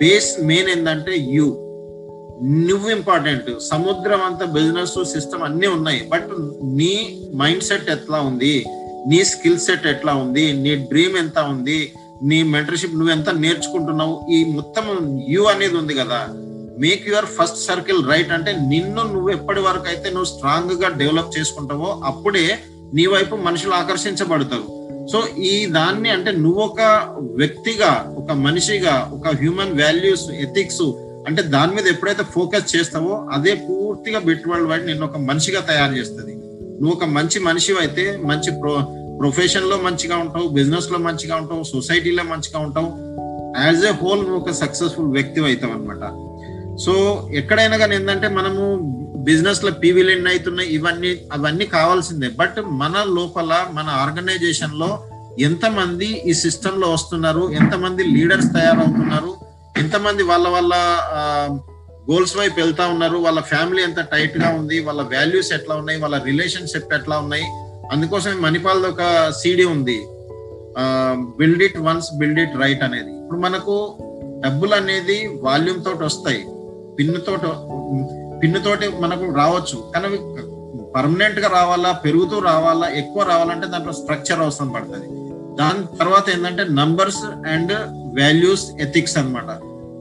[0.00, 1.46] బేస్ మెయిన్ ఏంటంటే యూ
[2.42, 6.08] నువ్వు ఇంపార్టెంట్ సముద్రం అంత బిజినెస్ సిస్టమ్ అన్ని ఉన్నాయి.
[6.12, 6.28] బట్
[6.64, 8.64] నీ మైండ్ సెట్ ఎట్లా ఉంది?
[9.08, 10.52] నీ స్కిల్ సెట్ ఎట్లా ఉంది?
[10.52, 11.92] నీ డ్రీమ్ ఎంత ఉంది?
[12.22, 14.26] నీ మెంటర్షిప్ నువ్వు ఎంత నేర్చుకుంటున్నావు?
[14.30, 16.28] ఈ మొత్తం యూ అనేది ఉంది కదా.
[16.78, 22.00] Make your first circle right అంటే నిన్ను నువ్వు ఎప్పటి వరకు అయితే నువ్వు స్ట్రాంగ్గా డెవలప్ చేసుకుంటావో
[22.04, 22.58] అప్పుడే
[22.94, 24.80] నీ వైపు మనుషులు ఆకర్షించబడతారు.
[25.12, 26.80] సో ఈ దాన్ని అంటే నువ్వు ఒక
[27.20, 34.18] వ్యక్తిగా ఒక మనిషిగా ఒక హ్యూమన్ వాల్యూస్ ఎథిక్స్ అంటే దాని మీద ఎప్పుడైతే ఫోకస్ చేస్తావో అదే పూర్తిగా
[34.18, 36.34] బిట్ వరల్డ్ వైడ్ నిన్ను ఒక మనిషిగా తయారు చేస్తుంది.
[36.80, 38.72] నువ్వు ఒక మంచి మనిషి అయితే మంచి ప్రొ
[39.20, 42.90] ప్రొఫెషన్లో మంచిగా ఉంటావు బిజినెస్లో మంచిగా ఉంటావు సొసైటీలో మంచిగా ఉంటావు.
[43.66, 46.04] యాజ్ ఏ హోల్ నువ్వు ఒక సక్సెస్ఫుల్ వ్యక్తి అవుతావు అనమాట
[46.80, 46.92] సో
[47.34, 48.62] ఎక్కడైనా కానీ ఏంటంటే మనము
[49.24, 52.28] బిజినెస్లో పీవీలు ఎన్ని అవుతున్నాయి ఇవన్నీ అవన్నీ కావాల్సిందే.
[52.28, 55.04] బట్ మన లోపల మన ఆర్గనైజేషన్లో
[55.40, 59.49] ఎంతమంది ఈ సిస్టమ్లో వస్తున్నారు ఎంతమంది లీడర్స్ తయారవుతున్నారు
[59.80, 60.74] ఎంతమంది వాళ్ళ వాళ్ళ
[62.10, 63.18] గోల్స్ వైపు వెళ్తా ఉన్నారు.
[63.26, 67.46] వాళ్ళ ఫ్యామిలీ ఎంత టైట్గా ఉంది వాళ్ళ వాల్యూస్ ఎట్లా ఉన్నాయి వాళ్ళ రిలేషన్షిప్ ఎట్లా ఉన్నాయి.
[67.94, 69.02] అందుకోసం మణిపాల్ ఒక
[69.40, 69.98] సీడీ ఉంది.
[71.38, 73.12] Build it once build it right అనేది.
[73.22, 73.74] ఇప్పుడు మనకు
[74.44, 76.42] డబ్బులు అనేది వాల్యూమ్ తోటి వస్తాయి.
[76.98, 77.48] పిన్ను తోటి
[78.42, 79.78] పిన్ను తోటి మనకు రావచ్చు.
[79.94, 80.08] కానీ
[80.94, 85.08] పర్మనెంట్గా రావాలా పెరుగుతూ రావాలా ఎక్కువ రావాలంటే దాంట్లో స్ట్రక్చర్ అవసరం పడుతుంది.
[85.60, 87.24] దాని తర్వాత ఏంటంటే నంబర్స్
[87.54, 87.72] అండ్
[88.20, 89.50] వాల్యూస్ ఎథిక్స్ అనమాట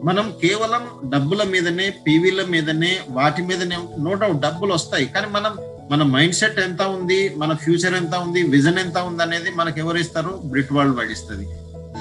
[0.07, 0.83] మనం కేవలం
[1.13, 5.05] డబ్బుల మీదనే పీవీల మీదనే వాటి మీదనే నో డౌట్ డబ్బులు వస్తాయి.
[5.05, 5.53] కానీ మనం
[5.91, 9.97] మన మైండ్ సెట్ ఎంత ఉంది మన ఫ్యూచర్ ఎంత ఉంది విజన్ ఎంత ఉంది అనేది మనకు ఎవరు
[9.97, 10.31] ఇస్తారు?
[10.51, 11.45] బ్రిట్ వరల్డ్ వైడ్ ఇస్తుంది.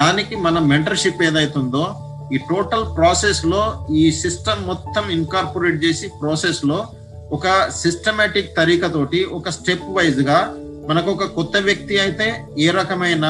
[0.01, 1.83] దానికి మన మెంటర్షిప్ ఏదైతుందో
[2.33, 3.61] ఈ టోటల్ ప్రాసెస్లో
[4.01, 6.79] ఈ సిస్టమ్ మొత్తం ఇన్కార్పొరేట్ చేసి ప్రాసెస్లో
[7.37, 7.47] ఒక
[7.81, 10.39] సిస్టమేటిక్ తరీకతోటి ఒక స్టెప్ వైజ్గా
[10.89, 12.27] మనకు ఒక కొత్త వ్యక్తి అయితే
[12.59, 13.25] ఏ రకమైన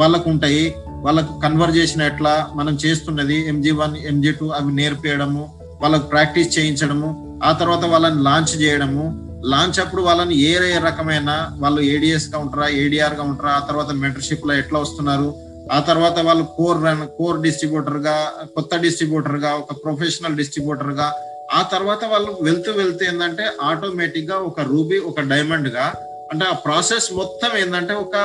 [0.00, 0.64] వాళ్ళకు ఉంటాయి
[1.04, 5.42] వాళ్ళకు కన్వర్జేషన్ ఎట్లా మనం చేస్తున్నది ఎంజీ వన్ ఎంజీ టూ అవి నేర్పేయడము
[5.82, 7.08] వాళ్ళకు ప్రాక్టీస్ చేయించడము
[7.44, 9.04] ఆ తర్వాత వాళ్ళని లాంచ్ చేయడము
[9.52, 14.78] లాంచ్ అప్పుడు వాళ్ళని ఏ ఏ రకమైన వాళ్ళు ఏడిఎస్గా ఉంటారా ఏడిఆర్గా ఉంటారా ఆ తర్వాత మెంటర్షిప్లో ఎట్లా
[14.80, 15.28] వస్తున్నారు
[15.72, 18.14] ఆ తర్వాత వాళ్ళు కోర్ రన్ కోర్ డిస్ట్రిబ్యూటర్గా
[18.56, 21.08] కొత్త డిస్ట్రిబ్యూటర్గా ఒక ప్రొఫెషనల్ డిస్ట్రిబ్యూటర్గా
[21.52, 25.86] ఆ తర్వాత వాళ్ళు వెళ్తూ వెళ్తూ ఏంటంటే ఆటోమేటిక్గా ఒక రూబీ ఒక డైమండ్గా
[26.32, 28.16] అంటే ఆ ప్రాసెస్ మొత్తం ఏంటంటే ఒక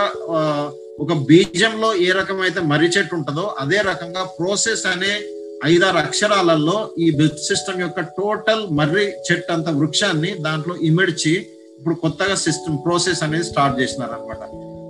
[1.00, 5.12] ఒక బీజంలో ఏ రకమైతే మర్రి చెట్టు ఉంటుందో అదే రకంగా ప్రోసెస్ అనే
[5.66, 11.34] ఐదారు అక్షరాలలో ఈ బెల్త్ సిస్టమ్ యొక్క టోటల్ మర్రి చెట్టు అంత వృక్షాన్ని దాంట్లో ఇమిడ్చి
[11.80, 14.44] ఇప్పుడు కొత్తగా సిస్టమ్ ప్రోసెస్ అనేది స్టార్ట్ చేసినారు అనమాట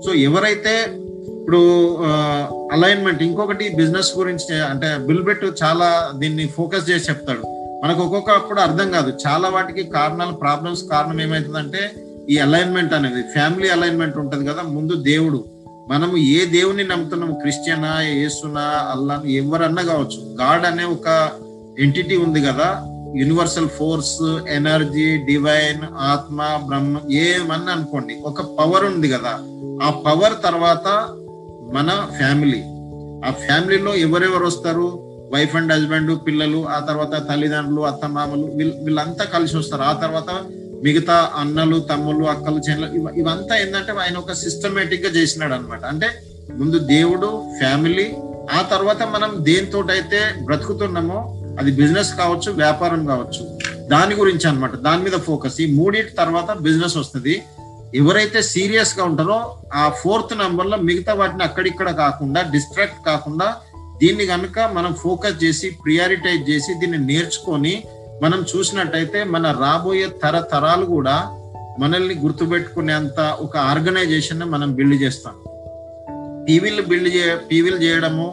[0.05, 0.74] సో ఎవరైతే
[1.28, 1.62] ఇప్పుడు
[2.72, 7.43] అలైన్మెంట్ ఇంకొకటి బిజినెస్ గురించి అంటే బిల్బెట్ చాలా దీన్ని ఫోకస్ చేసి చెప్తాడు.
[7.84, 9.14] మనకు ఒక్కొక్కప్పుడు అర్థం కాదు.
[9.28, 11.91] చాలా వాటికి కారణాలు ప్రాబ్లమ్స్ కారణం ఏమైతుందంటే
[12.30, 15.57] ఈ అలైన్మెంట్ అనేది ఫ్యామిలీ అలైన్మెంట్ ఉంటుంది కదా ముందు దేవుడు.
[15.88, 17.33] మనము ఏ దేవుని నమ్ముతున్నాము?
[17.33, 20.38] క్రిస్టియనా యేసునా అల్లా ఎవరన్నా కావచ్చు.
[20.41, 21.31] గాడ్ అనే ఒక
[21.79, 22.83] ఎంటిటీ ఉంది కదా.
[23.15, 28.15] యూనివర్సల్ ఫోర్స్ ఎనర్జీ డివైన్ ఆత్మ బ్రహ్మ ఏమన్నా అనుకోండి.
[28.23, 29.31] ఒక పవర్ ఉంది కదా.
[29.83, 31.09] ఆ పవర్ తర్వాత
[31.73, 32.63] మన ఫ్యామిలీ
[33.25, 34.99] ఆ ఫ్యామిలీలో ఎవరెవరు వస్తారు?
[35.33, 39.81] వైఫ్ అండ్ హస్బెండ్ పిల్లలు ఆ తర్వాత తల్లిదండ్రులు అత్తమామలు వీళ్ళంతా కలిసి వస్తారు.
[39.81, 40.45] ఆ తర్వాత
[40.84, 46.07] మిగతా అన్నలు తమ్ముళ్ళు అక్కలు చెల్లెలు ఇవంతా ఏంటంటే ఆయన ఒక సిస్టమేటిక్గా చేసినాడు అనమాట అంటే
[46.53, 47.28] ముందు దేవుడు
[47.59, 48.07] ఫ్యామిలీ
[48.51, 51.19] ఆ తర్వాత మనం దేనితోటైతే బ్రతుకుతున్నామో
[51.59, 53.43] అది బిజినెస్ కావచ్చు వ్యాపారం కావచ్చు
[53.88, 57.43] దాని గురించి అనమాట దాని మీద ఫోకస్ ఈ మూడింటి తర్వాత బిజినెస్ వస్తుంది.
[57.95, 63.55] ఎవరైతే సీరియస్గా ఉంటారో ఆ ఫోర్త్ నంబర్లో మిగతా వాటిని అక్కడిక్కడ కాకుండా డిస్ట్రాక్ట్ కాకుండా
[63.97, 67.84] దీన్ని కనుక మనం ఫోకస్ చేసి ప్రియారిటైజ్ చేసి దీన్ని నేర్చుకొని
[68.24, 71.15] మనం చూసినట్టయితే మన రాబోయే తరతరాలు కూడా
[71.80, 75.34] మనల్ని గుర్తుపెట్టుకునేంత ఒక ఆర్గనైజేషన్ మనం బిల్డ్ చేస్తాం.
[76.47, 78.28] టీవీలు బిల్డ్ చే టీవీలు చేయడము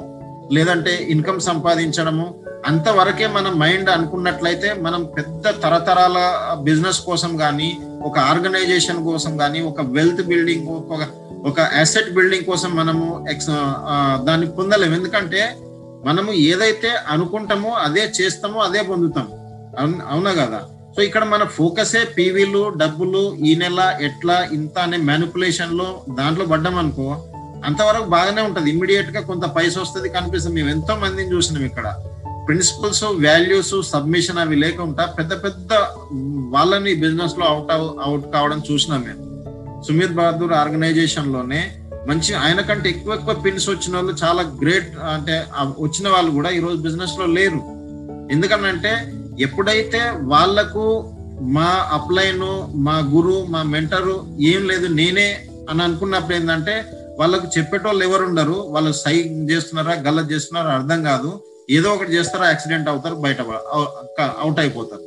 [0.53, 2.35] లేదంటే ఇన్కమ్ సంపాదించడము
[2.66, 6.18] అంతవరకే మన మైండ్ అనుకున్నట్లయితే మనం పెద్ద తరతరాల
[6.62, 11.03] బిజినెస్ కోసం కానీ ఒక ఆర్గనైజేషన్ కోసం కానీ ఒక వెల్త్ బిల్డింగ్ ఒక
[11.47, 13.53] ఒక అసెట్ బిల్డింగ్ కోసం మనము ఎక్స్
[14.24, 14.95] దాన్ని పొందలేము.
[14.95, 15.57] ఎందుకంటే
[16.05, 19.28] మనము ఏదైతే అనుకుంటామో అదే చేస్తామో అదే పొందుతాం.
[19.79, 20.61] అవునా కదా?
[20.97, 27.22] సో ఇక్కడ మన ఫోకసే పీవీలు డబ్బులు ఈ నెల ఎట్లా ఇంత అనే మ్యానిపులేషన్లో దాంట్లో పడ్డాం అనుకో
[27.64, 28.70] అంతవరకు బాగానే ఉంటది.
[28.70, 30.62] ఇమ్మీడియట్గా కొంత పైస వస్తుంది కనిపిస్తుంది.
[30.62, 31.95] మేము ఎంతో మందిని చూసినాం ఇక్కడ.
[32.47, 35.72] ప్రిన్సిపల్స్ వాల్యూస్ సబ్మిషన్ అవి లేకుండా పెద్ద పెద్ద
[36.49, 37.72] వాళ్ళని బిజినెస్లో అవుట్
[38.03, 39.22] అవుట్ కావడం చూసినాం మేము.
[39.83, 41.77] సుమీర్ బహదూర్ ఆర్గనైజేషన్లోనే
[42.09, 46.77] మంచి ఆయన కంటే ఎక్కువ ఎక్కువ పిన్స్ వచ్చిన వాళ్ళు చాలా గ్రేట్ అంటే వచ్చిన వాళ్ళు కూడా ఈరోజు
[46.77, 47.61] బిజినెస్లో లేరు.
[48.31, 50.01] ఎందుకనంటే ఎప్పుడైతే
[50.32, 50.85] వాళ్ళకు
[51.57, 52.45] మా అప్లైన్
[52.87, 54.16] మా గురు మా మెంటరు
[54.51, 55.28] ఏం లేదు నేనే
[55.70, 56.74] అని అనుకున్నప్పుడు ఏంటంటే
[57.20, 59.16] వాళ్ళకు చెప్పేటోళ్ళు ఎవరు ఉండరు వాళ్ళు సై
[59.51, 61.30] చేస్తున్నారా గల్ల చేస్తున్నారా అర్థం కాదు.
[61.76, 63.41] ఏదో ఒకటి చేస్తారా యాక్సిడెంట్ అవుతారు బయట
[64.45, 65.05] అవుట్ అయిపోతారు.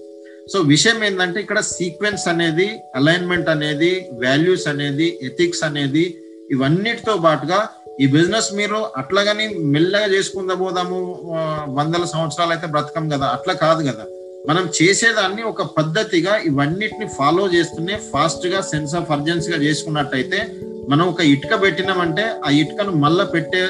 [0.52, 3.92] సో విషయం ఏంటంటే ఇక్కడ సీక్వెన్స్ అనేది అలైన్మెంట్ అనేది
[4.24, 6.06] వాల్యూస్ అనేది ఎథిక్స్ అనేది
[6.56, 7.60] ఇవన్నిటితో పాటుగా
[8.02, 10.98] ఈ బిజినెస్ మీరు అట్లాగని మెల్లగా చేసుకుందా పోదాము
[11.80, 14.06] వందల సంవత్సరాలు అయితే బ్రతకం కదా అట్లా కాదు కదా.
[14.46, 20.40] మనం చేసేదాన్ని ఒక పద్ధతిగా ఇవన్నిటిని ఫాలో చేస్తూనే ఫాస్ట్గా సెన్స్ ఆఫ్ అర్జెన్సీ గా చేసుకున్నట్టయితే
[20.90, 23.64] మనం ఒక ఇటుక పెట్టినామంటే ఆ ఇటుకను మళ్ళా పెట్టే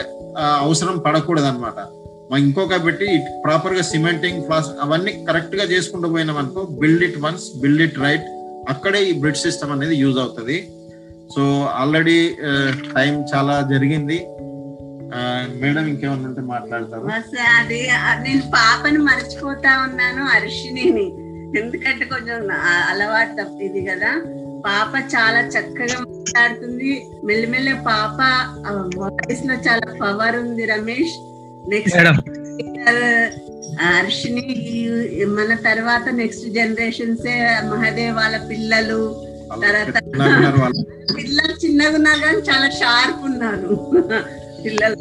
[0.66, 1.80] అవసరం పడకూడదు అనమాట
[2.38, 3.08] ఇంకొక పెట్టి
[3.44, 8.28] ప్రాపర్గా సిమెంటింగ్ ప్లాస్ అవన్నీ కరెక్ట్గా చేసుకుంటూ పోయినాం అనుకో build it once build it right
[8.70, 10.58] అక్కడే ఈ బ్రిడ్ సిస్టమ్ అనేది యూజ్ అవుతుంది.
[11.36, 12.36] సో ఆల్రెడీ
[12.96, 14.18] టైం చాలా జరిగింది.
[15.62, 17.90] మేడం ఇంకేమన్నా ఉంటే మాట్లాడతారు బస్ అది
[18.22, 21.28] నేను పాపని మర్చిపోతా ఉన్నాను అర్షినిని.
[21.60, 22.48] ఎందుకంటే కొంచెం
[22.90, 24.22] అలవాటు తప్పిది కదా.
[24.66, 27.06] పాప చాలా చక్కగా మాట్లాడుతుంది.
[27.24, 28.18] మెల్లిమెల్లి పాప
[28.98, 31.14] వాయిస్లో చాలా పవర్ ఉంది రమేష్.
[31.70, 31.98] నెక్స్ట్
[33.82, 37.24] హర్షిని ఈ- మన తర్వాత నెక్స్ట్ జనరేషన్స్
[37.66, 40.72] మహదేవ్ వాళ్ళ పిల్లలు తర్వాత.
[41.18, 43.94] పిల్లలు చిన్నగా ఉన్నారు కానీ చాలా షార్ప్ ఉన్నారు
[44.66, 44.98] పిల్లలు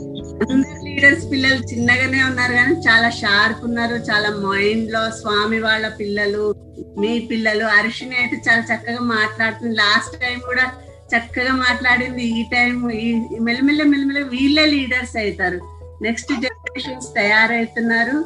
[0.52, 6.54] అందరు లీడర్స్ పిల్లలు చిన్నగానే ఉన్నారు కానీ చాలా షార్ప్ ఉన్నారు చాలా మైండ్లో స్వామి వాళ్ళ పిల్లలు
[6.98, 7.64] మీ పిల్లలు.
[7.64, 9.74] అరిషిని అయితే చాలా చక్కగా మాట్లాడుతుంది.
[9.76, 10.66] లాస్ట్ టైం కూడా
[11.12, 12.24] చక్కగా మాట్లాడింది.
[12.38, 15.60] ఈ టైం ఈ మెల్లమెల్ల మెల్లమెల్ల వీళ్ళే లీడర్స్ అవుతారు.
[16.02, 18.16] నెక్స్ట్ జనరేషన్స్ తయారవుతున్నారు.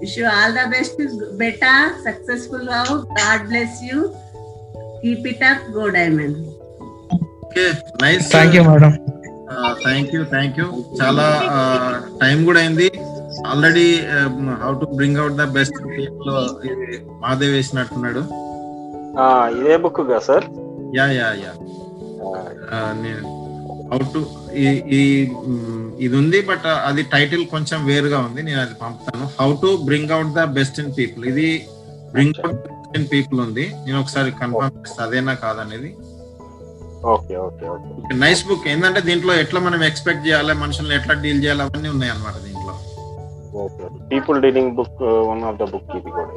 [0.00, 1.00] Wish all the best
[1.36, 1.74] beta
[2.04, 2.68] successful
[3.20, 3.98] God bless you
[5.02, 6.38] keep it up go diamond
[8.30, 8.92] thank you madam
[9.84, 10.66] thank you thank you
[11.00, 11.26] చాలా
[12.22, 12.88] టైం కూడా అయింది.
[13.50, 13.86] Already
[14.62, 16.30] how to bring out the best people
[17.22, 18.22] Mahadev వేసినట్టున్నాడు.
[19.58, 20.46] ఇదే బుక్గా sir
[20.98, 21.52] yeah yeah yeah.
[23.02, 23.22] నేను
[23.92, 24.20] how to
[24.98, 25.00] ఈ
[26.04, 28.40] ఇది ఉంది but అది టైటిల్ కొంచెం వేరుగా ఉంది.
[28.48, 29.24] నేను అది పంపుతాను.
[29.40, 31.48] How to bring out the best in people ఇది
[32.14, 32.66] బ్రింగ్ అవుట్
[32.98, 33.64] ఇన్ పీపుల్ ఉంది.
[33.86, 35.90] నేను ఒకసారి కన్ఫర్మ్ చేస్తాను అదేనా కాదనేది?
[37.12, 38.14] Okay okay okay.
[38.22, 42.36] Nice book ఏంటంటే దీంట్లో ఎట్లా మనం ఎక్స్పెక్ట్ చేయాలి మనుషుల్ని ఎట్లా డీల్ చేయాలి అవన్నీ ఉన్నాయి అన్నమాట
[42.46, 42.74] దీంట్లో.
[43.64, 46.34] Okay people dealing book one of the book ఇది కూడా.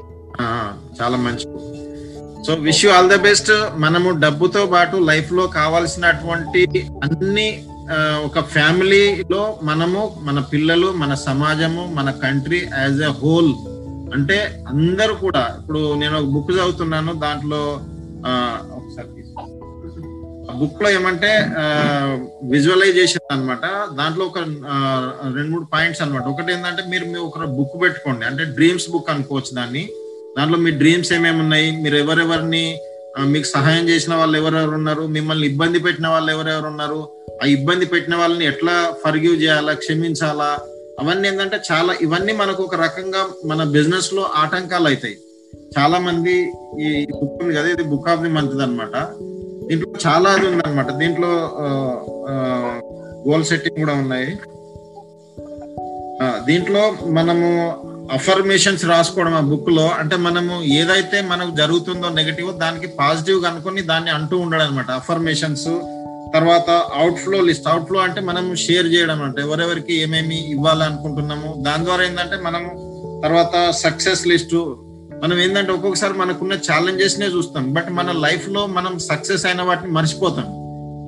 [0.99, 1.69] చాలా మంచి book.
[2.47, 6.63] So wish you all the best మనము డబ్బుతో పాటు లైఫ్లో కావాల్సినటువంటి
[7.03, 7.45] అన్ని
[8.25, 13.51] ఒక ఫ్యామిలీలో మనము మన పిల్లలు మన సమాజము మన కంట్రీ యాజ్ ఎ హోల్
[14.13, 14.37] అంటే
[14.67, 17.61] అందరూ కూడా ఇప్పుడు నేను ఒక బుక్ చదువుతున్నాను దాంట్లో
[20.59, 21.31] బుక్లో ఏమంటే
[22.53, 23.65] విజువలైజేషన్ అన్నమాట.
[23.99, 24.39] దాంట్లో ఒక
[25.35, 26.25] రెండు మూడు పాయింట్స్ అన్నమాట.
[26.33, 28.25] ఒకటి ఏంటంటే మీరు మీ ఒక బుక్ పెట్టుకోండి.
[28.25, 29.83] అంటే డ్రీమ్స్ బుక్ అనుకోవచ్చు దాన్ని.
[30.37, 31.69] దాంట్లో మీ డ్రీమ్స్ ఏమేమి ఉన్నాయి?
[31.83, 32.65] మీరు ఎవరెవరిని
[33.33, 35.03] మీకు సహాయం చేసిన వాళ్ళు ఎవరెవరు ఉన్నారు?
[35.15, 37.01] మిమ్మల్ని ఇబ్బంది పెట్టిన వాళ్ళు ఎవరెవరు ఉన్నారు?
[37.43, 39.73] ఆ ఇబ్బంది పెట్టిన వాళ్ళని ఎట్లా ఫర్గ్యూ చేయాలా?
[39.83, 40.51] క్షమించాలా?
[41.01, 45.17] అవన్నీ ఏంటంటే చాలా ఇవన్నీ మనకు ఒక రకంగా మన బిజినెస్లో ఆటంకాలు అవుతాయి.
[45.77, 46.35] చాలా మంది
[46.85, 46.89] ఈ
[47.19, 48.95] బుక్ ఉంది కదా ఇది బుక్ ఆఫ్ ది మంత్ అన్నమాట.
[49.67, 50.89] దీంట్లో చాలా అది ఉందన్నమాట.
[51.01, 51.31] దీంట్లో
[53.29, 54.29] గోల్ సెట్టింగ్ కూడా ఉన్నాయి.
[56.47, 56.83] దీంట్లో
[57.17, 57.47] మనము
[58.13, 64.37] అఫర్మేషన్స్ రాసుకోవడం ఆ బుక్లో అంటే మనము ఏదైతే మనకు జరుగుతుందో నెగటివ్ దానికి పాజిటివ్ అనుకుని దాన్ని అంటూ
[64.37, 65.69] ఉండడం అనమాట అఫర్మేషన్స్
[66.33, 71.49] తర్వాత out flow list out flow అంటే మనం షేర్ చేయడం అంటే ఎవరెవరికి ఏమేమి ఇవ్వాలనుకుంటున్నాము.
[71.65, 72.69] దాని ద్వారా ఏంటంటే మనము
[73.23, 74.61] తర్వాత సక్సెస్ లిస్టు
[75.23, 77.73] మనం ఏంటంటే ఒక్కొక్కసారి మనకున్న ఛాలెంజెస్నే చూస్తాం.
[77.73, 80.47] బట్ మన లైఫ్లో మనం సక్సెస్ అయిన వాటిని మర్చిపోతాం.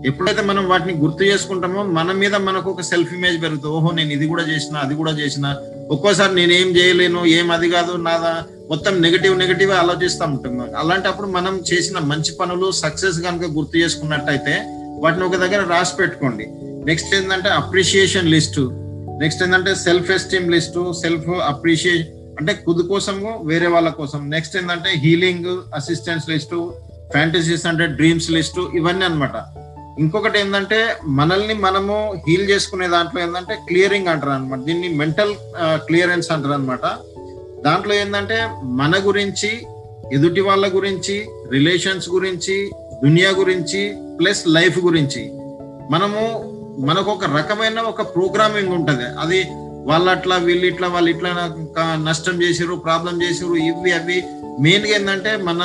[0.08, 3.74] ఎప్పుడైతే మనం వాటిని గుర్తు చేసుకుంటామో మన మీద మనకు ఒక సెల్ఫ్ ఇమేజ్ పెరుగుతుంది.
[3.76, 5.56] ఓహో నేను ఇది కూడా చేసిన అది కూడా చేసిన.
[5.92, 11.62] ఒక్కోసారి నేను ఏం చేయలేను ఏం అది కాదు నాదా మొత్తం నెగిటివ్ నెగిటివ్ ఆలోచిస్తూ ఉంటాం అలాంటప్పుడు మనం
[11.74, 14.56] చేసిన మంచి పనులు సక్సెస్ కనుక గుర్తు చేసుకున్నట్టయితే
[15.04, 16.48] వాటిని ఒక దగ్గర రాసి పెట్టుకోండి.
[16.86, 18.66] నెక్స్ట్ ఏంటంటే అప్రిషియేషన్ లిస్టు
[19.22, 24.30] నెక్స్ట్ ఏంటంటే self esteem list self appreciation అంటే కుదు కోసము వేరే వాళ్ళ కోసం.
[24.30, 26.74] నెక్స్ట్ ఏంటంటే హీలింగ్ అసిస్టెన్స్ లిస్టు
[27.12, 29.32] ఫ్యాంటసీస్ అంటే డ్రీమ్స్ లిస్టు ఇవన్నీ అనమాట
[30.00, 36.54] ఇంకొకటి ఏంటంటే మనల్ని మనము హీల్ చేసుకునే దాంట్లో ఏంటంటే క్లియరింగ్ అంటారు అనమాట దీన్ని మెంటల్ క్లియరెన్స్ అంటారు
[36.54, 36.86] అనమాట
[37.66, 39.68] దాంట్లో ఏంటంటే మన గురించి
[40.14, 42.72] ఎదుటి వాళ్ళ గురించి రిలేషన్స్ గురించి
[43.04, 45.32] దునియా గురించి ప్లస్ లైఫ్ గురించి.
[45.92, 46.22] మనము
[46.80, 49.04] మనకు ఒక రకమైన ఒక ప్రోగ్రామింగ్ ఉంటుంది.
[49.04, 49.48] అది
[49.90, 51.32] వాళ్ళు అట్లా వీళ్ళు ఇట్లా వాళ్ళు ఇట్లా
[52.08, 54.18] నష్టం చేసిరు ప్రాబ్లం చేసిరు ఇవి అవి
[54.64, 55.62] మెయిన్గా ఏంటంటే మన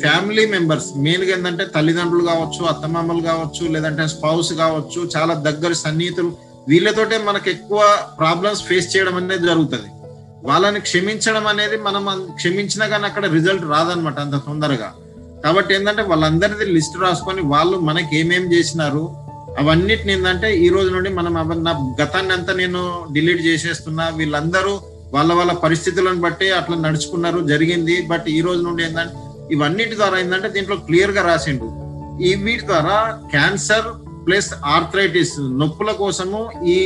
[0.00, 6.30] ఫ్యామిలీ మెంబర్స్ మెయిన్గా ఏంటంటే తల్లిదండ్రులు కావచ్చు అత్తమామలు కావచ్చు లేదంటే స్పౌస్ కావచ్చు చాలా దగ్గర సన్నిహితులు.
[6.68, 7.80] వీళ్ళతోటే మనకు ఎక్కువ
[8.20, 9.88] ప్రాబ్లమ్స్ ఫేస్ చేయడం అనేది జరుగుతుంది.
[10.48, 12.04] వాళ్ళని క్షమించడం అనేది మనం
[12.40, 14.88] క్షమించినా కానీ అక్కడ రిజల్ట్ రాదనమాట అంత తొందరగా.
[15.44, 19.04] కాబట్టి ఏంటంటే వాళ్ళందరిది లిస్ట్ రాసుకొని వాళ్ళు మనకి ఏమేమి చేసినారు
[19.60, 21.32] అవన్నిటిని ఏంటంటే ఈ రోజు నుండి మనం
[21.66, 22.80] నా గతాన్ని అంతా నేను
[23.14, 24.72] డిలీట్ చేసేస్తున్నా వీళ్ళందరూ
[25.14, 27.96] వాళ్ళ వాళ్ళ పరిస్థితులను బట్టి అట్లా నడుచుకున్నారు జరిగింది.
[28.12, 29.20] బట్ ఈ రోజు నుండి ఏంటంటే
[29.54, 31.68] ఇవన్నిటి ద్వారా ఏంటంటే దీంట్లో క్లియర్గా రాసిండు.
[32.28, 32.96] ఈ వీటి ద్వారా
[33.34, 33.86] క్యాన్సర్
[34.26, 36.40] ప్లస్ ఆర్థరైటిస్ నొప్పుల కోసము
[36.74, 36.78] ఈ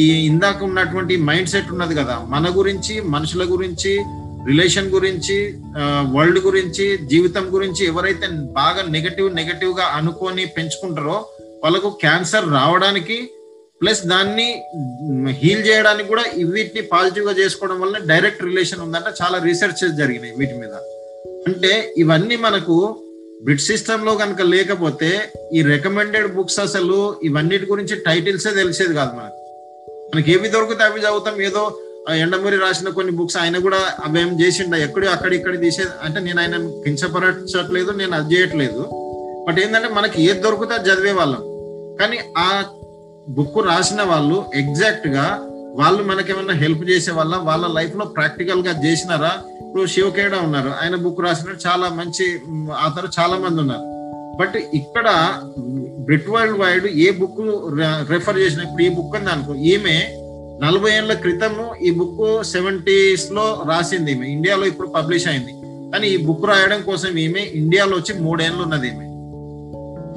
[0.00, 3.92] ఈ ఇందాక ఉన్నటువంటి మైండ్ సెట్ ఉన్నది కదా మన గురించి మనుషుల గురించి
[4.48, 5.36] రిలేషన్ గురించి
[6.14, 8.26] వరల్డ్ గురించి జీవితం గురించి ఎవరైతే
[8.60, 11.16] బాగా నెగటివ్ నెగటివ్గా అనుకొని పెంచుకుంటారో
[11.62, 13.30] వాళ్ళకు క్యాన్సర్ రావడానికి
[13.82, 14.62] ప్లస్ దాన్ని
[15.30, 19.10] హీల్ చేయడానికి కూడా వీటిని పాజిటివ్గా చేసుకోవడం వల్ల డైరెక్ట్ రిలేషన్ ఉందంటే.
[19.22, 20.74] చాలా రీసెర్చెస్ జరిగినాయి వీటి మీద.
[21.48, 22.96] అంటే ఇవన్నీ మనకు
[23.42, 29.42] బ్రిట్ సిస్టమ్లో కనుక లేకపోతే ఈ రికమెండెడ్ బుక్స్ అసలు ఇవన్నిటి గురించి టైటిల్సే తెలిసేది కాదు మనకు.
[30.14, 31.40] మనకి ఏవి దొరికితే అవి చదువుతాం.
[31.40, 31.78] ఏదో
[32.08, 35.90] ఆ ఎండమూరి రాసిన కొన్ని బుక్స్ ఆయన కూడా అవేం చేసిండ ఎక్కడో అక్కడ ఇక్కడ తీసేది.
[36.02, 39.05] అంటే నేను ఆయన కించపరచట్లేదు నేను అది చేయట్లేదు.
[39.46, 41.42] బట్ ఏంటంటే మనకి ఏది దొరుకుతా చదివే వాళ్ళం.
[42.00, 42.64] కానీ ఆ
[43.28, 49.32] బుక్ రాసిన వాళ్ళు ఎగ్జాక్ట్గా వాళ్ళు మనకేమన్నా హెల్ప్ చేసే వాళ్ళ వాళ్ళ లైఫ్లో ప్రాక్టికల్గా చేసినారా?
[49.66, 50.72] ఇప్పుడు శివకేడా ఉన్నారు.
[50.82, 52.38] ఆయన బుక్ రాసిన చాలా మంచి
[52.72, 53.96] ఆతరు చాలా మంది ఉన్నారు.
[54.40, 55.38] బట్ ఇక్కడ
[55.98, 56.28] Britt
[56.58, 57.40] worldwide a book
[58.10, 60.08] refer చేసిన ఇప్పుడు ఈ బుక్ ఉంది అనుకో ఈమె
[60.62, 64.26] నలభై ఏళ్ళ క్రితము ఈ బుక్ సెవెంటీస్లో రాసింది ఈమె.
[64.26, 65.52] ఇండియాలో ఇప్పుడు పబ్లిష్ అయింది.
[65.92, 69.05] కానీ ఈ బుక్ రాయడం కోసం ఈమె ఇండియాలో వచ్చి మూడేళ్ళు ఉన్నది ఈమె.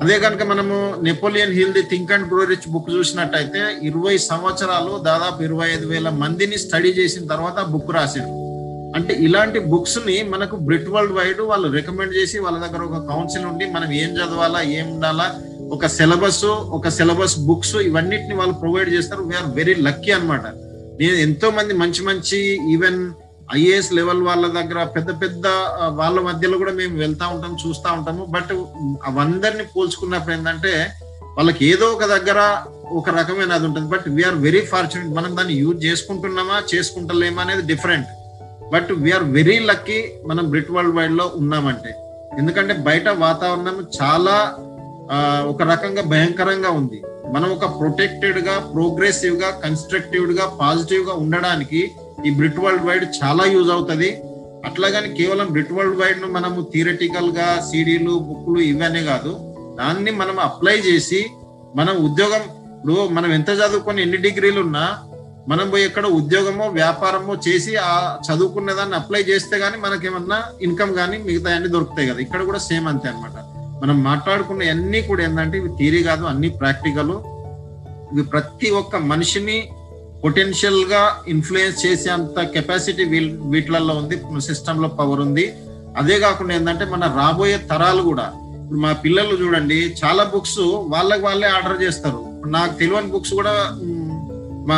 [0.03, 5.39] అదే కనుక మనము Napoleon Hill the think and grow rich book చూసినట్టయితే ఇరవై సంవత్సరాలు దాదాపు
[5.43, 8.31] ఇరవై ఐదు వేల మందిని స్టడీ చేసిన తర్వాత బుక్ రాశారు.
[8.97, 13.65] అంటే ఇలాంటి బుక్స్ని మనకు బ్రిట్ వరల్డ్ వైడ్ వాళ్ళు రికమెండ్ చేసి వాళ్ళ దగ్గర ఒక కౌన్సిల్ ఉండి
[13.65, 15.27] మనం ఏం చదవాలా ఏం ఉండాలా
[15.75, 16.45] ఒక సిలబస్
[16.77, 19.23] ఒక సిలబస్ బుక్స్ ఇవన్నిటిని వాళ్ళు ప్రొవైడ్ చేస్తారు.
[19.23, 20.45] వీఆర్ వెరీ లక్కీ అన్నమాట.
[21.01, 22.39] నేను ఎంతో మంది మంచి మంచి
[22.73, 23.01] ఈవెన్
[23.57, 25.47] ఐఏఎస్ లెవెల్ వాళ్ళ దగ్గర పెద్ద పెద్ద
[25.99, 28.23] వాళ్ళ మధ్యలో కూడా మేము వెళ్తా ఉంటాం చూస్తూ ఉంటాము.
[28.35, 28.51] బట్
[29.09, 30.73] అవందరిని పోల్చుకున్నప్పుడు ఏంటంటే
[31.37, 32.39] వాళ్ళకి ఏదో ఒక దగ్గర
[32.99, 33.87] ఒక రకమైన అది ఉంటుంది.
[33.89, 38.09] బట్ వీఆర్ వెరీ ఫార్చునేట్ మనం దాన్ని యూజ్ చేసుకుంటున్నామా చేసుకుంటలేమా అనేది different
[38.73, 41.91] but we are very lucky మనం బ్రిట్ వరల్డ్ వైడ్లో ఉన్నామంటే.
[42.39, 44.35] ఎందుకంటే బయట వాతావరణం చాలా
[45.51, 46.99] ఒక రకంగా భయంకరంగా ఉంది.
[47.35, 51.81] మనం ఒక ప్రొటెక్టెడ్గా ప్రోగ్రెసివ్గా కన్స్ట్రక్టివ్గా పాజిటివ్గా ఉండడానికి
[52.25, 54.21] ఈ బ్రిట్ వరల్డ్ వైడ్ చాలా యూజ్ అవుతుంది.
[54.65, 59.53] అట్లాగని కేవలం బ్రిట్ వరల్డ్ వైడ్ను మనము థియరటికల్గా సిడీలు బుక్లు ఇవన్నీ కాదు.
[59.79, 61.25] దాన్ని మనం అప్లై చేసి
[61.75, 62.41] మనం ఉద్యోగం
[62.77, 64.97] ఇప్పుడు మనం ఎంత చదువుకొని ఎన్ని డిగ్రీలు ఉన్నా
[65.47, 71.17] మనం పోయి ఎక్కడ ఉద్యోగమో వ్యాపారమో చేసి ఆ చదువుకున్న దాన్ని అప్లై చేస్తే గానీ మనకేమన్నా ఇన్కమ్ కానీ
[71.17, 72.19] మిగతా అన్ని దొరుకుతాయి కదా.
[72.19, 73.31] ఇక్కడ కూడా సేమ్ అంతే అన్నమాట.
[73.83, 77.11] మనం మాట్లాడుకున్న అన్ని కూడా ఏంటంటే ఇవి థియరీ కాదు అన్ని ప్రాక్టికల్.
[78.13, 79.69] ఇవి ప్రతి ఒక్క మనిషిని
[80.23, 81.01] పొటెన్షియల్గా
[81.33, 83.03] ఇన్ఫ్లుయెన్స్ చేసే అంత కెపాసిటీ
[83.53, 84.15] వీటిలలో ఉంది
[84.49, 85.45] సిస్టమ్లో పవర్ ఉంది.
[85.99, 88.25] అదే కాకుండా ఏంటంటే మన రాబోయే తరాలు కూడా
[88.63, 90.59] ఇప్పుడు మా పిల్లలు చూడండి చాలా బుక్స్
[90.93, 92.19] వాళ్ళకి వాళ్ళే ఆర్డర్ చేస్తారు.
[92.55, 93.53] నాకు తెలియని బుక్స్ కూడా
[94.69, 94.77] మా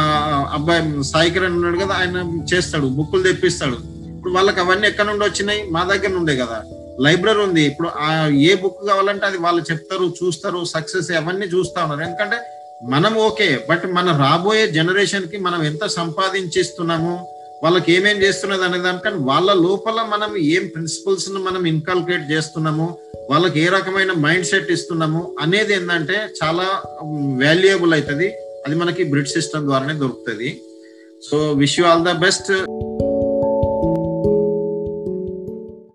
[0.57, 2.17] అబ్బాయి సాయి కిరణ్ ఉన్నాడు కదా ఆయన
[2.51, 3.77] చేస్తాడు బుక్కులు తెప్పిస్తాడు.
[4.15, 5.61] ఇప్పుడు వాళ్ళకి అవన్నీ ఎక్కడ నుండి వచ్చినాయి?
[5.75, 6.59] మా దగ్గర నుండే కదా.
[7.05, 7.61] లైబ్రరీ ఉంది.
[7.71, 7.89] ఇప్పుడు
[8.49, 12.03] ఏ బుక్ కావాలంటే అది వాళ్ళు చెప్తారు చూస్తారు సక్సెస్ అవన్నీ చూస్తా ఉన్నారు.
[12.07, 12.39] ఎందుకంటే
[12.81, 17.27] మనం ఓకే బట్ మన రాబోయే జనరేషన్కి మనం ఎంత సంపాదించిస్తున్నాము
[17.63, 22.97] వాళ్ళకి ఏమేం చేస్తున్నది అనే దానికని వాళ్ళ లోపల మనం ఏం ప్రిన్సిపల్స్ను మనం ఇన్కాల్కేట్ చేస్తున్నాము
[23.31, 26.81] వాళ్ళకి ఏ రకమైన మైండ్ సెట్ ఇస్తున్నాము అనేది ఏంటంటే చాలా
[27.43, 28.29] వాల్యుయబుల్ అవుతుంది
[28.65, 30.61] అది మనకి బ్రిడ్ సిస్టమ్ ద్వారానే దొరుకుతుంది.
[31.29, 32.51] So wish you all the best